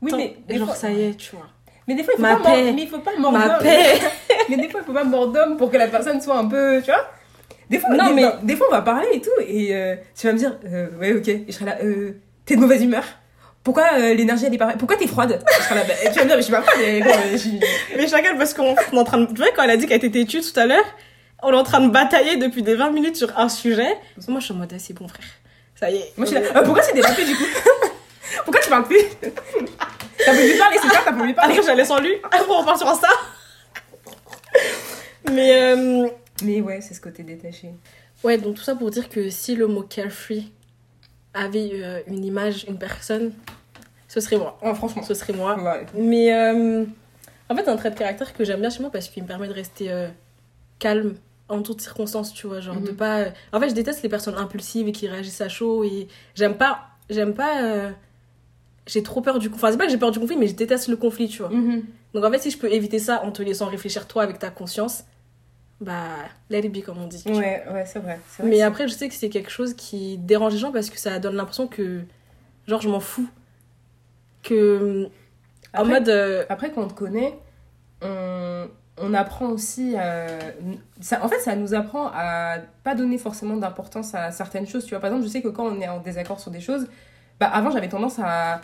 [0.00, 0.16] Oui, tant-
[0.48, 1.48] mais genre, fois- ça y est, tu vois.
[1.88, 2.72] Mais des fois, il faut Ma pas mordre- paix.
[2.72, 3.58] Mais il faut pas d'homme.
[3.60, 3.98] paix
[4.48, 6.80] Mais des fois, il faut pas mordre d'homme pour que la personne soit un peu.
[6.80, 7.10] Tu vois
[7.72, 10.26] des fois, Non, des, mais- des fois, on va parler et tout, et euh, tu
[10.28, 11.26] vas me dire, euh, ouais, ok.
[11.28, 12.12] Et je serai là, euh,
[12.46, 13.02] t'es de mauvaise humeur?
[13.64, 14.76] Pourquoi euh, l'énergie elle est pareille?
[14.78, 15.42] Pourquoi t'es froide?
[15.58, 16.78] Je serai là, bah, tu vas me dire, mais je suis pas froide.
[16.84, 17.10] mais bon,
[17.96, 19.26] Mais chacun, parce qu'on on est en train de.
[19.26, 20.84] Tu vois, quand elle a dit qu'elle était têtue tout à l'heure,
[21.42, 23.96] on est en train de batailler depuis des 20 minutes sur un sujet.
[24.28, 25.24] Moi, je suis en mode, ah, c'est bon, frère.
[25.78, 26.12] Ça y est.
[26.16, 27.44] Moi, je suis là, euh, pourquoi c'est développé du coup?
[28.44, 28.98] Pourquoi tu parles plus?
[30.24, 31.52] T'as voulu parler, c'est ça, t'as voulu parler?
[31.54, 32.14] Après, j'allais sans lui.
[32.24, 33.08] Après, on part sur Insta.
[35.30, 36.08] Mais euh,
[36.44, 37.70] Mais ouais, c'est ce côté détaché.
[38.24, 40.52] ouais, donc tout ça pour dire que si le mot carefree
[41.34, 43.32] avait euh, une image, une personne,
[44.08, 44.58] ce serait moi.
[44.62, 45.02] Ouais, franchement.
[45.02, 45.58] Ce serait moi.
[45.62, 45.86] Ouais.
[45.96, 46.84] Mais euh,
[47.48, 49.48] en fait, un trait de caractère que j'aime bien chez moi parce qu'il me permet
[49.48, 50.08] de rester euh,
[50.78, 51.14] calme
[51.48, 52.60] en toutes circonstances, tu vois.
[52.60, 52.96] Genre de Mhm.
[52.96, 53.24] pas.
[53.52, 55.84] En fait, je déteste les personnes impulsives et qui réagissent à chaud.
[55.84, 56.88] Et j'aime pas.
[57.10, 57.62] J'aime pas.
[57.62, 57.90] euh,
[58.86, 59.64] J'ai trop peur du conflit.
[59.64, 61.50] Enfin, c'est pas que j'ai peur du conflit, mais je déteste le conflit, tu vois.
[61.50, 61.82] Mhm.
[62.14, 64.50] Donc en fait, si je peux éviter ça en te laissant réfléchir toi avec ta
[64.50, 65.04] conscience,
[65.82, 66.16] bah,
[66.50, 67.22] let it be, comme on dit.
[67.26, 68.18] Ouais, ouais, c'est vrai.
[68.42, 71.18] Mais après, je sais que c'est quelque chose qui dérange les gens parce que ça
[71.18, 72.02] donne l'impression que,
[72.66, 73.28] genre, je m'en fous.
[74.42, 75.08] Que,
[75.74, 76.08] en mode.
[76.08, 77.38] euh, Après, quand on te connaît,
[78.02, 78.68] on,
[78.98, 79.94] on apprend aussi.
[81.00, 84.84] ça, en fait, ça nous apprend à pas donner forcément d'importance à certaines choses.
[84.84, 86.88] Tu vois, par exemple, je sais que quand on est en désaccord sur des choses,
[87.38, 88.60] bah, avant, j'avais tendance à.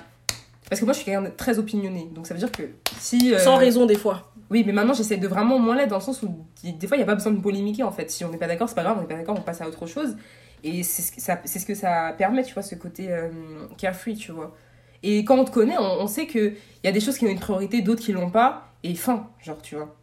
[0.69, 2.09] Parce que moi, je suis quelqu'un de très opinionné.
[2.13, 2.65] Donc, ça veut dire que
[2.99, 3.35] si.
[3.35, 4.31] euh, Sans raison, des fois.
[4.51, 7.01] Oui, mais maintenant, j'essaie de vraiment moins l'être dans le sens où des fois, il
[7.01, 8.11] n'y a pas besoin de polémiquer en fait.
[8.11, 9.69] Si on n'est pas d'accord, c'est pas grave, on n'est pas d'accord, on passe à
[9.69, 10.17] autre chose.
[10.65, 13.29] Et c'est ce, que ça- c'est ce que ça permet, tu vois, ce côté euh,
[13.77, 14.55] carefree, tu vois.
[15.03, 17.31] Et quand on te connaît, on, on sait qu'il y a des choses qui ont
[17.31, 18.69] une priorité, d'autres qui l'ont pas.
[18.83, 19.95] Et fin, genre, tu vois.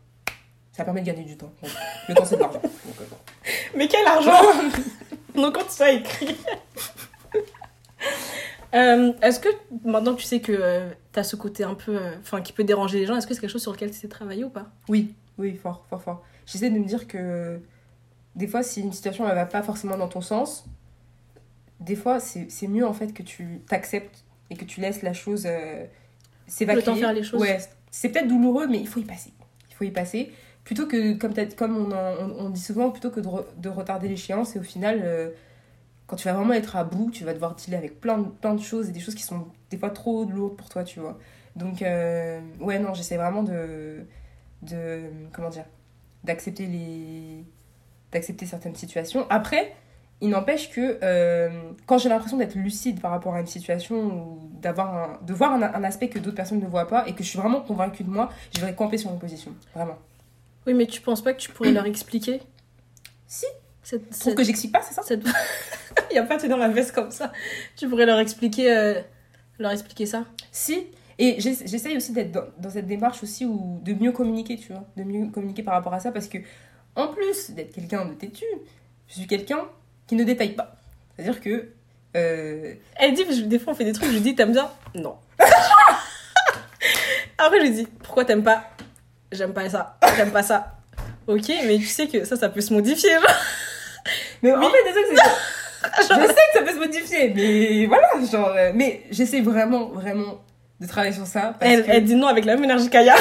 [0.71, 1.51] Ça permet de gagner du temps.
[1.61, 1.71] Donc,
[2.09, 2.61] le temps, c'est de l'argent.
[3.75, 4.31] Mais quel argent
[5.35, 6.35] Donc quand ça écrit.
[8.73, 9.47] Euh, est-ce que
[9.85, 10.83] maintenant que tu sais que
[11.15, 11.97] tu as ce côté un peu.
[11.97, 13.97] euh, Enfin, qui peut déranger les gens, est-ce que c'est quelque chose sur lequel tu
[13.97, 14.67] sais travailler ou pas?
[14.89, 16.23] Oui, oui, fort, fort, fort.
[16.45, 17.59] J'essaie de me dire que
[18.35, 20.65] des fois, si une situation ne va pas forcément dans ton sens,
[21.79, 25.43] des fois, c'est mieux en fait que tu t'acceptes et que tu laisses la chose
[25.45, 25.85] euh,
[26.47, 26.79] s'évacuer.
[26.79, 27.41] Le temps faire les choses.
[27.41, 27.57] Ouais,
[27.91, 29.31] c'est peut-être douloureux, mais il faut y passer.
[29.69, 30.31] Il faut y passer.
[30.63, 33.69] Plutôt que, comme, comme on, en- on, on dit souvent, plutôt que de, re- de
[33.69, 35.29] retarder l'échéance, et au final, euh,
[36.07, 38.53] quand tu vas vraiment être à bout, tu vas devoir dealer avec plein de, plein
[38.53, 41.17] de choses et des choses qui sont des fois trop lourdes pour toi, tu vois.
[41.55, 44.05] Donc, euh, ouais, non, j'essaie vraiment de.
[44.61, 45.01] de
[45.33, 45.65] comment dire
[46.23, 47.43] D'accepter les.
[48.11, 49.25] d'accepter certaines situations.
[49.29, 49.73] Après,
[50.21, 54.49] il n'empêche que euh, quand j'ai l'impression d'être lucide par rapport à une situation ou
[54.61, 57.23] d'avoir un- de voir un, un aspect que d'autres personnes ne voient pas et que
[57.23, 59.51] je suis vraiment convaincue de moi, je vais camper sur une position.
[59.75, 59.97] Vraiment.
[60.67, 62.41] Oui, mais tu penses pas que tu pourrais leur expliquer?
[63.27, 63.45] Si.
[63.85, 65.21] Cette, Pour cette- que j'explique pas, c'est ça cette...
[66.11, 67.31] Il y a pas de dans ma veste comme ça.
[67.77, 68.99] Tu pourrais leur expliquer, euh,
[69.59, 70.87] leur expliquer ça Si.
[71.19, 74.73] Et j'ess- j'essaye aussi d'être dans, dans cette démarche aussi où de mieux communiquer, tu
[74.73, 74.83] vois.
[74.97, 76.39] De mieux communiquer par rapport à ça parce que,
[76.95, 78.43] en plus d'être quelqu'un de têtu,
[79.07, 79.59] je suis quelqu'un
[80.07, 80.75] qui ne détaille pas.
[81.15, 81.69] C'est-à-dire que.
[82.17, 84.51] euh, Elle dit, parce que des fois on fait des trucs, je lui dis, t'aimes
[84.51, 84.69] bien?
[84.95, 85.15] Non.
[87.37, 88.69] Après, je lui dis, pourquoi t'aimes pas?
[89.31, 90.77] J'aime pas ça, j'aime pas ça.
[91.27, 93.23] Ok, mais tu sais que ça, ça peut se modifier, genre.
[94.53, 96.01] Mais en fait, c'est ça que c'est.
[96.01, 98.53] je sais que ça peut se modifier, mais voilà, genre.
[98.55, 100.41] euh, mais j'essaie vraiment, vraiment
[100.79, 101.53] de travailler sur ça.
[101.59, 101.91] Parce Elle, que...
[101.91, 103.15] elle dit non avec la même énergie qu'Aya.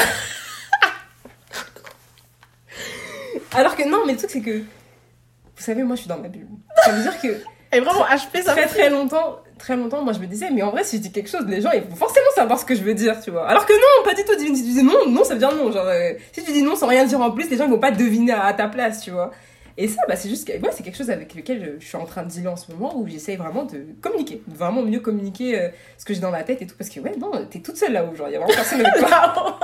[3.53, 4.59] Alors que non, mais le truc, c'est que.
[4.59, 6.47] Vous savez, moi, je suis dans ma bulle.
[6.83, 7.27] Ça veut dire que
[7.71, 8.51] Elle est vraiment HP, ça.
[8.51, 11.11] très très longtemps, très longtemps, moi je me disais, mais en vrai, si je dis
[11.13, 13.47] quelque chose, les gens ils vont forcément savoir ce que je veux dire, tu vois.
[13.47, 14.37] Alors que non, pas du tout.
[14.37, 15.71] Si tu dis non, non, ça veut dire non.
[15.71, 17.79] Genre, euh, si tu dis non sans rien dire en plus, les gens ils vont
[17.79, 19.31] pas deviner à, à ta place, tu vois.
[19.77, 22.05] Et ça, bah, c'est juste que ouais, c'est quelque chose avec lequel je, suis en
[22.05, 25.59] train de dealer en ce moment où j'essaye vraiment de communiquer, de vraiment mieux communiquer
[25.59, 26.75] euh, ce que j'ai dans la tête et tout.
[26.77, 28.95] Parce que, ouais, non, t'es toute seule là-haut, genre, il y a vraiment personne avec
[29.05, 29.59] toi.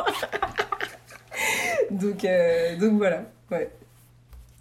[1.91, 3.69] donc, euh, donc voilà, ouais.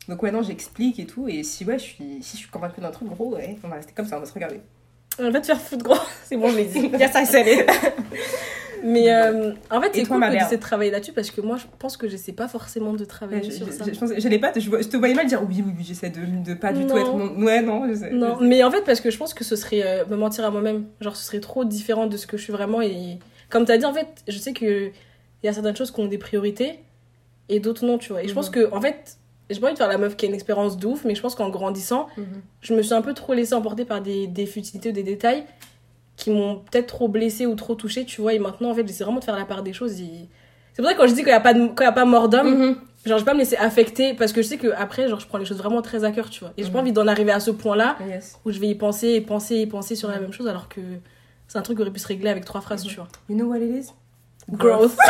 [0.09, 1.28] Donc, ouais, non, j'explique et tout.
[1.28, 3.76] Et si, ouais, je suis, si je suis convaincue d'un truc, gros, ouais, on va
[3.76, 4.61] rester comme ça, on va se regarder.
[5.18, 5.98] On va te faire foutre gros.
[6.24, 6.90] C'est bon, je l'ai dit.
[6.94, 7.66] A ça, c'est.
[8.85, 11.57] Mais euh, en fait, c'est cool que tu essaies de travailler là-dessus parce que moi,
[11.57, 13.85] je pense que je sais pas forcément de travailler Ouais, je, sur je- ça.
[13.87, 16.11] je- je pense- je pas, je, je te voyais mal dire oui, oui, oui, j'essaie
[16.11, 16.97] de, de pas du tout Non.
[16.99, 17.45] être mon.
[17.45, 18.11] Ouais, non, je sais.
[18.11, 20.51] Non, mais en fait, parce que je pense que ce serait euh, me mentir à
[20.51, 20.87] moi-même.
[21.01, 22.81] Genre, ce serait trop différent de ce que je suis vraiment.
[22.83, 23.18] Et
[23.49, 24.93] comme tu as dit, en fait, je sais qu'il
[25.43, 26.81] y a certaines choses qui ont des priorités
[27.49, 28.22] et d'autres non, tu vois.
[28.22, 28.55] Et je pense Mhm.
[28.55, 29.16] que, en fait,
[29.51, 31.20] j'ai pas envie de faire la meuf qui a une expérience de ouf, mais je
[31.20, 32.24] pense qu'en grandissant, Mhm.
[32.61, 35.43] je me suis un peu trop laissée emporter par des, des futilités ou des détails
[36.21, 38.35] qui m'ont peut-être trop blessée ou trop touchée, tu vois.
[38.35, 40.01] Et maintenant, en fait, j'essaie vraiment de faire la part des choses.
[40.01, 40.29] et-
[40.75, 41.87] C'est pour ça que quand je dis qu'il n'y a, pas de- quand il y
[41.87, 42.77] a pas mort d'homme, Mhm.
[43.07, 45.27] genre, je vais pas me laisser affecter parce que je sais que après genre, je
[45.27, 46.53] prends les choses vraiment très à cœur, tu vois.
[46.57, 46.83] Et j'ai pas Mhm.
[46.83, 48.39] envie d'en arriver à ce point-là Yes.
[48.45, 50.81] où je vais y penser et penser et penser sur la même chose alors que
[51.49, 52.91] c'est un truc qui aurait pu se régler avec trois phrases, Mhm.
[52.91, 53.09] tu vois.
[53.29, 53.89] You know what it is?
[54.51, 54.97] Growth.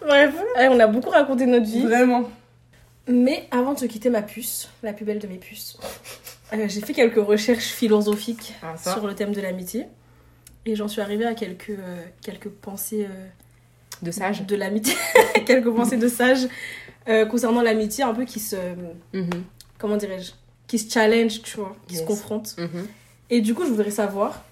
[0.00, 1.82] Bref, eh, on a beaucoup raconté notre vie.
[1.82, 2.30] Vraiment.
[3.08, 5.76] Mais avant de te quitter ma puce, la plus belle de mes puces,
[6.52, 9.86] euh, j'ai fait quelques recherches philosophiques Ah, sur le thème de l'amitié.
[10.64, 13.26] Et j'en suis arrivée à quelques, euh, quelques pensées euh,
[14.02, 14.42] De sage.
[14.44, 14.94] de l'amitié,
[15.46, 16.48] quelques pensées de sages
[17.08, 18.56] euh, concernant l'amitié, un peu qui se.
[19.12, 19.44] Mhm.
[19.78, 20.32] Comment dirais-je
[20.66, 22.08] Qui se challenge, tu vois, qui se Yes.
[22.08, 22.56] confrontent.
[22.58, 22.88] Mhm.
[23.30, 24.42] Et du coup, je voudrais savoir,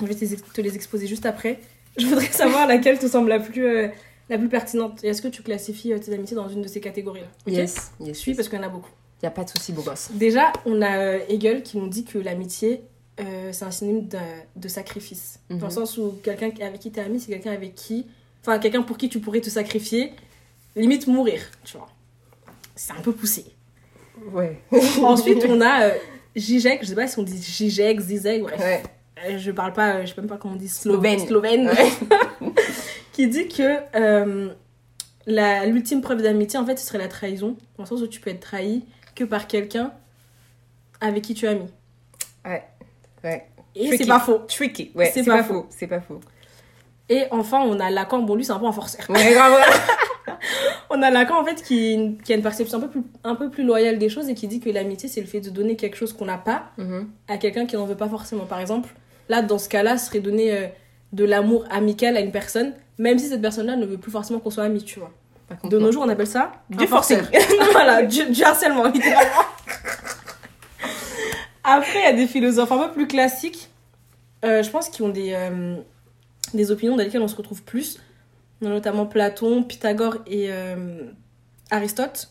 [0.00, 1.60] je vais te les, exposer juste après,
[1.96, 3.88] je voudrais savoir laquelle te semble la plus, euh,
[4.32, 5.04] la plus pertinente.
[5.04, 7.28] Et est-ce que tu classifies euh, tes amitiés dans une de ces catégories-là?
[7.46, 7.92] Ok Yes.
[8.00, 8.18] Yes.
[8.18, 8.90] Suis parce qu'il y en a beaucoup.
[9.22, 10.10] Y a pas de souci, beau gosse.
[10.14, 12.82] Déjà, on a euh, Hegel qui nous dit que l'amitié,
[13.20, 14.18] euh, c'est un synonyme de,
[14.56, 15.38] de sacrifice.
[15.48, 15.58] Mhm.
[15.58, 18.06] Dans le sens où quelqu'un avec qui tu es ami, c'est quelqu'un avec qui.
[18.40, 20.12] Enfin, quelqu'un pour qui tu pourrais te sacrifier,
[20.74, 21.88] limite mourir, tu vois.
[22.74, 23.44] C'est un peu poussé.
[24.32, 24.60] Ouais.
[25.02, 25.94] Ensuite, on a euh,
[26.36, 28.58] Zizek, je sais pas si on dit Zizek, Zizek, bref.
[28.58, 28.82] Ouais.
[29.24, 31.18] Euh, je parle pas, je sais même pas comment on dit slo- Slovène.
[31.26, 32.50] slovène, Ouais.
[33.12, 34.50] qui dit que euh,
[35.26, 38.20] la- l'ultime preuve d'amitié, en fait, ce serait la trahison, dans le sens où tu
[38.20, 39.92] peux être trahi que par quelqu'un
[41.00, 41.66] avec qui tu es ami.
[42.44, 42.62] Ouais.
[43.24, 43.46] Ouais.
[43.74, 44.02] Et Tricky.
[44.04, 44.38] c'est pas faux.
[44.48, 44.90] Tricky.
[44.94, 45.06] Ouais.
[45.12, 45.54] C'est C'est pas pas, faux.
[45.54, 45.66] faux.
[45.70, 46.20] C'est pas faux.
[47.08, 49.04] Et enfin, on a Lacan, bon lui c'est un peu un forceur.
[49.10, 49.60] Ouais, grave.
[50.90, 53.48] On a Lacan en fait qui, qui a une perception un peu, plus, un peu
[53.50, 55.96] plus loyale des choses et qui dit que l'amitié c'est le fait de donner quelque
[55.96, 57.08] chose qu'on n'a pas Mhm.
[57.28, 58.44] à quelqu'un qui n'en veut pas forcément.
[58.44, 58.90] Par exemple,
[59.28, 60.66] là dans ce cas-là, ce serait donner euh,
[61.12, 64.50] de l'amour amical à une personne, même si cette personne-là ne veut plus forcément qu'on
[64.50, 65.12] soit amis, tu vois.
[65.64, 67.24] De nos jours, on appelle ça Du forceur.
[67.72, 69.44] voilà, du, du harcèlement, littéralement.
[71.64, 73.68] Après, il y a des philosophes un peu plus classiques,
[74.44, 75.76] euh, je pense, qui ont des, euh,
[76.54, 78.00] des opinions dans lesquelles on se retrouve plus.
[78.60, 81.02] Notamment Platon, Pythagore et euh,
[81.70, 82.30] Aristote.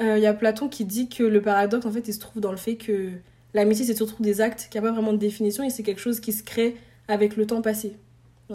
[0.00, 2.52] Il y a Platon qui dit que le paradoxe, en fait, il se trouve dans
[2.52, 3.10] le fait que
[3.54, 6.20] l'amitié, c'est surtout des actes qui n'ont pas vraiment de définition et c'est quelque chose
[6.20, 6.76] qui se crée
[7.08, 7.96] avec le temps passé.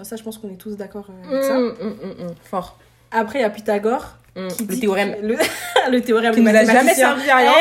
[0.04, 1.58] Ça, je pense qu'on est tous d'accord euh, avec ça.
[1.60, 2.36] Mm, mm, mm, mm.
[2.44, 2.80] Fort.
[3.12, 4.18] Après, il y a Pythagore
[4.58, 5.16] qui Le dit théorème.
[5.22, 5.38] que- Le,
[5.92, 7.52] le théorème Qui nous a jamais servi à rien.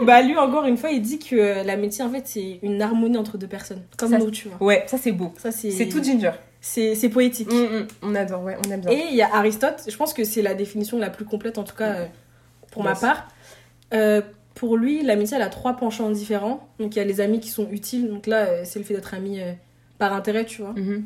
[0.00, 2.82] Eh, bah lui encore une fois, il dit que euh, l'amitié en fait c'est une
[2.82, 4.62] harmonie entre deux personnes, comme Ça, nous, tu vois.
[4.66, 5.32] Ouais, ça c'est beau.
[5.38, 6.32] Ça c'est C'est tout ginger.
[6.60, 7.48] c'est c'est poétique.
[8.02, 8.90] On adore, ouais, on aime bien.
[8.90, 11.64] Et il y a Aristote, je pense que c'est la définition la plus complète en
[11.64, 12.06] tout cas euh,
[12.72, 13.26] pour ma part.
[13.94, 14.20] Euh,
[14.56, 16.66] pour lui, l'amitié elle a trois penchants différents.
[16.80, 18.94] Donc il y a les amis qui sont utiles, donc là euh, c'est le fait
[18.94, 19.52] d'être ami euh,
[19.98, 20.72] par intérêt, tu vois.
[20.72, 21.04] Mhm.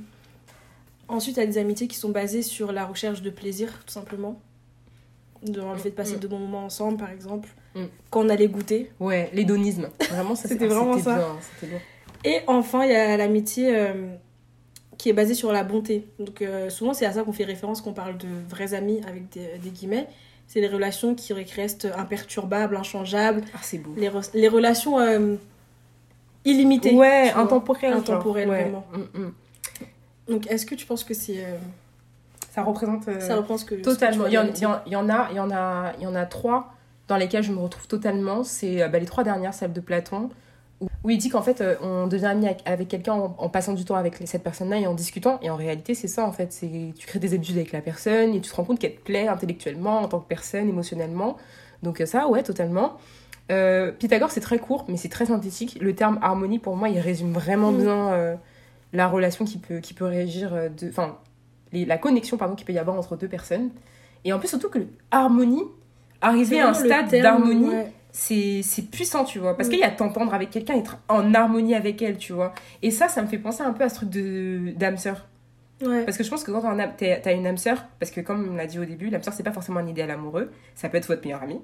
[1.08, 3.92] Ensuite, il y a des amitiés qui sont basées sur la recherche de plaisir, tout
[3.92, 4.40] simplement.
[5.42, 6.20] Dans le fait de passer Mm.
[6.20, 7.48] de bons moments ensemble, par exemple.
[7.74, 7.84] Mm.
[8.10, 8.92] Quand on allait goûter.
[9.00, 9.88] Ouais, l'hédonisme.
[10.10, 11.16] Vraiment, ça C'était vraiment ça.
[11.16, 11.80] bien, lourd.
[12.24, 14.14] Et enfin, il y a l'amitié euh,
[14.98, 16.06] qui est basée sur la bonté.
[16.20, 19.00] Donc, euh, souvent, c'est à ça qu'on fait référence quand on parle de vrais amis
[19.08, 20.06] avec des, des guillemets.
[20.52, 23.42] C'est les relations qui restent imperturbables, inchangeables.
[23.54, 23.94] Ah, c'est beau.
[23.96, 25.36] Les, re- les relations euh,
[26.44, 26.92] illimitées.
[26.92, 27.42] Ouais, tu vois.
[27.44, 27.90] intemporel.
[27.92, 28.00] genre.
[28.00, 28.62] Intemporel, Ouais.
[28.62, 28.84] vraiment.
[28.92, 29.32] Mm, mm.
[30.28, 31.44] Donc, est-ce que tu penses que c'est.
[31.44, 31.56] euh,
[32.50, 33.06] Ça représente.
[33.06, 33.76] euh, ça reprend ce que.
[33.76, 34.24] que Totalement.
[34.24, 34.46] tu Il y, en,
[34.86, 36.74] il y en- a, il y en a, il y en a trois
[37.06, 38.42] dans lesquelles je me retrouve totalement.
[38.42, 40.30] C'est bah, les trois dernières, celle de Platon.
[41.04, 43.96] Où il dit qu'en fait, euh, on devient ami avec, quelqu'un en, passant du temps
[43.96, 45.38] avec cette personne-là et en discutant.
[45.42, 46.52] Et en réalité, c'est ça, en fait.
[46.52, 49.00] C'est tu crées des habitudes avec la personne et tu te rends compte qu'elle te
[49.00, 51.36] plaît intellectuellement, en tant que personne, émotionnellement.
[51.82, 52.96] Donc, euh, ça, ouais, totalement.
[53.50, 55.78] Euh, Pythagore, c'est très court, mais c'est très synthétique.
[55.80, 57.76] Le terme harmonie, pour moi, il résume vraiment Mm.
[57.76, 58.36] bien euh,
[58.92, 60.88] la relation qui peut, qui peut de.
[60.88, 61.18] Enfin,
[61.72, 63.70] la connexion, pardon, qu'il peut y avoir entre deux personnes.
[64.24, 64.80] Et en plus, surtout que
[65.10, 65.64] harmonie,
[66.20, 67.92] arriver à un stade d'harmonie, ouais.
[68.12, 69.56] C'est c'est puissant, tu vois.
[69.56, 69.72] Parce Mm.
[69.72, 72.52] qu'il y a t'entendre avec quelqu'un, être en harmonie avec elle, tu vois.
[72.82, 75.26] Et ça, ça me fait penser un peu à ce truc de d'âme sœur.
[75.82, 76.04] Ouais.
[76.04, 78.66] Parce que je pense que quand t'as une âme sœur, parce que comme on l'a
[78.66, 80.50] dit au début, l'âme sœur, c'est pas forcément un idéal amoureux.
[80.74, 81.58] Ça peut être votre meilleur ami.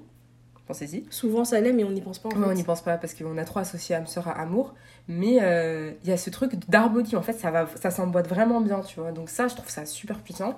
[0.65, 1.05] Pensez-y.
[1.11, 2.29] Souvent ça l'est, mais on n'y pense pas.
[2.29, 4.73] En Ouais, on n'y pense pas parce qu'on a trop associé âme sœur à amour.
[5.07, 7.15] Mais euh, il y a ce truc d'harmonie.
[7.15, 9.11] En fait, ça, va, ça s'emboîte vraiment bien, tu vois.
[9.13, 10.57] Donc, ça, je trouve ça super puissant.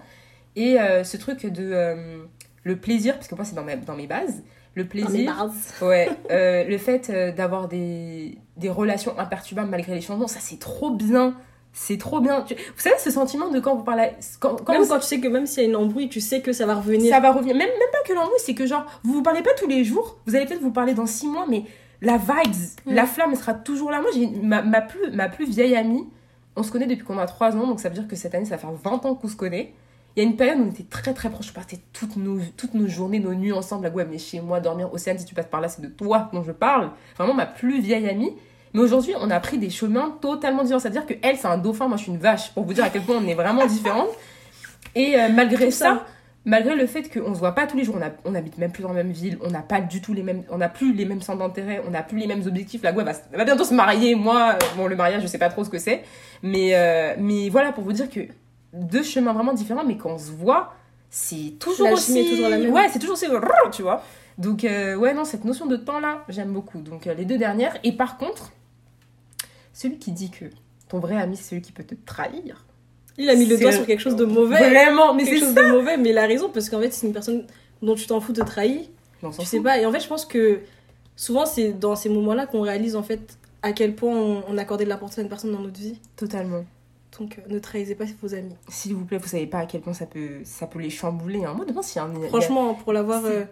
[0.56, 2.24] Et euh, ce truc de euh,
[2.64, 4.41] le plaisir, parce que moi, c'est dans dans mes bases.
[4.84, 5.26] Le plaisir.
[5.82, 10.60] Ouais, euh, le fait euh, d'avoir des, des relations imperturbables malgré les changements, ça c'est
[10.60, 11.36] trop bien.
[11.72, 12.42] C'est trop bien.
[12.42, 14.10] Tu- Vous savez ce sentiment de quand vous parlez.
[14.40, 16.20] Quand, quand Même vous- quand tu sais que même s'il y a une embrouille, tu
[16.20, 17.14] sais que ça va revenir.
[17.14, 17.56] ça va revenir.
[17.56, 20.18] Même, même pas que l'embrouille, c'est que genre, vous vous parlez pas tous les jours.
[20.26, 21.64] Vous allez peut-être vous parler dans six mois, mais
[22.02, 22.56] la vibes,
[22.88, 24.02] la flamme elle sera toujours là.
[24.02, 26.08] Moi, j'ai ma, ma, plus, ma plus vieille amie,
[26.56, 28.46] on se connaît depuis qu'on a trois ans, donc ça veut dire que cette année,
[28.46, 29.74] ça va faire 20 ans qu'on se connaît.
[30.15, 31.48] Il y a une période où on était très très proches.
[31.48, 33.86] Je partais toutes nos, toutes nos journées, nos nuits ensemble.
[33.86, 34.91] La ouais, mais chez moi, dormir.
[34.94, 36.91] Océane, si tu passes par là, c'est de toi dont je parle.
[37.18, 38.36] Vraiment ma plus vieille amie.
[38.73, 40.80] Mais aujourd'hui, on a pris des chemins totalement différents.
[40.80, 42.52] C'est-à-dire que elle, c'est un dauphin, moi, je suis une vache.
[42.53, 44.10] Pour vous dire à quel point on est vraiment différentes.
[44.95, 46.06] Et euh, malgré ça, ça.
[46.45, 48.72] malgré le fait qu'on se voit pas tous les jours, on, a, on habite même
[48.72, 50.94] plus dans la même ville, on n'a pas du tout les mêmes, on n'a plus
[50.94, 52.81] les mêmes centres d'intérêt, on n'a plus les mêmes objectifs.
[52.81, 55.49] La Gouette va, va bientôt se marier, moi, euh, bon, le mariage, je sais pas
[55.49, 56.03] trop ce que c'est.
[56.41, 58.22] Mais, euh, mais voilà, pour vous dire que
[58.74, 60.74] deux chemins vraiment différents, mais quand on se voit,
[61.10, 62.18] c'est toujours La aussi.
[62.18, 62.72] est toujours la même.
[62.72, 63.26] Ouais, c'est toujours aussi.
[63.72, 64.04] Tu vois.
[64.38, 66.80] Donc, euh, ouais, non, cette notion de temps-là, j'aime beaucoup.
[66.80, 67.78] Donc, euh, les deux dernières.
[67.84, 68.52] Et par contre,
[69.74, 70.46] celui qui dit que
[70.88, 72.66] ton vrai ami, c'est celui qui peut te trahir.
[73.18, 74.70] Il a mis le doigt sur quelque chose de mauvais.
[74.70, 75.64] Vraiment, mais quelque c'est chose ça.
[75.66, 77.46] de mauvais, mais il a raison parce qu'en fait, c'est une personne
[77.82, 78.82] dont tu t'en fous de trahir.
[79.22, 79.64] On Tu sais fout.
[79.64, 79.78] pas.
[79.78, 80.60] Et en fait, je pense que
[81.18, 84.86] souvent, c'est dans ces moments-là qu'on réalise en fait à quel point on, on accordait
[84.86, 86.00] de l'importance à une personne dans notre vie.
[86.16, 86.64] Totalement.
[87.18, 88.56] Donc, euh, ne trahissez pas vos amis.
[88.68, 91.44] S'il vous plaît, vous savez pas à quel point ça peut, ça peut les chambouler.
[91.45, 91.53] Hein.
[91.56, 92.27] Moi, demain, a un.
[92.27, 93.45] Franchement, pour l'avoir euh,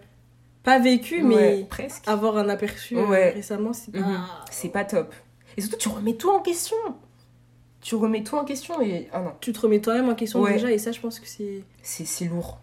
[0.64, 2.08] pas vécu, Ouais, mais presque.
[2.08, 3.32] avoir un aperçu euh, Ouais.
[3.32, 4.00] récemment, c'est pas.
[4.00, 4.24] Mhm.
[4.52, 5.14] C'est pas top.
[5.58, 6.76] Et surtout, tu remets tout en question.
[7.82, 9.08] Tu remets tout en question et.
[9.12, 10.54] Ah non, Tu te remets toi-même en question Ouais.
[10.54, 12.60] déjà, et ça, je pense que c'est c'est c'est lourd.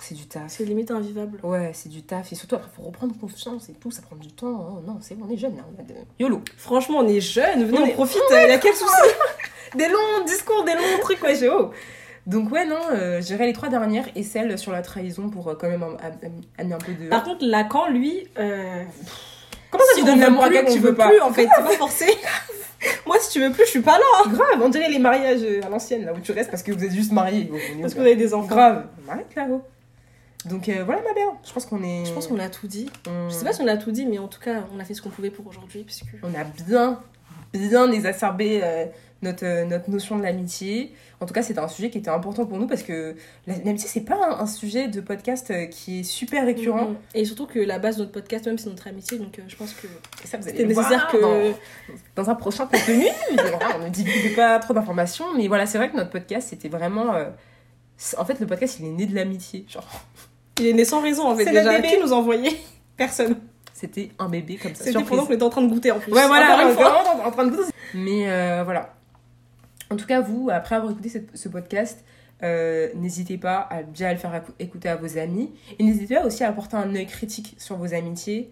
[0.00, 0.44] C'est du taf.
[0.48, 1.38] c'est limite invivable.
[1.42, 2.32] Ouais, c'est du taf.
[2.32, 3.90] Et surtout, après, faut reprendre confiance et tout.
[3.90, 4.78] Ça prend du temps.
[4.78, 5.64] Oh, non, c'est bon, on est jeune là.
[5.76, 5.92] On a de...
[6.18, 6.40] YOLO.
[6.56, 8.90] Franchement, on est jeunes, venez, On on, est- profite, il y a quel souci?
[9.74, 11.70] Des longs discours, des longs trucs, ouais, j'ai haut.
[12.26, 15.54] Donc, ouais, non, euh, j'irai les trois dernières et celle sur la trahison pour euh,
[15.58, 17.08] quand même am- am- amener un peu de.
[17.08, 18.26] Par contre, Lacan, lui.
[18.38, 18.82] Euh...
[19.70, 21.32] Comment ça, si tu on donnes l'amour à quelqu'un que tu veux pas plus, en
[21.32, 22.06] fait, c'est pas forcé.
[23.06, 24.30] Moi, si tu veux plus, je suis pas là.
[24.30, 26.92] Grave, on dirait les mariages à l'ancienne, là où tu restes parce que vous êtes
[26.92, 27.50] juste mariés.
[27.80, 28.46] Parce que vous avez des enfants.
[28.48, 29.62] Grave, arrête là-haut.
[30.44, 32.04] Donc euh, voilà ma belle, je pense qu'on est.
[32.06, 32.88] Je pense qu'on a tout dit.
[33.08, 33.28] on...
[33.28, 34.94] Je sais pas si on a tout dit, mais en tout cas, on a fait
[34.94, 35.82] ce qu'on pouvait pour aujourd'hui.
[35.82, 36.04] Puisque...
[36.22, 37.00] on a bien,
[37.52, 38.86] bien exacerbé euh,
[39.22, 40.92] notre, euh, notre notion de l'amitié.
[41.20, 43.16] En tout cas, c'était un sujet qui était important pour nous parce que
[43.46, 46.90] la- l'amitié, c'est pas un, un sujet de podcast euh, qui est super récurrent.
[46.90, 46.96] Mhm.
[47.14, 49.18] Et surtout que la base de notre podcast, même, c'est notre amitié.
[49.18, 51.16] Donc, euh, je pense que Et ça, vous allez c'était nécessaire que.
[51.20, 51.56] dans,
[52.22, 53.06] dans un prochain contenu.
[53.80, 57.14] On ne divulgue pas trop d'informations, mais voilà, c'est vrai que notre podcast, c'était vraiment.
[57.14, 57.30] euh,
[58.18, 59.64] En fait, le podcast, il est né de l'amitié.
[59.68, 59.88] Genre,
[60.60, 61.44] Il est né sans raison, en fait.
[61.46, 62.56] Déjà, qui nous envoyait?
[62.96, 63.36] Personne.
[63.78, 64.84] C'était un bébé comme ça.
[64.84, 66.12] C'était pendant qu'on était en train de goûter en plus.
[66.12, 67.70] Ouais, voilà, vraiment en train de goûter.
[67.94, 68.94] Mais euh, voilà.
[69.90, 72.04] En tout cas, vous, après avoir écouté cette- ce podcast,
[72.42, 75.50] euh, n'hésitez pas à déjà le faire écou- écouter à vos amis.
[75.78, 78.50] Et n'hésitez pas aussi à apporter un œil critique sur vos amitiés,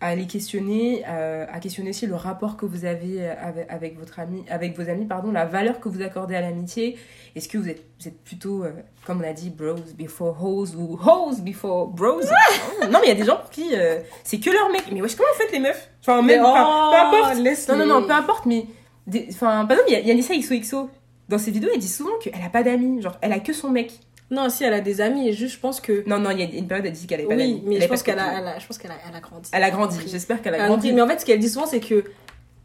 [0.00, 3.98] à les questionner, euh, à questionner aussi le rapport que vous avez euh, avec, avec
[3.98, 6.96] votre ami, avec vos amis, pardon, la valeur que vous accordez à l'amitié.
[7.34, 8.70] Est-ce que vous êtes, vous êtes plutôt, euh,
[9.06, 12.20] comme on a dit, bros before hoes ou hoes before bros?
[12.90, 14.84] Non, mais il y a des gens pour qui euh, c'est que leur mec.
[14.92, 15.90] Mais wesh, comment vous faites les meufs?
[16.02, 17.38] Enfin, même, enfin, peu oh, importe.
[17.40, 17.76] laisse-les.
[17.76, 18.66] Non, non, non, peu importe, mais.
[19.06, 20.90] des- Enfin, par exemple, il y a Yanissa XOXO.
[21.28, 23.02] Dans ses vidéos, elle dit souvent qu'elle a pas d'amis.
[23.02, 23.92] Genre, elle a que son mec.
[24.30, 26.04] Non, si, elle a des amis, et juste, je pense que.
[26.06, 27.62] Non, non, il y a une période, elle dit qu'elle avait pas Oui, d'amis.
[27.66, 29.50] mais Elle je pense qu'elle a, elle a, je pense qu'elle a, elle a grandi.
[29.52, 29.96] Elle a grandi.
[30.06, 30.92] J'espère qu'elle a grandi.
[30.92, 32.04] Mais en fait, ce qu'elle dit souvent, c'est que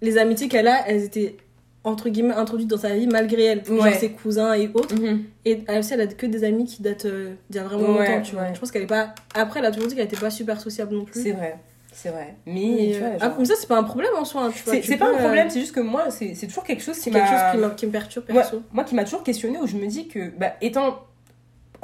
[0.02, 1.38] les amitiés qu'elle a, elles étaient
[1.86, 3.66] entre guillemets introduites dans sa vie malgré elle.
[3.66, 3.94] Genre Ouais.
[3.94, 4.94] ses cousins et autres.
[4.96, 5.24] Mhm.
[5.46, 7.98] Et elle aussi, elle a que des amis qui datent euh, d'il y a vraiment
[7.98, 8.44] Ouais, longtemps, tu vois.
[8.44, 8.52] ouais.
[8.54, 9.14] Je pense qu'elle est pas.
[9.36, 11.22] Après, elle a toujours dit qu'elle était pas super sociable non plus.
[11.24, 11.58] C'est vrai.
[11.94, 12.36] C'est vrai.
[12.46, 14.46] Mais, Mais, tu vois, euh, genre- ah, mais ça, c'est pas un problème en soi.
[14.46, 14.82] hein, tu vois.
[14.82, 17.12] c'est pas un euh, problème, c'est juste que moi, c'est toujours quelque chose qui C'est
[17.12, 18.64] quelque chose qui, qui me perturbe perso.
[18.74, 21.00] moi qui m'a toujours questionné où je me dis que bah, étant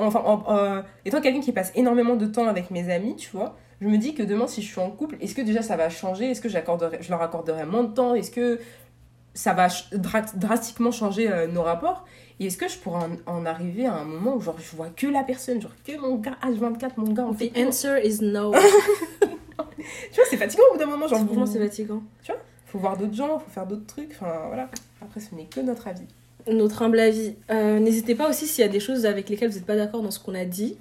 [0.07, 3.55] enfin en- euh, étant quelqu'un qui passe énormément de temps avec mes amis tu vois
[3.81, 5.89] je me dis que demain, si je suis en couple, est-ce que déjà ça va
[5.89, 6.30] changer?
[6.31, 8.13] Est-ce que je leur accorderai moins de temps?
[8.13, 8.59] Est-ce que
[9.34, 12.03] ça va dra- drastiquement changer euh, nos rapports?
[12.41, 14.89] Et est-ce que je pourrais en, en arriver à un moment où genre je vois
[14.89, 18.19] que la personne, genre que mon gars H24, mon gars, on fait The answer is
[18.21, 18.51] no.
[20.11, 22.01] Tu vois, c'est fatigant au bout d'un moment, genre Franchement, c'est fatigant.
[22.65, 24.69] faut voir d'autres gens, faut faire d'autres trucs, enfin voilà.
[25.01, 26.07] Après, ce n'est que notre avis.
[26.48, 27.36] Notre humble avis.
[27.52, 30.02] Euh, N'hésitez pas aussi s'il y a des choses avec lesquelles vous n'êtes pas d'accord
[30.02, 30.78] dans ce qu'on a dit,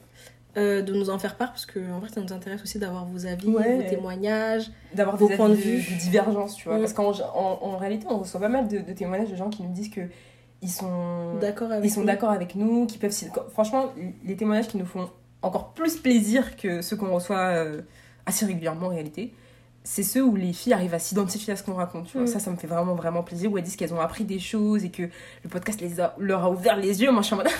[0.56, 3.04] euh, de nous en faire part, parce que en vrai, ça nous intéresse aussi d'avoir
[3.04, 3.76] vos avis, Ouais.
[3.82, 4.70] vos témoignages.
[4.94, 5.94] D'avoir Vos des points de avis de, vue.
[5.94, 6.78] de divergence, tu vois.
[6.78, 9.62] Parce qu'en en, en réalité, on reçoit pas mal de, de témoignages de gens qui
[9.62, 10.02] nous disent que
[10.62, 12.06] ils sont D'accord avec ils sont nous.
[12.06, 13.14] d'accord avec nous, qui peuvent
[13.50, 13.92] franchement
[14.24, 15.08] les témoignages qui nous font
[15.42, 17.82] encore plus plaisir que ceux qu'on reçoit euh,
[18.26, 19.32] assez régulièrement en réalité,
[19.90, 22.08] c'est ceux où les filles arrivent à s'identifier à ce qu'on raconte.
[22.08, 22.24] Tu vois.
[22.24, 22.26] Mm.
[22.26, 23.50] Ça, ça me fait vraiment vraiment plaisir.
[23.50, 26.44] Où elles disent qu'elles ont appris des choses et que le podcast les a- leur
[26.44, 27.10] a ouvert les yeux.
[27.10, 27.48] Moi, je suis en mode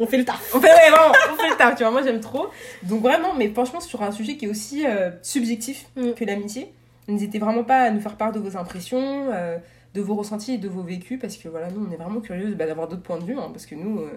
[0.00, 0.50] On fait le taf.
[0.52, 2.48] on fait ouais, vraiment, on fait le taf, tu vois, moi j'aime trop.
[2.82, 6.14] Donc vraiment, mais franchement, sur un sujet qui est aussi euh, subjectif Mm.
[6.14, 6.72] que l'amitié,
[7.06, 9.56] n'hésitez vraiment pas à nous faire part de vos impressions, euh,
[9.94, 12.52] de vos ressentis et de vos vécus, parce que voilà, nous on est vraiment curieux
[12.56, 14.10] bah, d'avoir d'autres points de vue, hein, parce que nous, euh,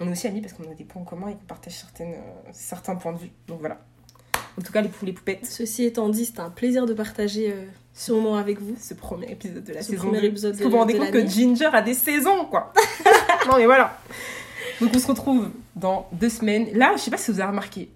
[0.00, 2.16] on est aussi amis parce qu'on a des points en commun et qu'on partage certaines,
[2.50, 3.30] certains points de vue.
[3.46, 3.78] Donc voilà.
[4.58, 7.50] En tout cas, les poux, les poupettes, Ceci étant dit, c'était un plaisir de partager
[7.50, 8.74] euh, ce moment avec vous.
[8.80, 10.26] ce premier épisode de la Ce saison premier 2.
[10.28, 11.26] épisode vous vous rendez de compte que.
[11.26, 12.72] Ginger a des saisons, quoi
[13.48, 13.98] Non mais voilà
[14.80, 16.68] Donc on se retrouve dans deux semaines.
[16.74, 17.90] Là, je sais pas si vous avez remarqué,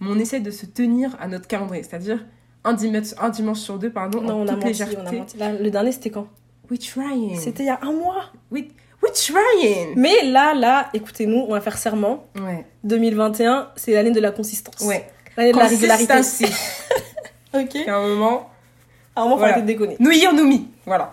[0.00, 2.24] mais on essaie de se tenir à notre calendrier, c'est-à-dire
[2.64, 4.96] un dimanche, un dimanche sur deux, pardon, Non, en on a menti, légèreté.
[5.02, 5.36] on a menti.
[5.36, 6.28] Là, le dernier, c'était quand?
[6.70, 7.36] We trying.
[7.38, 8.24] C'était il y a un mois.
[8.50, 8.64] We,
[9.02, 9.94] we trying.
[9.96, 12.24] Mais là, là, écoutez-nous, on va faire serment.
[12.36, 12.66] Ouais.
[12.84, 14.80] 2021, c'est l'année de la consistance.
[14.86, 15.08] Ouais.
[15.38, 16.14] L'année de la régularité.
[17.54, 17.76] Ok.
[17.88, 18.50] À un moment,
[19.16, 19.54] À un moment, faut Voilà.
[19.54, 19.96] arrêter de déconner.
[20.00, 20.68] nous y nous mi.
[20.84, 21.12] Voilà.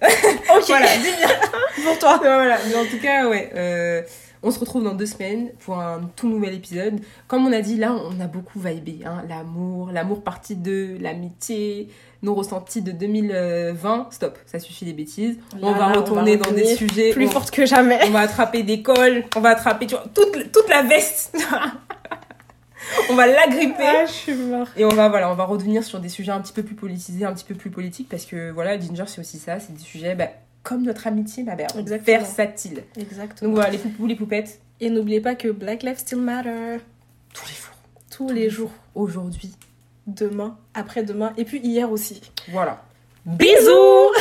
[0.02, 0.64] Ok.
[0.66, 0.86] Voilà.
[1.84, 2.18] Pour toi.
[2.18, 2.58] voilà.
[2.66, 3.50] Mais en tout cas, ouais.
[3.54, 4.02] euh,
[4.42, 7.00] on se retrouve dans deux semaines pour un tout nouvel épisode.
[7.28, 9.00] Comme on a dit, là, on a beaucoup vibé.
[9.06, 11.88] Hein, L'amour, l'amour partie 2, l'amitié,
[12.22, 14.08] nos ressentis de 2020.
[14.10, 15.38] Stop, ça suffit des bêtises.
[15.62, 17.10] on va on retourner va dans des sujets.
[17.12, 18.00] Plus on, forte que jamais.
[18.06, 21.36] on va attraper des cols, on va attraper tu vois, toute, toute la veste.
[23.10, 23.82] on va l'agripper.
[23.86, 24.68] Ah, je suis mort.
[24.76, 27.24] Et on va, voilà, on va revenir sur des sujets un petit peu plus politisés,
[27.24, 30.14] un petit peu plus politiques, parce que voilà, Ginger, c'est aussi ça, c'est des sujets,
[30.14, 30.28] bah,
[30.62, 32.18] comme notre amitié, ma mère, Exactement.
[32.18, 32.82] versatile.
[32.98, 33.48] Exactement.
[33.50, 36.78] Donc voilà, les poupous, les poupettes, Et n'oubliez pas que Black Lives Still Matter.
[37.32, 37.74] tous les jours.
[38.10, 38.70] Tous les jours.
[38.94, 39.52] Aujourd'hui.
[40.06, 42.20] Demain, après-demain, et puis hier aussi.
[42.52, 42.82] Voilà.
[43.26, 44.12] Bisous